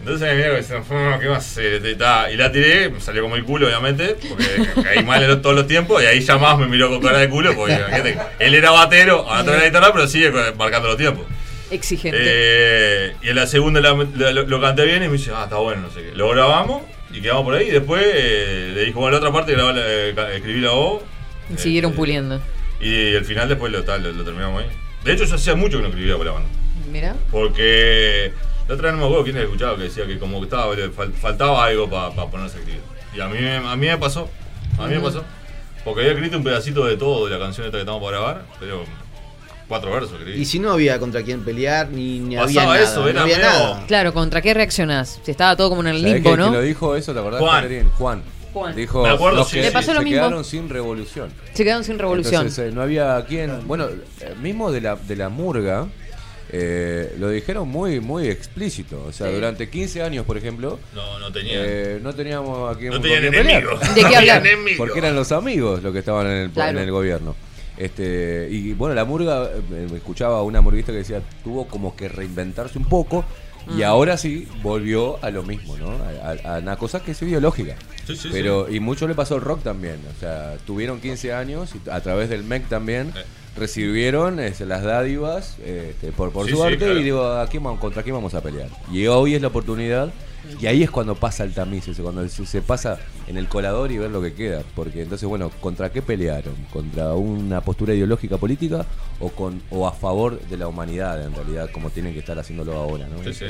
[0.00, 1.82] Entonces diciendo, "Fa, ¿qué a hacer?
[1.84, 4.44] Y la tiré, me salió como el culo, obviamente, porque
[4.84, 6.02] caí mal en todos los tiempos.
[6.02, 9.26] Y ahí ya más me miró con cara de culo, porque imagínate, él era batero,
[9.28, 11.26] ahora toca la guitarra, pero sigue marcando los tiempos.
[11.70, 12.16] Exigente.
[12.20, 15.42] Eh, y en la segunda la- la- lo, lo canté bien y me dice, ah,
[15.44, 16.12] está bueno, no sé qué.
[16.16, 16.82] Lo grabamos
[17.12, 17.68] y quedamos por ahí.
[17.68, 21.02] Y después eh, le dijo, bueno, la otra parte grabá la- eh, escribí la voz.
[21.54, 22.40] Y siguieron eh, puliendo.
[22.80, 24.68] Y el final después lo, tal, lo, lo terminamos ahí.
[25.04, 26.48] De hecho, yo hacía mucho que no escribía por la banda.
[26.90, 27.14] Mira.
[27.30, 28.32] Porque
[28.68, 30.74] la otra vez no me acuerdo quién había escuchado que decía que como que estaba,
[31.20, 32.82] faltaba algo para ponerse a escribir.
[33.16, 34.28] Y a mí, me- a mí me pasó.
[34.78, 35.24] A mí me pasó.
[35.84, 38.42] Porque había escrito un pedacito de todo de la canción esta que estamos para grabar,
[38.60, 38.84] pero
[39.66, 40.40] cuatro versos escribí.
[40.40, 42.84] Y si no había contra quién pelear, ni, ni había Pasaba nada.
[42.90, 43.84] eso, no era había medio- nada.
[43.86, 45.18] Claro, ¿contra qué reaccionás?
[45.22, 46.50] Si estaba todo como en el ¿Sabés limbo, ¿no?
[46.52, 47.12] lo dijo eso?
[47.14, 47.90] ¿Te acordás, Juan.
[47.96, 48.22] Juan.
[48.52, 48.74] Juan.
[48.74, 50.20] Dijo, Me acuerdo, los sí, que Le pasó lo se mismo.
[50.20, 51.30] quedaron sin revolución.
[51.52, 52.42] Se quedaron sin revolución.
[52.42, 53.66] Entonces, eh, no había quien.
[53.68, 53.86] Bueno,
[54.20, 55.86] eh, mismo de la, de la murga,
[56.50, 59.04] eh, lo dijeron muy muy explícito.
[59.06, 59.34] O sea, Sí.
[59.34, 61.56] durante 15 años, por ejemplo, No, no tenían.
[61.64, 63.80] eh, no teníamos a quién, No tenían enemigos.
[63.94, 64.42] ¿De qué hablar?
[64.76, 66.78] Porque eran los amigos los que estaban en el, Claro.
[66.78, 67.34] en el gobierno.
[67.76, 72.76] Este, y bueno, la murga, eh, escuchaba una murguista que decía, tuvo como que reinventarse
[72.78, 73.24] un poco.
[73.76, 75.90] Y ahora sí volvió a lo mismo, ¿no?
[75.90, 77.76] A, a- a una cosa que es ideológica.
[78.06, 79.96] Sí, sí, Pero, y mucho le pasó al rock también.
[80.16, 83.12] O sea, tuvieron 15 años y a través del MEC también
[83.56, 86.98] recibieron este, las dádivas este, por, por Sí, su sí, arte claro.
[87.00, 88.68] y digo, ¿a quién, vamos- ¿contra quién vamos a pelear?
[88.92, 90.10] Y hoy es la oportunidad
[90.60, 93.92] Y ahí es cuando pasa el tamiz, ese, cuando se, se pasa en el colador
[93.92, 94.62] y ver lo que queda.
[94.74, 96.54] Porque entonces, bueno, ¿contra qué pelearon?
[96.72, 98.86] ¿Contra una postura ideológica política
[99.20, 102.74] o con o a favor de la humanidad, en realidad, como tienen que estar haciéndolo
[102.74, 103.06] ahora?
[103.08, 103.22] ¿no?
[103.22, 103.46] Sí, sí.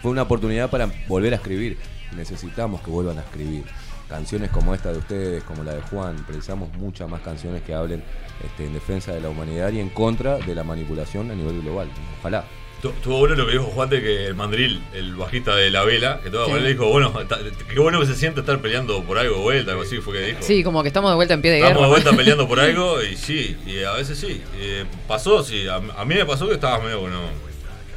[0.00, 1.78] Fue una oportunidad para volver a escribir.
[2.16, 3.64] Necesitamos que vuelvan a escribir.
[4.08, 8.02] Canciones como esta de ustedes, como la de Juan, precisamos muchas más canciones que hablen
[8.42, 11.90] este, en defensa de la humanidad y en contra de la manipulación a nivel global.
[12.20, 12.44] Ojalá.
[12.82, 15.82] Tu- Tuvo bueno lo que dijo Juan de que el mandril, el bajista de la
[15.82, 16.52] vela, que todo Sí.
[16.60, 17.40] le dijo, bueno, ta-
[17.72, 20.20] qué bueno que se siente estar peleando por algo de vuelta, algo así fue que
[20.26, 20.38] dijo.
[20.42, 21.86] Sí, como que estamos de vuelta en pie de Estamos guerra.
[21.86, 24.40] de vuelta peleando por algo y sí, y a veces sí.
[24.58, 27.18] Eh, pasó, sí, a, a mí me pasó que estabas medio bueno.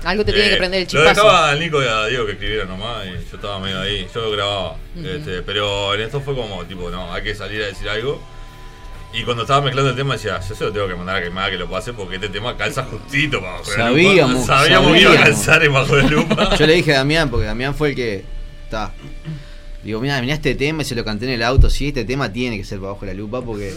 [0.04, 1.10] Algo te tiene Eh, que prender el Lo chispazo.
[1.28, 4.32] dejaba al Nico y a Diego que escribieran nomás y yo estaba medio ahí, yo
[4.32, 4.78] grababa.
[4.96, 5.08] Ujú.
[5.08, 8.20] este, pero en esto fue como, tipo, no, hay que salir a decir algo.
[9.14, 11.52] Y cuando estaba mezclando el tema decía, yo se lo tengo que mandar a quemar
[11.52, 14.46] que lo pase porque este tema calza justito para bajo la Sabíamos, lupa.
[14.58, 16.56] Sabíamos que iba a calzar en bajo la lupa.
[16.60, 18.24] Yo le dije a Damián, porque Damián fue el que.
[18.64, 18.94] Está.
[19.84, 21.68] Digo, mira, mirá este tema y se lo canté en el auto.
[21.70, 23.74] Sí, este tema tiene que ser para bajo la lupa porque.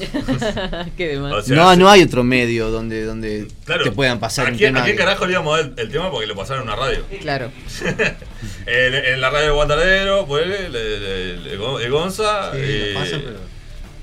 [0.97, 1.33] Qué demás.
[1.33, 1.79] O sea, no, sí.
[1.81, 3.85] no hay otro medio donde, donde Claro.
[3.85, 4.83] te puedan pasar ¿A un tema.
[4.83, 6.77] ¿A quién carajo le íbamos a dar el, el tema porque lo pasaron en una
[6.77, 7.05] radio?
[7.21, 7.51] Claro.
[8.67, 12.53] en, en la radio de Guantardero, pues el, el, el- el Gon- el Gonza.
[12.53, 13.54] Sí, lo pasan, pero-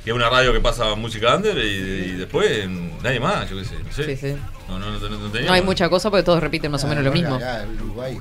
[0.04, 2.68] Que es una radio que pasa música under y, y después
[3.04, 3.76] nadie más, yo qué sé.
[3.84, 4.06] No, sé.
[4.06, 4.36] Sí, sí.
[4.68, 5.46] no, no, no, no teníamos.
[5.46, 7.36] No hay mucha cosa porque todos repiten más o menos lo mismo.
[7.36, 8.18] Acá, en Uruguay,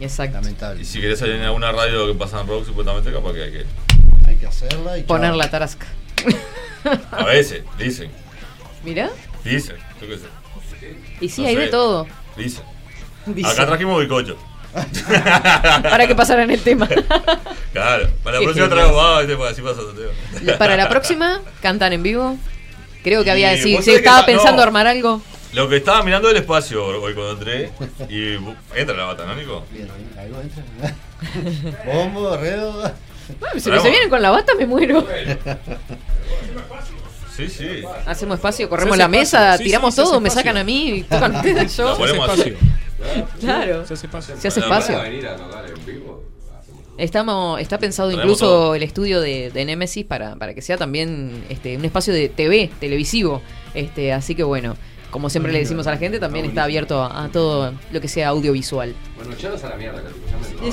[0.00, 0.36] Exacto.
[0.36, 0.82] lamentable.
[0.82, 3.66] Y si querés salir en alguna radio que pasan rock, supuestamente, capaz que hay que.
[4.26, 5.38] Hay que hacerla y Poner chao.
[5.38, 5.86] la tarasca.
[7.10, 8.10] A veces, dicen.
[8.84, 9.10] Mira.
[9.44, 10.26] Dicen, yo qué sé.
[11.20, 11.60] Y sí, No hay sé.
[11.62, 12.06] de todo.
[12.36, 12.64] Dicen.
[13.26, 13.48] Dice.
[13.50, 14.36] Acá trajimos bicocho.
[15.82, 16.88] Para que pasaran el tema.
[17.70, 19.82] Claro, para la próxima así pasa.
[20.58, 22.36] Para la próxima, cantan en vivo.
[23.04, 23.56] Creo que Y había.
[23.56, 24.62] Si que estaba pensando no.
[24.62, 25.22] armar algo.
[25.52, 27.70] Lo que estaba mirando el espacio hoy cuando entré
[28.08, 28.34] y
[28.74, 29.64] entra la bata, ¿no, Nico?
[29.70, 29.88] Bien,
[30.18, 31.84] algo entra.
[31.84, 32.72] Bombo, redo.
[33.38, 35.06] Bueno, si no se vienen con la bata, me muero.
[37.36, 37.82] Sí, sí.
[38.06, 41.96] Hacemos espacio, corremos la mesa, tiramos todo, me sacan a mí y tocan ustedes yo.
[43.40, 43.86] Claro.
[43.86, 44.36] Se hace espacio.
[44.36, 44.60] Se hace
[44.96, 46.24] venir a tocar en vivo?
[46.96, 48.74] Estamos, está pensado incluso todo.
[48.74, 52.70] el estudio de, de Nemesis para, para que sea también este, un espacio de TV,
[52.80, 53.40] televisivo.
[53.72, 54.76] Este, así que bueno,
[55.10, 58.08] como siempre le decimos a la gente, también está abierto a, a todo lo que
[58.08, 58.94] sea audiovisual.
[59.16, 60.02] Bueno, echaros a la mierda,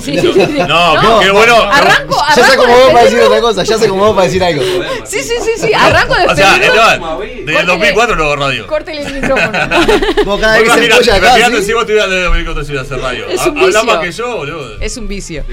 [0.00, 0.58] sí, sí, sí.
[0.68, 1.56] No, qué bueno.
[1.62, 4.62] Arranco, Ya se arranco acomodó para decir otra cosa, ya se acomodó para decir algo.
[5.04, 6.56] Sí, sí, sí, sí, arranco O sea.
[6.56, 7.00] Esteban,
[7.44, 8.66] desde el 2004 no hago radio.
[8.66, 9.52] Córtele el micrófono.
[10.24, 13.26] Vos cada vez que se escucha acá, si vos desde el 2004 si hacer radio.
[13.28, 14.80] Es Ha- un Habla más que yo, boludo.
[14.80, 15.44] Es un vicio.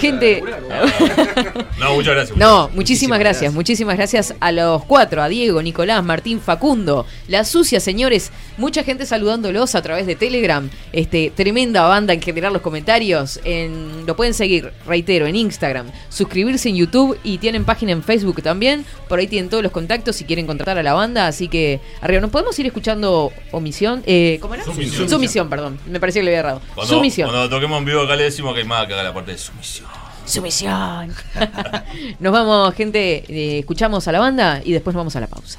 [0.00, 0.42] Gente.
[1.78, 2.36] No, muchas gracias.
[2.36, 7.78] No, muchísimas gracias, muchísimas gracias a los cuatro, a Diego, Nicolás, Martín, Facundo, La Sucia,
[7.80, 13.40] señores, mucha gente saludándolos a través de Telegram, este, tremenda banda en generar los comentarios,
[13.44, 18.42] en, lo pueden seguir, reitero, en Instagram, suscribirse en YouTube y tienen página en Facebook
[18.42, 21.80] también, por ahí tienen todos los contactos si quieren contratar a la banda, así que
[22.00, 24.02] arriba, ¿nos podemos ir escuchando Omisión?
[24.06, 24.64] Eh, ¿Cómo era?
[24.64, 25.08] Sumisión.
[25.08, 26.62] Sumisión, perdón, me pareció que le había errado.
[26.74, 27.30] Cuando, Sumisión.
[27.30, 29.38] cuando toquemos en vivo acá le decimos que hay más que haga la parte de
[29.38, 29.86] sumisión.
[30.24, 31.14] Sumisión.
[32.20, 33.24] nos vamos, gente.
[33.28, 35.58] eh, escuchamos a la banda y después nos vamos a la pausa.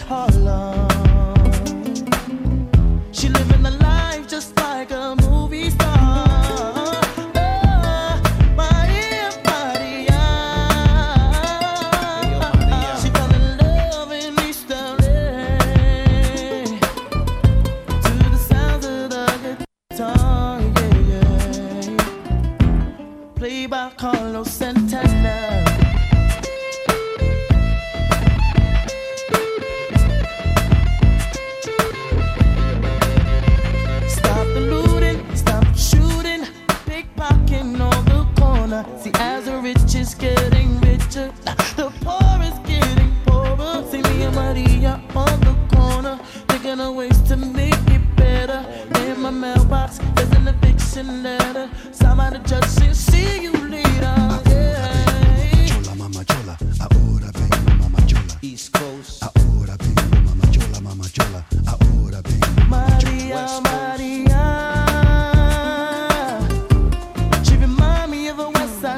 [0.00, 0.27] Heart.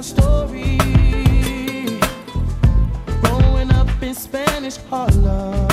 [0.02, 0.78] Side story.
[3.22, 5.69] Growing up in Spanish Harlem.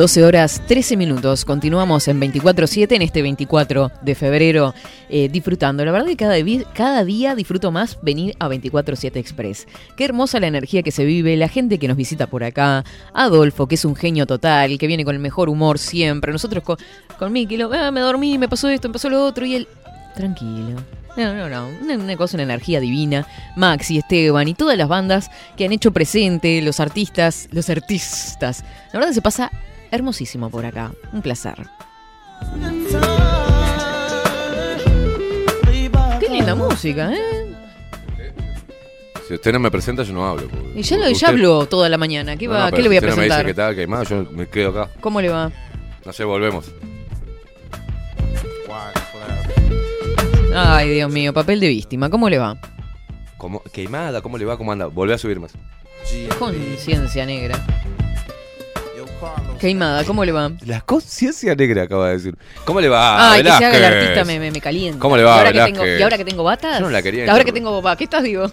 [0.00, 1.44] 12 horas 13 minutos.
[1.44, 4.72] Continuamos en 24-7 en este 24 de febrero
[5.10, 5.84] eh, disfrutando.
[5.84, 6.16] La verdad que
[6.72, 9.68] cada, día disfruto más venir a 24-7 Express.
[9.98, 12.82] Qué hermosa la energía que se vive, la gente que nos visita por acá.
[13.12, 16.32] Adolfo, que es un genio total, que viene con el mejor humor siempre.
[16.32, 16.78] Nosotros con,
[17.18, 19.44] con Miki, "Ah, me dormí, me pasó esto, me pasó lo otro.
[19.44, 19.68] Y él,
[20.16, 20.82] tranquilo.
[21.18, 21.68] No, no, no.
[21.82, 23.26] Una cosa, una energía divina.
[23.54, 28.64] Maxi, Esteban y todas las bandas que han hecho presente, los artistas, los artistas.
[28.94, 29.50] La verdad se pasa
[29.90, 30.92] hermosísimo por acá.
[31.12, 31.54] Un placer.
[36.20, 37.18] Qué linda música, ¿eh?
[39.28, 40.48] Si usted no me presenta, yo no hablo.
[40.74, 42.36] Y ya, lo, ya usted- habló toda la mañana.
[42.36, 43.46] ¿Qué, va, no, ¿qué le voy a si usted no me presentar?
[43.46, 44.90] dice que tal, que hay más, yo me quedo acá.
[45.00, 45.52] ¿Cómo le va?
[46.04, 46.66] No sé, volvemos.
[50.54, 52.10] Ay, Dios mío, papel de víctima.
[52.10, 52.58] ¿Cómo le va?
[53.38, 54.56] ¿Cómo, queimada, ¿cómo le va?
[54.56, 54.86] ¿Cómo anda?
[54.86, 55.52] Volvé a subir más.
[56.38, 57.56] Conciencia negra.
[59.58, 60.50] Queimada, ¿cómo le va?
[60.64, 62.34] La conciencia negra acaba de decir.
[62.64, 63.32] ¿Cómo le va?
[63.32, 64.00] Ay, que se haga el Velázquez?
[64.02, 64.98] artista me, me, me calienta.
[64.98, 65.78] ¿Cómo le va, y ahora, que Velázquez?
[65.78, 66.78] tengo, y ahora que tengo batas.
[66.78, 68.50] Yo no la quería Ahora que tengo baquetas, digo.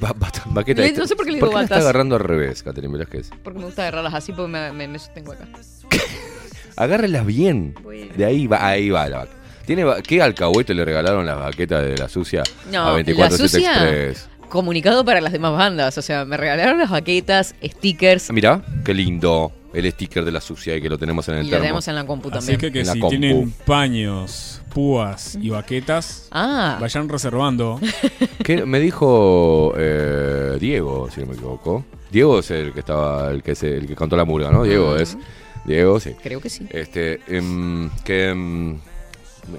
[0.00, 1.84] Ba- bata- baqueta Le- no sé por qué le ¿Por digo qué la está batas.
[1.84, 3.30] agarrando al revés, Catherine Velázquez?
[3.44, 5.46] Porque me gusta agarrarlas así porque me, me, me sostengo acá.
[6.76, 7.74] Agárrelas bien.
[8.16, 9.32] De ahí va, ahí va la vaca.
[9.66, 12.42] ¿Tiene ¿Qué alcahuete le regalaron las baquetas de la sucia
[12.72, 14.14] No, a 24 la sucia-?
[14.50, 15.96] Comunicado para las demás bandas.
[15.96, 18.30] O sea, me regalaron las baquetas, stickers.
[18.32, 21.50] Mirá, qué lindo el sticker de la sucia y que lo tenemos en el Y
[21.50, 22.58] lo tenemos en la compu Así también.
[22.58, 23.10] que, que En la si compu.
[23.18, 26.76] tienen paños, púas y baquetas, Ah.
[26.80, 27.78] vayan reservando.
[28.44, 31.84] ¿Qué me dijo eh, Diego, si no me equivoco?
[32.10, 34.64] Diego es el que estaba, el que es el que cantó la murga, ¿no?
[34.64, 35.16] Diego es.
[35.64, 36.14] Diego, sí.
[36.20, 36.66] Creo que sí.
[36.70, 38.78] Este, em, que em,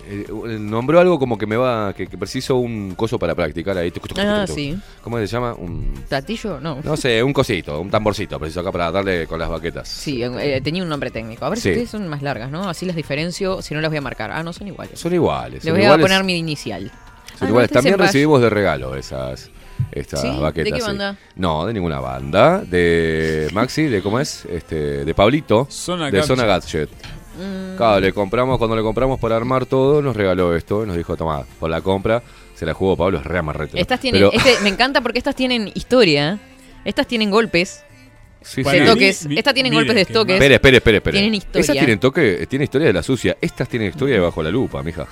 [0.08, 0.26] eh,
[0.60, 3.91] nombró algo como que me va, que, que preciso un coso para practicar ahí.
[4.18, 4.78] Ah, sí.
[5.03, 5.53] ¿Cómo se llama?
[5.53, 6.60] Un, ¿Platillo?
[6.60, 6.80] No.
[6.84, 9.88] no sé, un cosito, un tamborcito, preciso acá para darle con las baquetas.
[9.88, 11.45] Sí, eh, tenía un nombre técnico.
[11.45, 11.64] A ver Sí.
[11.64, 12.70] si ustedes son más largas, ¿no?
[12.70, 14.32] Así las diferencio, si no las voy a marcar.
[14.32, 14.99] Ah, no, son iguales.
[14.99, 15.64] Son iguales.
[15.64, 16.91] Le voy iguales, a poner mi inicial.
[17.38, 17.66] son Ah, iguales.
[17.70, 19.49] este es También recibimos de regalo esas
[19.91, 20.30] estas ¿Sí?
[20.30, 20.74] ¿De baquetas.
[20.74, 20.86] qué sí.
[20.88, 21.18] banda?
[21.36, 22.60] No, de ninguna banda.
[22.60, 26.28] De Maxi, de cómo es, este, de Pablito, Zona de Gadget.
[26.28, 26.90] Zona Gadget.
[27.38, 27.78] Mm.
[27.78, 31.16] Claro, le compramos, cuando le compramos para armar todo, nos regaló esto y nos dijo,
[31.16, 32.22] toma, por la compra,
[32.56, 33.80] se la jugó Pablo, es re amarrete.
[33.80, 36.40] Estas tienen, Pero- este, me encanta porque estas tienen historia.
[36.84, 37.84] Estas tienen golpes.
[38.41, 38.80] Sí, sí.
[38.86, 39.28] toques.
[39.30, 40.34] Estas tienen golpes de toques.
[40.34, 41.14] Espere, espere, espere, espere.
[41.14, 41.62] Tienen historia.
[41.62, 43.38] Esas tienen toque, tiene historia de la sucia.
[43.40, 45.06] Estas tienen historia de bajo la lupa, mija.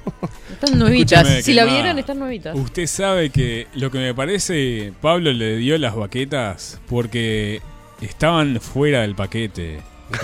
[0.52, 1.20] Están nuevitas.
[1.20, 2.56] Escúchame, Si la vieran, están nuevitas.
[2.56, 7.62] Usted sabe que lo que me parece, Pablo le dio las baquetas porque
[8.00, 9.80] estaban fuera del paquete.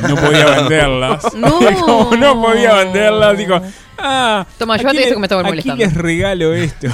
[0.08, 1.34] No podía venderlas.
[1.34, 1.58] No.
[1.80, 3.60] Como no podía venderlas, dijo,
[3.98, 5.84] ah, Toma, aquí llévate esto que me estaba Aquí molestando.
[5.84, 6.88] les regalo esto.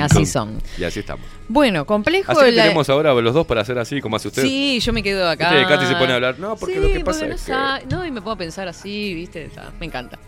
[0.00, 0.58] Así son.
[0.78, 1.24] Y así estamos.
[1.48, 2.30] Bueno, complejo.
[2.32, 4.42] Así que la- tenemos ahora los dos para hacer así, como hace usted.
[4.42, 5.50] Sí, yo me quedo acá.
[5.50, 6.38] Que Katy se pone a hablar.
[6.38, 7.86] No, porque Sí, lo que pasa es no que.
[7.94, 9.44] No, y me puedo pensar así, ¿viste?
[9.46, 10.18] Está, me encanta.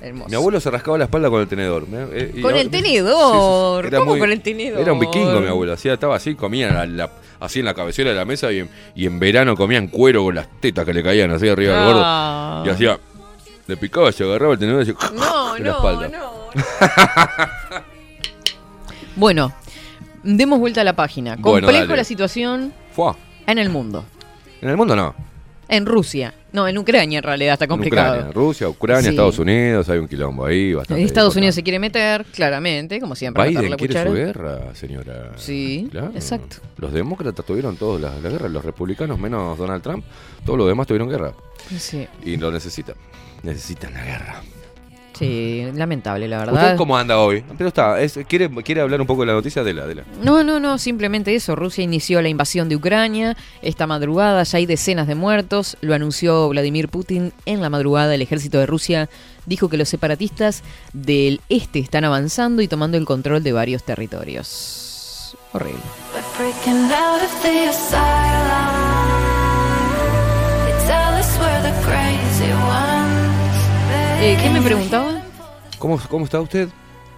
[0.00, 0.28] Hermoso.
[0.28, 1.86] Mi abuelo se rascaba la espalda con el tenedor.
[1.92, 2.32] ¿eh?
[2.34, 3.90] Y Con ahora- el tenedor.
[3.90, 4.80] ¿Cómo muy- con el tenedor?
[4.80, 5.72] Era un vikingo mi abuelo.
[5.72, 7.10] Hacía, estaba así, comía la- la-
[7.40, 10.34] así en la cabecera de la mesa y en, y en verano comían cuero con
[10.34, 12.62] las tetas que le caían así arriba del Ah.
[12.62, 12.70] gordo.
[12.70, 12.98] Y hacía.
[13.66, 15.10] Le picaba, se agarraba el tenedor y hacía.
[15.14, 16.10] No, en la no, espalda.
[19.16, 19.52] Bueno,
[20.22, 21.36] demos vuelta a la página.
[21.38, 21.96] Bueno, Complejo dale.
[21.96, 23.16] la situación Fua.
[23.46, 24.04] en el mundo.
[24.60, 25.14] En el mundo no.
[25.68, 26.34] En Rusia.
[26.56, 28.12] No, en Ucrania en realidad está En complicado.
[28.14, 29.08] Ucrania, Rusia, Ucrania, Sí.
[29.10, 31.02] Estados Unidos, hay un quilombo ahí bastante.
[31.02, 33.46] Estados Unidos se quiere meter, claramente, como siempre.
[33.46, 34.08] Biden la quiere cuchara.
[34.10, 35.32] su guerra, señora.
[35.36, 36.12] Sí, Claro.
[36.14, 36.56] exacto.
[36.78, 40.02] Los demócratas tuvieron todos la, la guerra, los republicanos menos Donald Trump,
[40.46, 41.34] todos los demás tuvieron guerra.
[41.78, 42.94] Sí, Y lo necesitan.
[43.42, 44.42] Necesitan la guerra.
[45.18, 46.54] Sí, lamentable, la verdad.
[46.54, 47.42] ¿Usted cómo anda hoy?
[47.56, 50.02] Pero está, es- ¿quiere, ¿quiere hablar un poco de la noticia de la, de la?
[50.22, 51.56] No, no, no, simplemente eso.
[51.56, 53.36] Rusia inició la invasión de Ucrania.
[53.62, 55.76] Esta madrugada ya hay decenas de muertos.
[55.80, 58.14] Lo anunció Vladimir Putin en la madrugada.
[58.14, 59.08] El ejército de Rusia
[59.46, 60.62] dijo que los separatistas
[60.92, 65.36] del este están avanzando y tomando el control de varios territorios.
[65.52, 65.80] Horrible.
[74.28, 75.22] Eh, ¿Qué me preguntaba?
[75.78, 76.68] ¿Cómo, cómo está usted?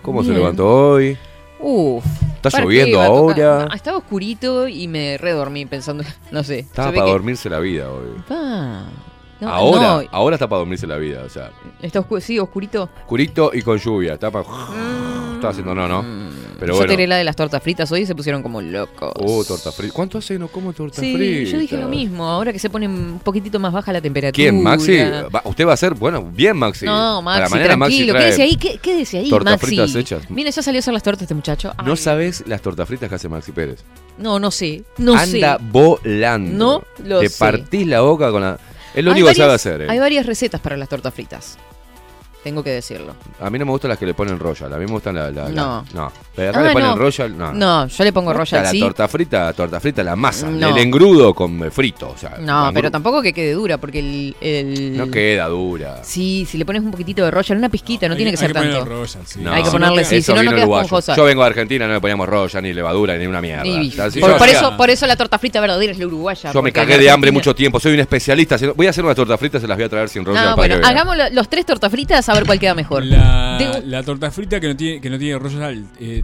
[0.03, 1.17] ¿Cómo se levantó hoy?
[1.59, 2.05] Uf.
[2.37, 3.65] Está ¿para qué lloviendo ahora.
[3.67, 6.59] No, estaba oscurito y me redormí pensando, no sé.
[6.59, 8.09] Estaba para que- dormirse la vida hoy.
[8.29, 8.85] Ah,
[9.41, 12.91] no, ahora, no, ahora está para dormirse la vida, o sea, está oscu- sí, oscurito.
[13.01, 14.13] oscurito y con lluvia.
[14.13, 14.45] Está para.
[15.37, 16.03] Está haciendo no, no.
[16.59, 16.91] Pero Yo bueno.
[16.91, 19.13] tiré la de las tortas fritas hoy y se pusieron como locos.
[19.15, 19.95] Oh, torta frita.
[19.95, 21.51] ¿Cuánto hace que no como torta Sí, frita?
[21.53, 22.29] yo dije lo mismo.
[22.29, 24.35] Ahora que se pone un poquitito más baja la temperatura.
[24.35, 24.97] ¿Quién, Maxi?
[25.33, 26.85] Va- usted va a ser, bueno, bien, Maxi.
[26.85, 28.13] No, Maxi, mañana Maxi tranquilo.
[28.15, 29.67] trae Quédese ahí, qué- quédese ahí, tortas Maxi.
[29.67, 30.29] fritas hechas.
[30.31, 31.73] Mira, ya salió a hacer las tortas este muchacho.
[31.77, 33.79] Ay, ¿No sabes las tortas fritas que hace Maxi Pérez?
[34.19, 34.83] no, no sé.
[34.97, 35.65] No Anda sé.
[35.71, 36.83] volando.
[36.99, 37.39] No lo Te sé.
[37.39, 38.59] partís la boca con la.
[38.95, 39.83] Es lo Hay único que sabe hacer.
[39.83, 39.91] él.
[39.91, 41.57] Hay varias recetas para las tortas fritas.
[42.49, 43.15] Tengo que decirlo.
[43.41, 44.73] A mí no me gustan las que le ponen royal.
[44.73, 45.35] A mí me gustan las.
[45.35, 45.85] La, la- No.
[45.93, 46.11] No.
[46.35, 46.97] Pero acá Ah, le ponen no.
[46.97, 47.37] royal.
[47.37, 47.53] No.
[47.53, 48.81] No, yo le pongo royal, La sí.
[48.81, 50.47] torta frita, torta frita, la masa.
[50.49, 50.69] No.
[50.71, 52.09] El engrudo con frito.
[52.09, 54.35] O sea, No, pero tampoco que quede dura, porque el.
[54.41, 55.99] el- No queda dura.
[56.05, 58.41] Sí, si le pones un poquitito de royal, una pizquita, no Hay- tiene que hay
[58.41, 58.91] ser que ponerle tanto.
[58.95, 59.41] royal, sí.
[59.43, 59.53] No.
[59.53, 61.15] Hay que ponerle, sí, si no, no queda.
[61.17, 63.67] Yo vengo de Argentina, no le poníamos royal, ni levadura, ni una mierda.
[63.67, 66.51] Y- por, yo por hacía- eso, por eso la torta frita verdadera es la uruguaya.
[66.53, 68.57] Yo me cagué de hambre mucho tiempo, soy un especialista.
[68.75, 70.77] Voy a hacer unas tortas fritas, se las voy a traer sin royal No, bueno,
[70.83, 73.05] hagamos lo- los tres tortas fritas a ver cuál queda mejor.
[73.05, 76.23] La, la torta frita que no tiene, que no tiene royal eh,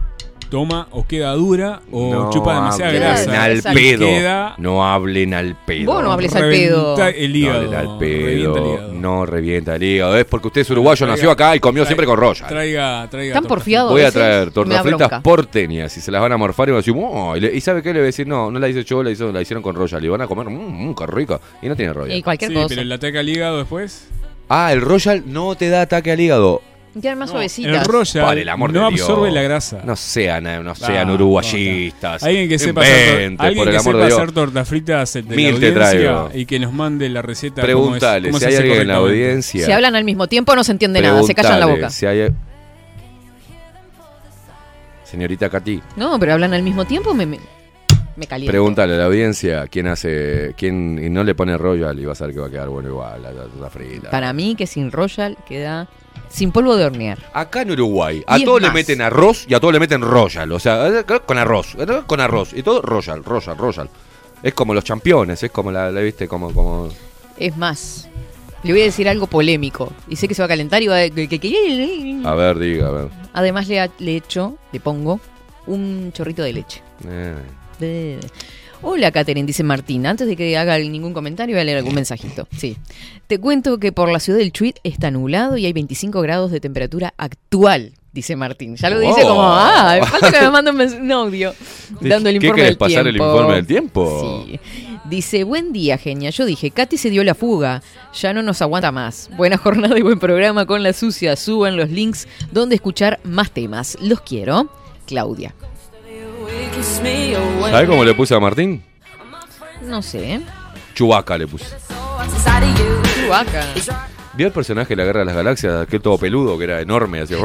[0.49, 3.43] toma o queda dura o No chupa demasiada hablen grasa.
[3.43, 4.05] al pedo.
[4.05, 5.85] queda No hablen al pedo.
[5.91, 6.95] Vos no hables al pedo.
[6.95, 7.63] Revienta el hígado.
[7.63, 8.73] No hablen al revienta el pedo.
[8.73, 8.93] hígado.
[8.93, 10.17] No revienta el hígado.
[10.17, 12.47] Es porque usted es uruguayo, Traiga- nació acá y comió traiga- siempre con royal.
[12.47, 13.33] Traiga, traiga.
[13.33, 13.89] Tan torta porfiado.
[13.89, 16.81] Voy a traer tortas fritas porteñas y se las van a morfar y van a
[16.81, 18.27] decir, "Oh", y, le- ¿y sabe qué le voy a decir?
[18.27, 20.03] No, no la hice yo, la, hizo, la hicieron con royal.
[20.05, 21.39] Y van a comer, mmm, qué rica.
[21.61, 22.15] Y no tiene royal.
[22.15, 22.67] Y cualquier Sí, cosa.
[22.69, 24.07] pero el ataque al hígado después.
[24.49, 26.61] Ah, el royal no te da ataque al hígado.
[27.01, 27.85] Quedan más suavecitas.
[27.87, 29.01] royal Por el amor no de Dios.
[29.09, 29.81] absorbe la grasa.
[29.83, 32.23] No sean, eh, no sean Ah, uruguayistas.
[32.23, 35.73] Alguien que sepa hacer, alguien que sepa hacer tortas fritas de Mil la te audiencia
[35.91, 36.29] traigo.
[36.33, 37.61] y que nos mande la receta.
[37.63, 39.65] Pregúntale, si hay alguien en la audiencia.
[39.65, 41.89] Si hablan al mismo tiempo no se entiende nada, se callan la boca.
[41.89, 42.29] si hay-
[45.03, 47.39] Señorita Katy, No, pero hablan al mismo tiempo, me, me,
[48.15, 48.51] me caliento.
[48.51, 52.25] pregúntale a la audiencia quién hace, quién y no le pone royal y vas a
[52.25, 54.09] ver que va a quedar bueno igual, la, la, la frita.
[54.09, 55.87] Para mí que sin royal queda
[56.29, 57.19] sin polvo de hornear.
[57.33, 58.73] Acá en Uruguay, a todos le más.
[58.75, 60.51] meten arroz y a todos le meten royal.
[60.51, 62.53] O sea, eh, con arroz, eh, con arroz.
[62.53, 63.89] Y todo royal, royal, royal.
[64.43, 66.89] Es como los campeones, es como la, la viste, como, como.
[67.37, 68.09] Es más,
[68.63, 69.93] le voy a decir algo polémico.
[70.07, 71.03] Y sé que se va a calentar y va a...
[71.03, 73.07] A ver, diga, a ver.
[73.33, 75.19] Además le, le echo, le pongo
[75.67, 76.81] un chorrito de leche.
[77.07, 77.35] Eh,
[77.79, 78.19] De-
[78.81, 80.05] Hola, Catherine, dice Martín.
[80.05, 82.47] Antes de que haga ningún comentario, voy a leer algún mensajito.
[82.55, 82.77] Sí.
[83.27, 86.59] Te cuento que por la ciudad del Chuit está nublado y hay 25 grados de
[86.59, 88.75] temperatura actual, dice Martín.
[88.75, 89.29] Ya lo dice Oh.
[89.29, 91.53] como, ah, falta que me mande un, audio
[92.01, 93.09] dando el ¿Qué informe querés del pasar tiempo.
[93.09, 94.43] el informe del tiempo?
[94.45, 94.59] Sí.
[95.09, 96.29] Dice, buen día, genia.
[96.31, 97.81] Yo dije, Katy se dio la fuga.
[98.13, 99.29] Ya no nos aguanta más.
[99.37, 101.35] Buena jornada y buen programa con la sucia.
[101.37, 103.97] Suban los links donde escuchar más temas.
[104.01, 104.69] Los quiero.
[105.07, 105.55] Claudia.
[106.81, 108.83] ¿Sabes cómo le puse a Martín?
[109.83, 110.41] No sé.
[110.93, 111.65] Chubaca le puse.
[113.25, 113.65] Chewbacca.
[114.33, 115.81] ¿Vio el personaje de la Guerra de las Galaxias?
[115.81, 117.21] Aquel todo peludo que era enorme.
[117.21, 117.35] Así,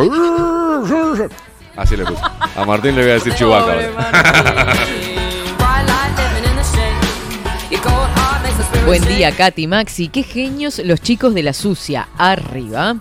[1.76, 2.22] así le puse.
[2.56, 3.90] A Martín le voy a decir ahora.
[8.86, 10.08] Buen día, Katy, Maxi.
[10.08, 12.08] Qué genios los chicos de la sucia.
[12.18, 12.96] Arriba.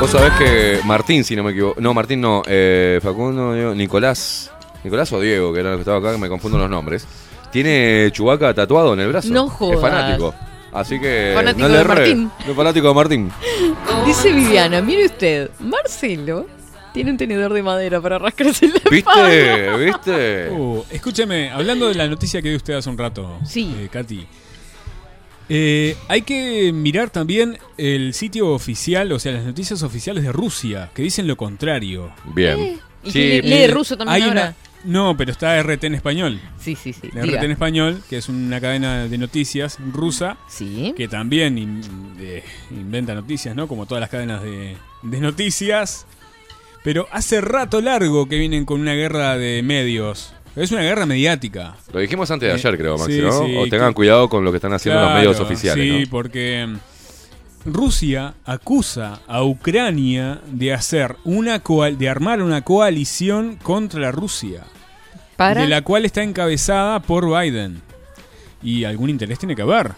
[0.00, 1.80] Vos sabés que Martín, si no me equivoco.
[1.80, 2.42] No, Martín no.
[2.46, 4.50] eh, Facundo, Diego, Nicolás.
[4.84, 7.06] Nicolás o Diego, que era el que estaba acá, que me confundo los nombres.
[7.50, 9.28] Tiene Chubaca tatuado en el brazo.
[9.30, 9.80] No Es jodas.
[9.80, 10.34] fanático.
[10.72, 11.32] Así que.
[11.34, 11.84] Fanático no de.
[11.84, 12.30] Martín.
[12.48, 13.32] Es fanático de Martín.
[14.06, 16.46] Dice Viviana, mire usted, Marcelo
[16.92, 18.96] tiene un tenedor de madera para rascarse la ¿Viste?
[18.98, 19.76] espalda.
[19.76, 20.50] ¿Viste?
[20.50, 23.74] Uh, escúcheme, hablando de la noticia que dio usted hace un rato, Sí.
[23.78, 24.26] eh, Katy.
[25.48, 30.90] Eh, hay que mirar también el sitio oficial, o sea, las noticias oficiales de Rusia,
[30.94, 32.12] que dicen lo contrario.
[32.34, 32.58] Bien.
[32.58, 34.42] Eh, ¿Y quién lee- lee ruso también hay ahora?
[34.42, 34.54] una-
[34.84, 36.40] no, pero está RT en español.
[36.60, 37.08] Sí, sí, sí.
[37.12, 37.22] La.
[37.24, 40.94] RT en español, que es una cadena de noticias rusa, Sí.
[40.96, 41.80] que también in-
[42.20, 43.66] eh, inventa noticias, ¿no?
[43.66, 46.06] Como todas las cadenas de, de noticias.
[46.84, 50.32] Pero hace rato largo que vienen con una guerra de medios.
[50.56, 51.76] Es una guerra mediática.
[51.92, 53.32] Lo dijimos antes de ayer, creo, Maxi, sí, ¿no?
[53.46, 55.84] sí, o tengan que- cuidado con lo que están haciendo los medios oficiales.
[55.84, 56.10] Sí, ¿no?
[56.10, 64.00] porque mm, Rusia acusa a Ucrania de hacer una coal- de armar una coalición contra
[64.00, 64.64] la Rusia,
[65.36, 65.62] Para.
[65.62, 67.82] de la cual está encabezada por Biden.
[68.62, 69.92] Y algún interés tiene que haber.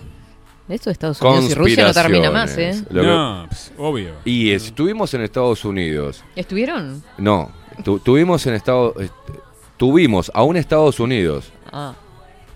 [0.69, 2.85] Esto de Estados Unidos y Rusia no termina más, ¿eh?
[2.89, 4.11] Que- No, pues, obvio.
[4.25, 6.23] Y estuvimos en Estados Unidos.
[6.37, 7.03] ¿Estuvieron?
[7.19, 7.51] No,
[7.85, 8.95] tu- tuvimos en Estados.
[9.81, 11.95] Tuvimos a un Estados Unidos Ah.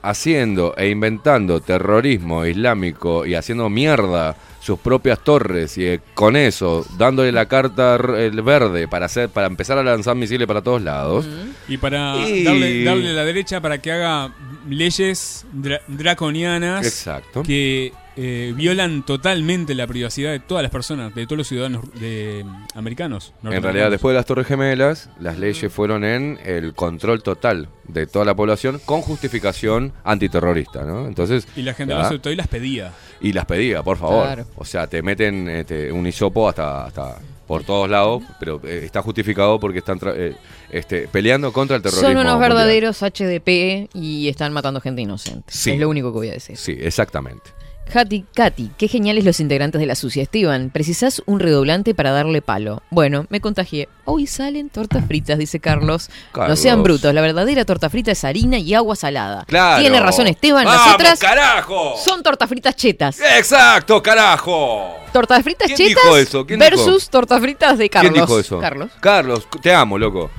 [0.03, 6.85] haciendo e inventando terrorismo islámico y haciendo mierda sus propias torres y eh, con eso
[6.99, 11.27] dándole la carta el verde para hacer para empezar a lanzar misiles para todos lados.
[11.67, 14.35] Y para Y- darle, darle la derecha para que haga
[14.69, 17.43] leyes dra- draconianas Exacto.
[17.43, 22.45] que eh, violan totalmente la privacidad de todas las personas, de todos los ciudadanos de,
[22.47, 23.33] mm, americanos.
[23.43, 28.07] En realidad, después de las Torres Gemelas, las leyes fueron en el control total de
[28.07, 31.07] toda la población con justificación antiterrorista, ¿no?
[31.07, 32.93] Entonces, Y la gente ya, lo aceptó y las pedía.
[33.21, 34.25] y las pedía, por favor.
[34.25, 34.47] Claro.
[34.57, 37.17] O sea, te meten este, un hisopo hasta, hasta
[37.47, 40.35] por todos lados, pero eh, está justificado porque están tra- eh,
[40.71, 42.09] este, peleando contra el terrorismo.
[42.09, 42.51] Son unos mundial.
[42.53, 45.45] verdaderos HDP y están matando gente inocente.
[45.53, 45.73] Sí.
[45.73, 46.57] Es lo único que voy a decir.
[46.57, 47.51] Sí, exactamente.
[47.93, 50.23] Katy, Katy, qué geniales los integrantes de la sucia.
[50.23, 52.83] Esteban, precisás un redoblante para darle palo.
[52.91, 53.89] Bueno, me contagié.
[54.05, 56.11] Hoy salen tortas fritas, dice Carlos.
[56.35, 59.45] No sean brutos, la verdadera torta frita es harina y agua salada.
[59.47, 59.81] Claro.
[59.81, 61.95] Tiene razón Esteban, las ¡Vamos, otras carajo!
[62.03, 63.21] son tortas fritas chetas.
[63.21, 64.97] ¡Exacto, carajo!
[65.13, 66.47] Tortas fritas ¿Quién chetas dijo eso?
[66.47, 67.11] ¿Quién versus dijo?
[67.11, 68.13] tortas fritas de Carlos.
[68.13, 68.59] ¿Quién dijo eso?
[68.59, 68.91] Carlos.
[68.99, 70.31] Carlos, te amo, loco.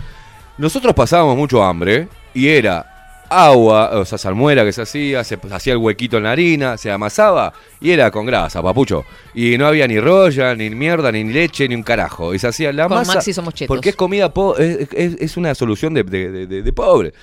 [0.58, 2.95] Nosotros pasábamos mucho hambre y era
[3.30, 6.92] agua, o sea, salmuera que se hacía, se hacía el huequito en la harina, se
[6.92, 9.06] amasaba y era con grasa, papucho.
[9.34, 12.34] Y no había ni rolla, ni mierda, ni leche, ni un carajo.
[12.34, 13.16] Y se hacía la Con masa.
[13.16, 13.68] Maxi somos chetos.
[13.76, 17.14] Porque es comida, po- es, es- es una solución de, de- de- de- de pobre.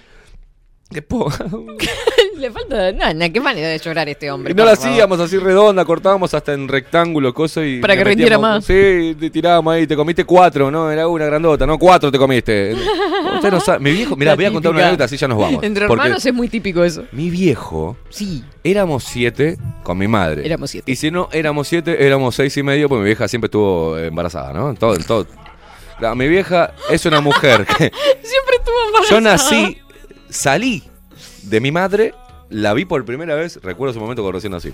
[0.90, 1.30] De po-
[2.36, 2.92] Le falta.
[2.92, 4.52] No, no, qué manera de llorar este hombre.
[4.52, 4.90] Y no la favor.
[4.90, 7.80] hacíamos así redonda, cortábamos hasta en rectángulo, cosa y.
[7.80, 8.64] Para que rindiera más.
[8.64, 10.90] Sí, te tirábamos ahí, te comiste cuatro, ¿no?
[10.90, 11.78] Era una grandota, ¿no?
[11.78, 12.74] Cuatro te comiste.
[13.34, 13.80] Usted no sabe.
[13.80, 15.62] Mi viejo, mirá, voy a contar una anécdota, así ya nos vamos.
[15.62, 17.04] Entre hermanos es muy típico eso.
[17.12, 17.96] Mi viejo.
[18.08, 18.44] Sí.
[18.64, 20.44] Éramos siete con mi madre.
[20.44, 20.90] Éramos siete.
[20.90, 24.52] Y si no éramos siete, éramos seis y medio, porque mi vieja siempre estuvo embarazada,
[24.52, 24.70] ¿no?
[24.70, 25.26] En todo, en todo.
[25.98, 27.74] Claro, mi vieja es una mujer que.
[28.22, 29.10] Siempre estuvo embarazada.
[29.10, 29.78] Yo nací,
[30.28, 30.82] salí
[31.42, 32.14] de mi madre,
[32.52, 34.72] la vi por primera vez, recuerdo ese momento cuando recién nací.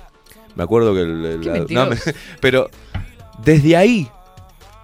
[0.55, 2.03] Me acuerdo que el- el- Qué la- mentiroso.
[2.07, 2.69] me- pero
[3.45, 4.09] desde ahí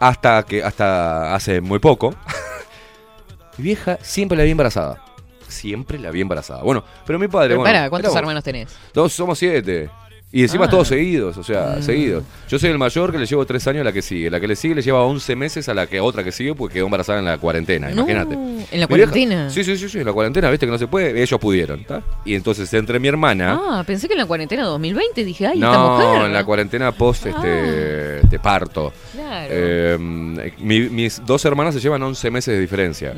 [0.00, 2.14] hasta que hasta hace muy poco,
[3.58, 5.02] mi vieja siempre la vi embarazada.
[5.48, 6.62] Siempre la vi embarazada.
[6.62, 8.74] Bueno, pero mi padre, Pero bueno, ¿cuántos hermanos tenés?
[8.92, 9.88] Dos, somos siete.
[10.36, 10.68] Y encima Ah.
[10.68, 11.82] todos seguidos, o sea, Mm.
[11.82, 12.24] seguidos.
[12.48, 14.28] Yo soy el mayor que le llevo tres años a la que sigue.
[14.30, 16.74] La que le sigue le lleva 11 meses a la que otra que sigue porque
[16.74, 18.34] quedó embarazada en la cuarentena, No, imagínate.
[18.34, 19.48] ¿en la cuarentena?
[19.48, 21.22] sí, sí, sí, sí, en la cuarentena, viste que no se puede.
[21.22, 22.02] Ellos pudieron, ¿está?
[22.24, 23.60] Y entonces entre mi hermana.
[23.62, 26.22] Ah, pensé que en la cuarentena 2020 dije, ay, esta no, mujer.
[26.22, 26.26] Ah.
[26.26, 28.92] en la cuarentena post este, de parto.
[29.12, 29.46] Claro.
[29.50, 33.12] Eh, mi- mis dos hermanas se llevan 11 meses de diferencia.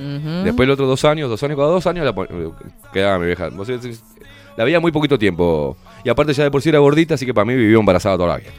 [0.44, 2.28] Después el otro dos años, dos años, cada dos años la pon-
[2.92, 3.48] quedaba mi vieja.
[4.56, 5.76] La veía muy poquito tiempo.
[6.04, 8.28] Y aparte ya de por sí era gordita, así que para mí vivió embarazada toda
[8.28, 8.50] la vida.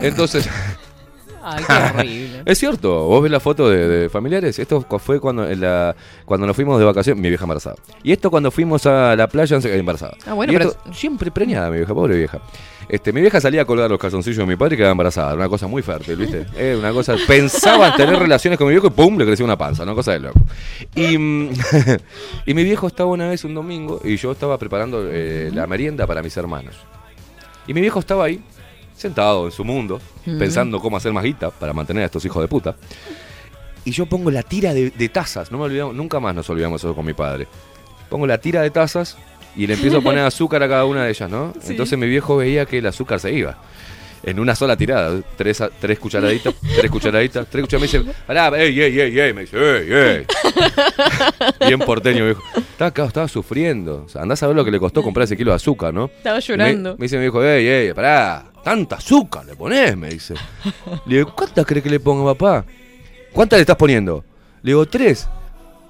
[0.00, 0.48] Entonces...
[1.42, 2.42] Ay, qué horrible.
[2.46, 4.58] Es cierto, vos ves la foto de, de familiares.
[4.58, 5.94] Esto fue cuando en la,
[6.24, 7.76] cuando nos fuimos de vacaciones, mi vieja embarazada.
[8.02, 10.16] Y esto cuando fuimos a la playa embarazada.
[10.26, 12.40] Ah, bueno, Y pero- esto- siempre preñada mi vieja, pobre vieja.
[12.88, 15.28] Este, mi vieja salía a colgar los calzoncillos de mi padre y quedaba embarazada.
[15.28, 16.46] Era una cosa muy fértil, ¿viste?
[16.56, 17.14] Era una cosa.
[17.26, 19.16] Pensaba en tener relaciones con mi viejo y ¡pum!
[19.16, 20.40] le crecía una panza, una cosa de loco.
[20.96, 21.50] Y, mm,
[22.46, 26.06] y mi viejo estaba una vez un domingo y yo estaba preparando eh, la merienda
[26.06, 26.74] para mis hermanos.
[27.68, 28.40] Y mi viejo estaba ahí,
[29.00, 30.38] sentado en su mundo, Mm.
[30.38, 32.76] pensando cómo hacer más guita para mantener a estos hijos de puta.
[33.84, 36.82] Y yo pongo la tira de, de tazas, no me olvidamos, nunca más nos olvidamos
[36.84, 37.46] eso con mi padre.
[38.10, 39.16] Pongo la tira de tazas
[39.56, 41.52] y le empiezo a poner azúcar a cada una de ellas, ¿no?
[41.60, 41.70] Sí.
[41.72, 43.56] Entonces mi viejo veía que el azúcar se iba.
[44.22, 48.00] En una sola tirada, tres, tres cucharaditas, tres cucharaditas, tres cucharaditas.
[48.02, 50.26] Me dice, pará, ey, ey, ey, ey, me dice, ey, ey.
[51.66, 52.42] Bien porteño, viejo.
[52.54, 54.04] Estaba, acá, estaba sufriendo.
[54.04, 56.04] O sea, andás a ver lo que le costó comprar ese kilo de azúcar, ¿no?
[56.04, 56.96] Estaba Me, llorando.
[56.98, 60.34] me dice mi viejo, ey, ey, pará, tanta azúcar le ponés, me dice.
[61.06, 62.64] Le digo, ¿cuántas crees que le pongo, papá?
[63.32, 64.24] ¿Cuántas le estás poniendo?
[64.62, 65.28] Le digo, tres.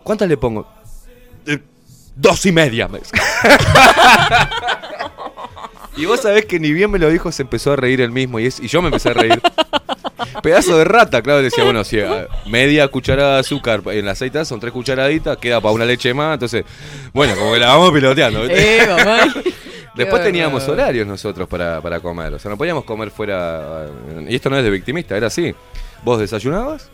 [0.02, 0.66] ¿Cuántas le pongo?
[1.46, 1.58] "Eh,
[2.16, 3.12] dos y media, me dice.
[5.96, 8.38] y vos sabés que ni bien me lo dijo, se empezó a reír él mismo
[8.40, 9.40] y, es, y yo me empecé a reír.
[10.42, 14.44] Pedazo de rata, claro, decía, bueno, si eh, media cucharada de azúcar en la aceita
[14.44, 16.64] son tres cucharaditas, queda para una leche más, entonces,
[17.12, 18.42] bueno, como que la vamos piloteando.
[18.42, 18.84] ¿viste?
[18.84, 18.88] Eh.
[19.94, 23.86] Después teníamos horarios nosotros para, para comer, o sea, no podíamos comer fuera,
[24.28, 25.54] y esto no es de victimista, era así.
[26.04, 26.88] Vos desayunabas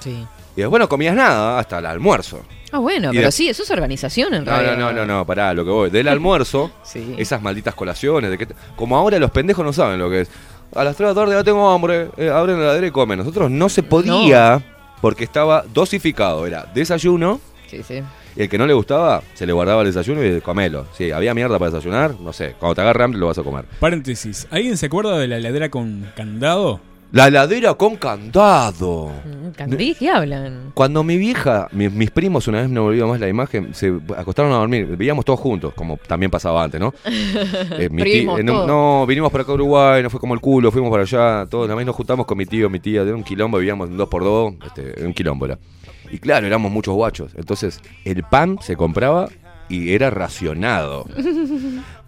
[0.00, 0.26] Sí.
[0.56, 2.40] y después no comías nada hasta el almuerzo.
[2.70, 4.76] Ah, bueno, Y pero de- sí, eso es organización en No, no, realidad.
[4.76, 5.90] no, no, no, pará, lo que voy.
[5.90, 7.14] Del almuerzo, Sí.
[7.18, 8.46] esas malditas colaciones, de que,
[8.76, 10.30] como ahora los pendejos no saben lo que es.
[10.74, 13.18] A las 3 de la tarde ya tengo hambre, eh, abren la heladera y comen.
[13.20, 14.60] Nosotros no se podía
[15.00, 16.46] porque estaba dosificado.
[16.46, 18.02] Era desayuno, Sí, sí.
[18.38, 20.86] Y el que no le gustaba, se le guardaba el desayuno y comelo.
[20.96, 23.64] Sí, había mierda para desayunar, no sé, cuando te agarre hambre lo vas a comer.
[23.80, 24.46] Paréntesis.
[24.50, 26.80] ¿Alguien se acuerda de la heladera con candado?
[27.10, 29.06] La heladera con candado.
[29.24, 30.72] Mm, Candí, ¿qué hablan?
[30.74, 33.98] Cuando mi vieja, mi- mis primos, una vez no me olvido más la imagen, se
[34.16, 34.86] acostaron a dormir.
[34.86, 36.92] Vivíamos todos juntos, como también pasaba antes, ¿no?
[37.78, 38.66] Eh, mi Primos, tío- en un- todos.
[38.68, 41.64] no, vinimos para acá a Uruguay, nos fue como el culo, fuimos para allá, todos,
[41.66, 44.08] una vez nos juntamos con mi tío, mi tía, de un quilombo, vivíamos en dos
[44.08, 45.58] por dos, este, en un quilombo era.
[46.10, 47.32] Y claro, éramos muchos guachos.
[47.36, 49.28] Entonces, el pan se compraba
[49.68, 51.06] y era racionado.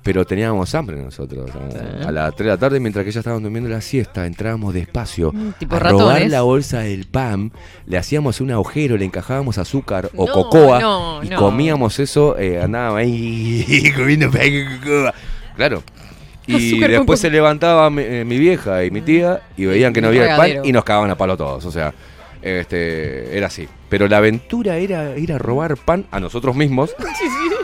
[0.03, 1.51] Pero teníamos hambre nosotros.
[1.55, 2.09] ¿no?
[2.09, 5.31] A las 3 de la tarde, mientras que ellas estaban durmiendo la siesta, entrábamos despacio
[5.31, 6.31] Mm, tipo a robar ratones.
[6.31, 7.53] la bolsa del pan,
[7.85, 11.37] le hacíamos un agujero, le encajábamos azúcar o No, cocoa no, y no.
[11.37, 15.15] comíamos eso, eh, andábamos ahí comiendo pan con cocoa.
[15.57, 15.83] Claro.
[16.47, 19.93] Y Azúcar con después se levantaba mi, eh, mi vieja y mi tía y veían
[19.93, 20.65] que no Un había el pan regadero.
[20.65, 21.63] y nos cagaban a palo todos.
[21.67, 21.93] O sea,
[22.43, 23.69] este, era así.
[23.89, 26.95] Pero la aventura era ir a robar pan a nosotros mismos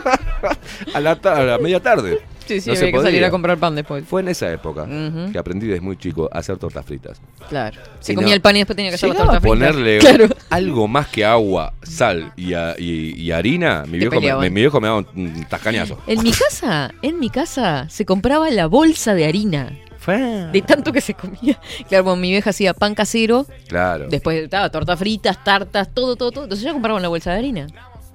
[0.93, 2.19] a, la a la media tarde.
[2.45, 4.05] Sí, sí, No había que salir a comprar pan después.
[4.07, 4.87] Fue en esa época
[5.33, 7.19] que aprendí desde muy chico a hacer tortas fritas.
[7.49, 7.77] Claro.
[7.99, 9.57] Se Y comía no- el pan y después tenía que hacer las tortas fritas.
[9.57, 10.27] ponerle Claro.
[10.49, 14.79] algo más que agua, sal y, a- y- y harina, mi viejo, me, mi- viejo
[14.79, 15.99] me daba un tascañazo.
[16.07, 19.73] En mi casa, en mi casa, se compraba la bolsa de harina.
[20.13, 21.59] De tanto que se comía.
[21.89, 24.07] Claro, bueno, mi vieja hacía pan casero, Claro.
[24.09, 26.43] después estaba tortas fritas, tartas, todo, todo, todo.
[26.45, 27.67] Entonces ya compraban la bolsa de harina.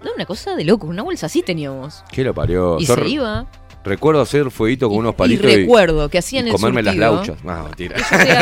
[0.04, 2.02] No, una cosa de loco, una bolsa así teníamos.
[2.10, 2.76] ¿Qué lo parió?
[2.80, 3.46] Y Yo se iba.
[3.84, 7.14] Recuerdo hacer fueguito con unos Y palitos recuerdo que hacían y el comerme las surtido.
[7.14, 7.44] lauchas.
[7.44, 7.96] No, mentira.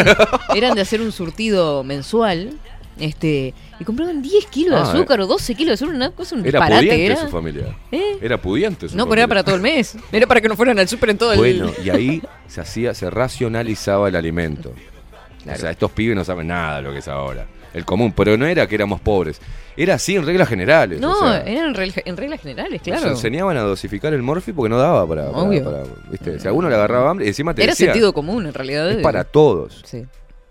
[0.55, 2.52] Eran de hacer un surtido mensual.
[2.98, 6.34] Este, y compraban 10 kilos de Ah, azúcar o 12 kilos de azúcar, una cosa,
[6.36, 7.16] un Era pudiente era.
[7.16, 7.76] su familia.
[7.90, 8.18] ¿Eh?
[8.20, 9.28] Era pudiente su No, pero era familia.
[9.28, 9.96] para todo el mes.
[10.12, 12.92] Era para que no fueran al súper en todo el Bueno, y ahí se hacía,
[12.92, 14.72] se racionalizaba el alimento.
[15.42, 15.56] Claro.
[15.58, 17.46] O sea, estos pibes no saben nada de lo que es ahora.
[17.72, 19.40] El común, pero no era que éramos pobres.
[19.76, 21.00] Era así en reglas generales.
[21.00, 23.08] No, o sea, eran en, reglas generales, Nos claro.
[23.12, 25.30] enseñaban a dosificar el morfi porque no daba para.
[25.30, 25.64] para- Obvio.
[25.64, 26.38] para- ¿viste?
[26.40, 28.90] Si a uno le agarraba hambre, encima te Era decía, sentido común, en realidad.
[28.90, 29.82] Es para todos.
[29.86, 30.04] Sí.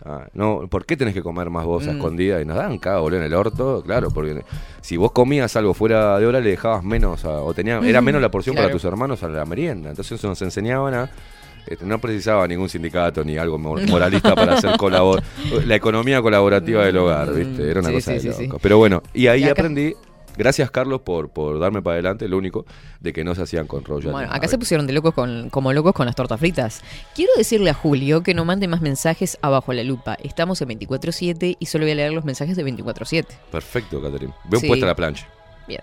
[0.06, 1.96] Ah, no, ¿Por qué tenés que comer más vos a Mm.
[1.98, 2.42] escondidas?
[2.42, 4.44] Y nos daban cada boludo en el orto, claro, porque
[4.82, 8.22] si vos comías algo fuera de hora le dejabas menos, a- o tenía, era menos
[8.22, 9.90] la porción para tus hermanos a la merienda.
[9.90, 11.10] Entonces eso nos enseñaban a...
[11.68, 15.22] este, no precisaba ningún sindicato ni algo mo- moralista para hacer colabor
[15.66, 17.70] la economía colaborativa del hogar, ¿viste?
[17.70, 18.56] Era una Sí, cosa sí, de sí, loco.
[18.58, 18.60] sí.
[18.64, 19.94] Pero bueno, y ahí Y acá- aprendí,
[20.38, 22.66] gracias Carlos por, por darme para adelante, lo único,
[23.00, 24.12] de que no se hacían con rollo.
[24.12, 26.82] Bueno, acá se pusieron de locos con, como locos con las tortas fritas.
[27.16, 30.16] Quiero decirle a Julio que no mande más mensajes abajo a la lupa.
[30.24, 33.26] Estamos en 24-7 y solo voy a leer los mensajes de 24-7.
[33.52, 34.34] Perfecto, Catherine.
[34.46, 34.68] Bien Sí.
[34.68, 35.28] puesta la plancha.
[35.68, 35.82] Bien.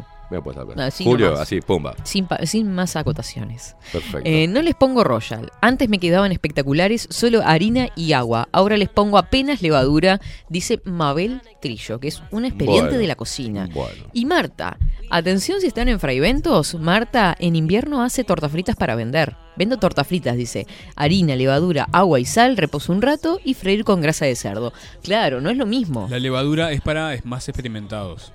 [1.04, 1.42] Julio, nomás.
[1.42, 1.94] así, pumba.
[2.04, 3.76] Sin, pa- sin más acotaciones.
[3.92, 4.22] Perfecto.
[4.28, 5.50] Eh, no les pongo royal.
[5.60, 8.48] Antes me quedaban espectaculares solo harina y agua.
[8.52, 13.14] Ahora les pongo apenas levadura, dice Mabel Trillo, que es una expediente Bueno, de la
[13.14, 13.68] cocina.
[13.72, 14.04] Bueno.
[14.12, 14.78] Y Marta,
[15.10, 19.36] atención si están en fraiventos, Marta en invierno hace tortas fritas para vender.
[19.58, 20.66] Vendo tortas fritas, dice.
[20.96, 24.72] Harina, levadura, agua y sal, reposo un rato y freír con grasa de cerdo.
[25.02, 26.08] Claro, no es lo mismo.
[26.10, 28.32] La levadura es para es más experimentados.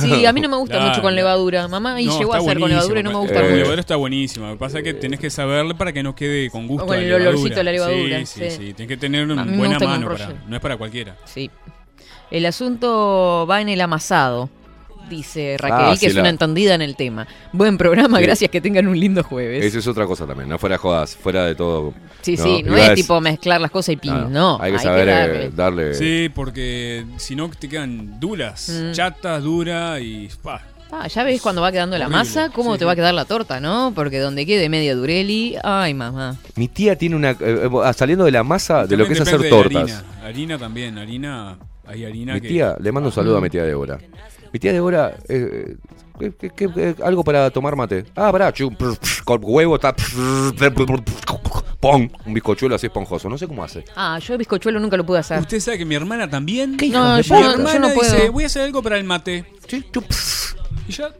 [0.00, 0.90] Sí, a mí no me gusta Claro.
[0.90, 1.66] mucho con levadura.
[1.68, 3.54] Mamá y No, llegó a está hacer con levadura y no me gusta mucho.
[3.56, 4.46] levadura está buenísima.
[4.48, 6.84] Lo que pasa es que tenés que saberle para que no quede con gusto.
[6.84, 7.30] O con a el levadura.
[7.30, 8.50] olorcito de la levadura, Sí, sí, sí.
[8.50, 8.56] sí.
[8.74, 10.12] Tienes que tener A mí una me buena gusta con mano.
[10.16, 11.16] Para, no es para cualquiera.
[11.24, 11.50] Sí.
[12.30, 14.50] El asunto va en el amasado.
[15.08, 17.26] Dice Raquel, Ah, que sí, es la- una entendida en el tema.
[17.52, 18.24] Buen programa, Sí.
[18.24, 19.64] gracias, que tengan un lindo jueves.
[19.64, 21.94] Eso es otra cosa también, no fuera jodas, fuera de todo.
[22.22, 24.58] Sí, sí, no es tipo mezclar las cosas y pin, No, no.
[24.60, 28.92] hay que saber, eh, darle- Sí, porque si no te quedan duras, Mm.
[28.92, 30.28] chatas, duras y.
[30.42, 30.62] pa.
[30.92, 33.24] Ah, ya ves cuando va quedando la masa, cómo Sí, te va a quedar la
[33.24, 33.92] torta, ¿no?
[33.94, 36.36] Porque donde quede media dureli, ay mamá.
[36.54, 37.30] Mi tía tiene una.
[37.32, 39.82] eh, eh, saliendo de la masa de lo que es hacer tortas.
[39.82, 40.04] Harina.
[40.24, 41.58] Harina también, harina.
[41.88, 42.48] Hay harina Mi que.
[42.48, 43.98] tía, le mando un saludo a mi tía Débora.
[44.56, 45.76] Mi tía Débora, eh,
[46.18, 48.06] eh, ¿qué- qué- qué- algo para tomar mate.
[48.16, 49.94] Ah, pará, chu, prr, prr, con huevo está.
[51.78, 53.28] Pon, un bizcochuelo así esponjoso.
[53.28, 53.84] No sé cómo hace.
[53.94, 55.38] Ah, yo el bizcochuelo nunca lo pude hacer.
[55.40, 56.70] Usted sabe que mi hermana también.
[56.70, 58.10] No, Mi yo no- yo hermana no puedo.
[58.10, 59.44] dice: Voy a hacer algo para el mate.
[60.88, 61.10] Y ya.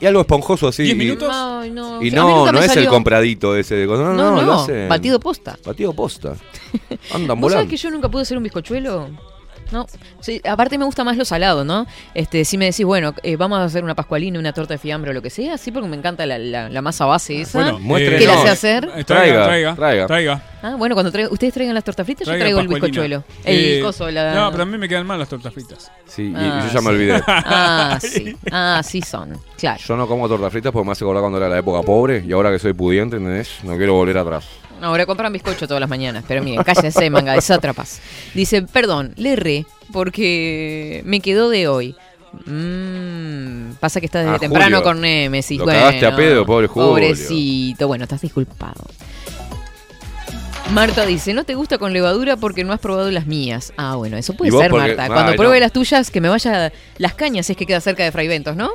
[0.00, 0.84] Y algo esponjoso así.
[0.84, 1.28] ¿Diez y- minutos?
[1.32, 2.00] Ay, no.
[2.00, 3.74] Y no, no es el compradito ese.
[3.74, 4.04] de cosas.
[4.06, 4.88] No, no, No, lo no, hacen.
[4.88, 5.58] batido posta.
[5.66, 6.34] Batido posta.
[7.12, 7.68] Andan ¿Vos sabés volando.
[7.70, 9.08] que yo nunca pude hacer un bizcochuelo?
[9.70, 9.86] No,
[10.20, 11.86] sí, aparte me gusta más lo salado, ¿no?
[12.14, 15.10] Este, si me decís, bueno, eh, vamos a hacer una pascualina, una torta de fiambre
[15.10, 17.58] o lo que sea, sí, porque me encanta la, la- la masa base esa.
[17.62, 19.04] Bueno, Muestre- ¿Qué la no, sé hacer?
[19.04, 20.06] Traiga, traiga, traiga.
[20.06, 20.42] traiga.
[20.62, 23.22] Ah, bueno, cuando traiga- ustedes traigan las tortas fritas, yo traigo el bizcochuelo.
[23.44, 24.34] El Eh, coso, la...
[24.34, 25.90] No, pero a mí me quedan mal las tortas fritas.
[26.06, 27.22] Sí, y, y Ah, yo ya me olvidé.
[27.28, 28.36] Ah, sí.
[28.50, 29.38] Ah, sí son.
[29.56, 29.80] Claro.
[29.86, 32.32] Yo no como tortas fritas porque me hace acordar cuando era la época pobre y
[32.32, 33.50] ahora que soy pudiente, ¿entendés?
[33.62, 34.46] No quiero volver atrás.
[34.80, 38.00] Ahora compran bizcocho todas las mañanas, pero miren, cállense, manga de sátrapas.
[38.34, 41.96] Dice, perdón, le erré porque me quedó de hoy.
[42.46, 44.82] Mm, pasa que está desde Ah, temprano Julio.
[44.82, 45.58] con Nemesis.
[45.58, 46.88] Lo bueno, cagaste a pedo, pobre Julio.
[46.90, 48.84] Pobrecito, bueno, estás disculpado.
[50.72, 53.72] Marta dice, no te gusta con levadura porque no has probado las mías.
[53.78, 55.04] Ah, bueno, eso puede ¿Y vos ser, porque- Marta.
[55.04, 55.36] Ay, Cuando no.
[55.36, 58.54] pruebe las tuyas, que me vaya las cañas, es que queda cerca de Fray Ventos,
[58.54, 58.70] ¿no?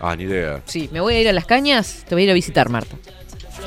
[0.00, 0.60] Ah, ni idea.
[0.66, 2.96] Sí, me voy a ir a las cañas, te voy a ir a visitar, Marta.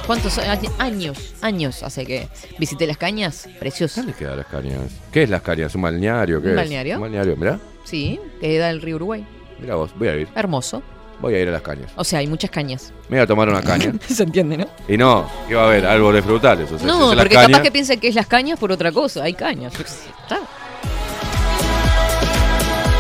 [0.08, 0.38] ¿Cuántos
[0.80, 3.48] años, años hace que visité las cañas?
[3.60, 4.02] Precioso.
[4.02, 4.80] ¿Dónde quedan las cañas?
[5.12, 5.74] ¿Qué es las cañas?
[5.76, 6.42] ¿Un balneario?
[6.42, 6.58] ¿Qué ¿Un es?
[6.58, 6.96] balneario?
[6.96, 7.60] Un balneario, mirá.
[7.86, 9.26] Sí, que da el río Uruguay.
[9.60, 10.28] Mirá vos, voy a ir.
[10.36, 10.82] Hermoso.
[11.22, 11.92] Voy a ir a las cañas.
[11.96, 12.92] O sea, hay muchas cañas.
[13.08, 13.94] Me voy a tomar una caña.
[14.10, 14.66] Se entiende, ¿no?
[14.88, 15.86] y no, ¿qué va a haber?
[15.86, 16.72] Árboles frutales.
[16.72, 18.92] O sea, no, si porque cañas- capaz que piensen que es las cañas por otra
[18.92, 19.24] cosa.
[19.24, 19.72] Hay cañas.
[19.80, 20.40] Está.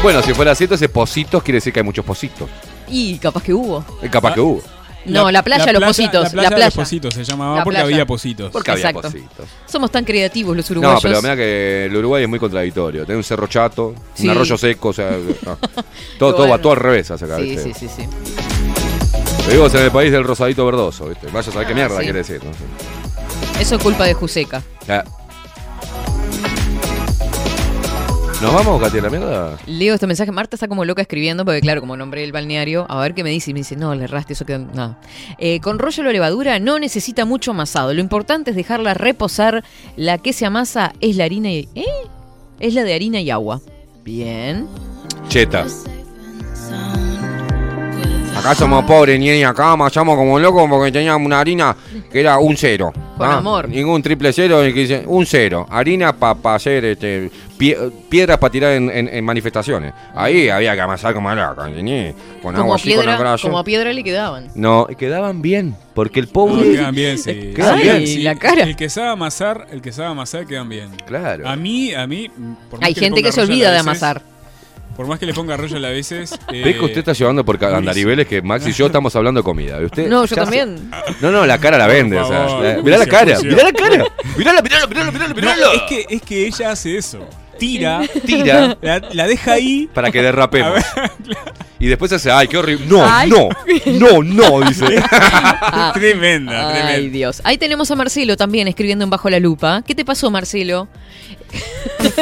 [0.03, 2.47] Bueno, si fuera así, entonces pocitos quiere decir que hay muchos pocitos.
[2.87, 3.83] Y capaz que hubo.
[4.03, 4.61] Y capaz que hubo.
[5.05, 6.25] No, la, playa, los pocitos.
[6.25, 7.93] La playa, de los pocitos se llamaba La porque playa.
[7.93, 8.51] había pocitos.
[8.51, 9.09] Porque había Exacto.
[9.09, 9.47] pocitos.
[9.65, 11.01] Somos tan creativos los No, uruguayos.
[11.03, 13.05] pero mira que el Uruguay es muy contradictorio.
[13.05, 14.25] Tiene un cerro chato, Sí.
[14.25, 15.11] un arroyo seco, o sea,
[15.45, 15.57] no.
[16.19, 18.03] todo, todo va todo al revés hace acá, Sí, sí, sí, sí.
[19.47, 21.27] Vivimos en el país del rosadito verdoso, ¿viste?
[21.27, 22.03] Vaya a saber qué Ah, mierda sí.
[22.03, 22.41] quiere decir.
[22.43, 23.59] ¿no?
[23.59, 24.61] Eso es culpa de Juseca.
[28.41, 29.57] ¿Nos vamos, Katy, a la mierda?
[29.68, 30.31] Leo este mensaje.
[30.31, 33.30] Marta está como loca escribiendo, porque claro, como nombré el balneario, a ver qué me
[33.30, 33.51] dice.
[33.51, 34.57] Y me dice, no, le erraste, eso queda.
[34.57, 34.99] Nada.
[35.38, 37.93] Eh, con rollo la levadura no necesita mucho amasado.
[37.93, 39.63] Lo importante es dejarla reposar.
[39.95, 41.69] La que se amasa es la harina y.
[41.76, 41.85] ¿Eh?
[42.59, 43.61] Es la de harina y agua.
[44.03, 44.68] Bien.
[45.30, 45.68] Cheta.
[48.41, 51.76] Acá somos pobres, ni acá amasamos como locos porque teníamos una harina
[52.11, 52.91] que era un cero.
[53.15, 53.38] Con ¿ah?
[53.38, 53.69] amor.
[53.69, 54.61] Ningún triple cero,
[55.05, 55.68] un cero.
[55.69, 57.77] Harina para hacer este, pie-
[58.09, 59.93] piedras para tirar en, en- en manifestaciones.
[60.15, 62.15] Ahí había que amasar como loco, ¿entendés?
[62.41, 63.41] Con agua Como así, con piedra, grasa.
[63.43, 64.47] como a piedra le quedaban.
[64.55, 66.55] No, quedaban bien, porque el pobre...
[66.65, 67.53] No, quedan bien, sí.
[67.55, 68.07] Quedan Sí, bien.
[68.07, 68.18] sí.
[68.23, 68.63] la cara.
[68.63, 70.89] El que sabe amasar, el que sabe amasar quedan bien.
[71.05, 71.47] Claro.
[71.47, 72.27] A mí, a mí.
[72.72, 74.23] por Hay gente que se olvida de amasar.
[75.01, 76.31] Por más que le ponga rollo a veces.
[76.53, 79.43] eh, ¿Ves que usted está llevando por andariveles que Max y yo estamos hablando de
[79.43, 79.81] comida?
[79.81, 80.77] ¿y Usted No, yo también.
[80.77, 82.19] se- No, no, la cara la vende.
[82.19, 84.05] o sea, la- mirá la cara, mirá la cara.
[84.37, 87.27] Mirá mirala, mirala, mirala, No, es, que, es que ella hace eso.
[87.57, 88.01] Tira.
[88.27, 88.77] Tira.
[88.79, 89.89] La, la deja ahí.
[89.91, 90.83] Para que derrapemos.
[91.79, 92.85] Y después hace, ay, qué horrible.
[92.85, 93.27] No, Ay.
[93.27, 93.49] no,
[93.87, 94.85] no, no, dice.
[95.11, 95.89] Ah.
[95.95, 97.09] tremenda, Ay, tremenda.
[97.11, 97.41] Dios.
[97.43, 99.81] Ahí tenemos a Marcelo también escribiendo en Bajo la Lupa.
[99.81, 100.87] ¿Qué te pasó, Marcelo?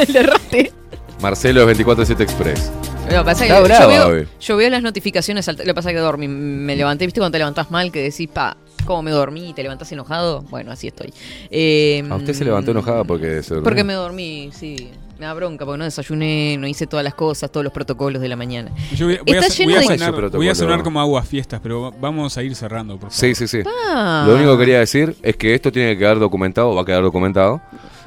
[0.08, 0.72] Le erraste.
[1.20, 2.72] Marcelo es 24-7 Express.
[3.10, 4.28] No, pasa que Está yo, brava veo, hoy.
[4.40, 5.46] yo veo las notificaciones.
[5.46, 6.28] Lo que pasa es que dormí.
[6.28, 7.20] Me levanté, ¿viste?
[7.20, 8.56] Cuando te levantás mal, que decís, pa,
[8.86, 9.50] ¿cómo me dormí?
[9.50, 10.42] y ¿Te levantás enojado?
[10.42, 11.12] Bueno, así estoy.
[11.50, 13.64] Eh, ¿A usted se levantó enojada porque se durmió?
[13.64, 14.90] Porque me dormí, sí.
[15.18, 18.28] Me da bronca porque no desayuné, no hice todas las cosas, todos los protocolos de
[18.28, 18.70] la mañana.
[18.96, 21.92] Yo voy, voy a, Está voy lleno a voy a sonar como agua fiestas, pero
[22.00, 23.14] vamos a ir cerrando, por favor.
[23.14, 23.58] Sí, sí, sí.
[23.66, 24.24] Ah.
[24.26, 27.02] Lo único que quería decir es que esto tiene que quedar documentado, va a quedar
[27.02, 27.60] documentado,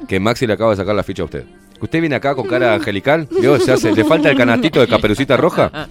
[0.08, 1.44] que Maxi le acaba de sacar la ficha a usted.
[1.80, 3.58] Usted viene acá con cara angelical, ¿vio?
[3.60, 5.88] Se hace, le falta el canastito de caperucita roja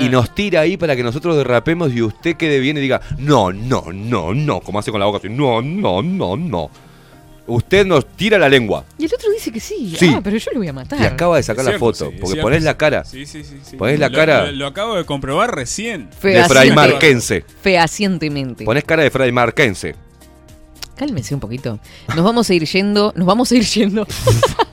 [0.00, 3.52] y nos tira ahí para que nosotros derrapemos y usted quede bien y diga, no,
[3.52, 6.70] no, no, no, como hace con la boca así, no, no, no, no.
[7.48, 9.94] Usted nos tira la lengua Y el otro dice que sí.
[9.96, 10.12] Sí.
[10.12, 11.00] Ah, pero yo lo voy a matar.
[11.00, 13.58] y acaba de sacar la foto, sí, porque cierto, ponés la cara Sí, sí, sí.
[13.62, 13.76] sí.
[13.76, 16.10] Ponés la Lo- cara- Lo, lo acabo de comprobar recién.
[16.10, 17.44] de Fehaciente- fraimarquense.
[17.62, 18.64] Fehacientemente.
[18.64, 19.94] Ponés cara de fraimarquense.
[20.96, 21.78] Cálmese un poquito.
[22.16, 23.12] Nos vamos a ir yendo.
[23.14, 24.06] Nos vamos a ir yendo.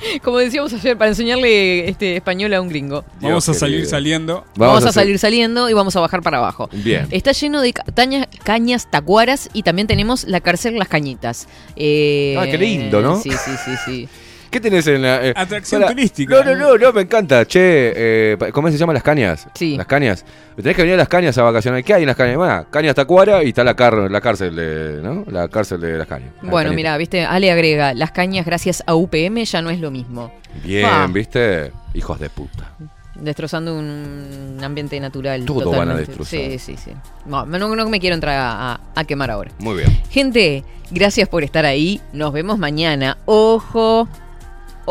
[0.22, 3.04] Como decíamos ayer, para enseñarle este español a un gringo.
[3.20, 3.90] Vamos a salir querido.
[3.90, 4.44] saliendo.
[4.56, 6.68] Vamos, a, salir saliendo y vamos a bajar para abajo.
[6.72, 7.06] Bien.
[7.10, 11.48] Está lleno de ca- tañas- cañas tacuaras y también tenemos la cárcel Las Cañitas.
[11.76, 13.20] Eh, Ah, qué lindo, ¿no?
[13.20, 14.08] Sí, sí, sí, sí.
[14.50, 15.24] ¿Qué tenés en la.
[15.26, 16.34] eh, Atracción para- turística.
[16.34, 17.46] No, no, no, no, me encanta.
[17.46, 19.46] Che, eh, ¿cómo se llaman las cañas?
[19.54, 19.76] Sí.
[19.76, 20.24] Las cañas.
[20.56, 21.82] Tenés que venir a las cañas a vacacionar.
[21.84, 22.36] ¿Qué hay en las cañas?
[22.36, 25.00] Bueno, cañas Tacuara y está la, car- la cárcel de.
[25.02, 25.24] ¿No?
[25.30, 26.30] La cárcel de las cañas.
[26.42, 29.90] Las Bueno, mira, viste, Ale agrega, las cañas gracias a UPM ya no es lo
[29.90, 30.32] mismo.
[30.64, 31.06] Bien, Ah.
[31.10, 31.70] ¿viste?
[31.94, 32.70] Hijos de puta.
[33.14, 35.44] Destrozando un ambiente natural.
[35.44, 36.06] Todo van a totalmente.
[36.06, 36.40] destrozar.
[36.40, 36.90] Sí, sí, sí.
[37.26, 39.50] No, no, no me quiero entrar a, a- a quemar ahora.
[39.58, 40.00] Muy bien.
[40.10, 42.00] Gente, gracias por estar ahí.
[42.12, 43.18] Nos vemos mañana.
[43.26, 44.08] Ojo,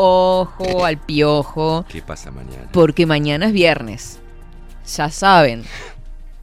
[0.02, 1.84] ojo al piojo.
[1.88, 2.68] ¿Qué pasa mañana?
[2.72, 4.18] Porque mañana es viernes.
[4.96, 5.64] Ya saben.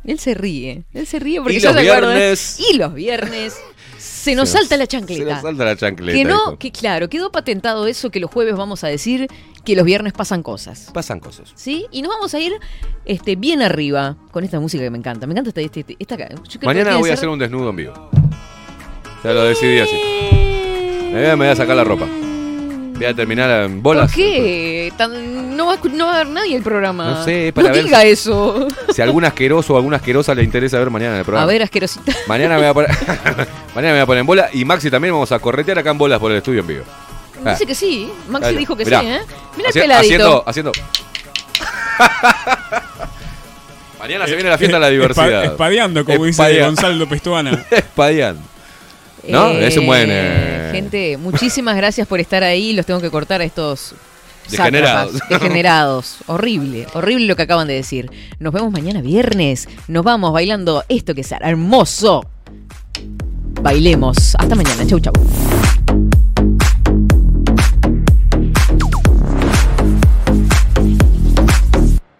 [0.05, 0.83] Él se ríe.
[0.93, 3.67] Él se ríe porque Y ya los se viernes- Y los viernes se nos
[3.97, 5.33] Se nos- salta la Se chancleta.
[5.33, 6.17] nos salta la chancleta.
[6.17, 9.27] Que no, que claro, quedó patentado eso que los jueves vamos a decir
[9.65, 10.91] que los viernes pasan cosas.
[10.93, 11.51] Pasan cosas.
[11.55, 11.87] ¿Sí?
[11.91, 12.53] Y nos vamos a ir
[13.05, 15.27] este, bien arriba con esta música que me encanta.
[15.27, 15.79] Me encanta esta.
[15.79, 18.09] esta, esta- yo creo que Mañana voy a hacer un desnudo en vivo.
[19.25, 19.97] Ya lo decidí así.
[21.11, 22.07] Me voy a sacar la ropa.
[22.97, 24.07] Voy a terminar en bolas.
[24.11, 24.91] ¿Por qué?
[24.97, 27.11] Tan- no, va, a escu- no va a ver nadie el programa.
[27.11, 28.67] No sé, para no ver diga si- eso.
[28.93, 31.43] Si a algún asqueroso o alguna asquerosa le interesa ver mañana en el programa.
[31.43, 32.11] A ver, asquerosita.
[32.27, 32.89] Mañana me voy a poner,
[33.75, 35.97] mañana me voy a poner en bola y Maxi también vamos a corretear acá en
[35.99, 36.83] bolas por el estudio en vivo.
[37.45, 37.51] Ah.
[37.51, 38.09] Dice que sí.
[38.29, 39.01] Maxi Dale, dijo que mirá.
[39.01, 39.19] sí, ¿eh?
[39.57, 40.43] Mira el Haci- peladito.
[40.47, 40.71] Haciendo, haciendo.
[43.99, 45.43] mañana se viene la fiesta de la diversidad.
[45.43, 47.65] Espa- espadeando, como dice Gonzalo López Tuana.
[47.71, 48.41] Espadeando.
[49.27, 49.51] ¿No?
[49.51, 50.07] Eh, es un buen.
[50.11, 52.73] eh, Gente, muchísimas gracias por estar ahí.
[52.73, 53.93] Los tengo que cortar a estos.
[54.49, 55.11] Degenerados.
[55.13, 56.15] sátrapas, Degenerados.
[56.27, 58.09] Horrible, horrible lo que acaban de decir.
[58.39, 59.67] Nos vemos mañana viernes.
[59.89, 62.25] Nos vamos bailando esto que será hermoso.
[63.61, 64.35] Bailemos.
[64.39, 64.85] Hasta mañana.
[64.87, 65.13] Chau, chau.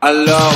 [0.01, 0.53] Alors,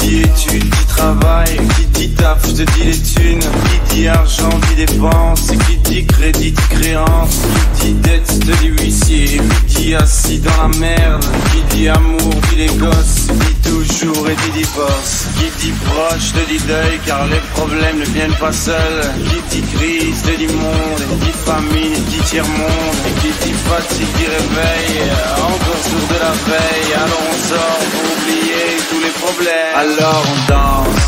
[0.00, 3.40] qui dit études, dit travail, qui dit taf, je te dis les thunes,
[3.88, 7.40] qui dit argent, dit dépense, qui dit crédit, dit créance,
[7.78, 11.88] qui dit dette, je te dis huissier, qui dit assis dans la merde, qui dit
[11.88, 17.00] amour, dit les gosses, dit toujours et dit divorce, qui dit proche, te dit deuil,
[17.04, 19.02] car les problèmes ne viennent pas seuls,
[19.50, 24.30] qui dit crise, te dit monde, dit famine, dit tiers-monde, et qui dit fatigue, dit
[24.38, 25.02] réveil,
[25.42, 29.74] encore sourd de la veille, alors on sort pour oublier tous les problèmes.
[29.74, 31.07] Alors on danse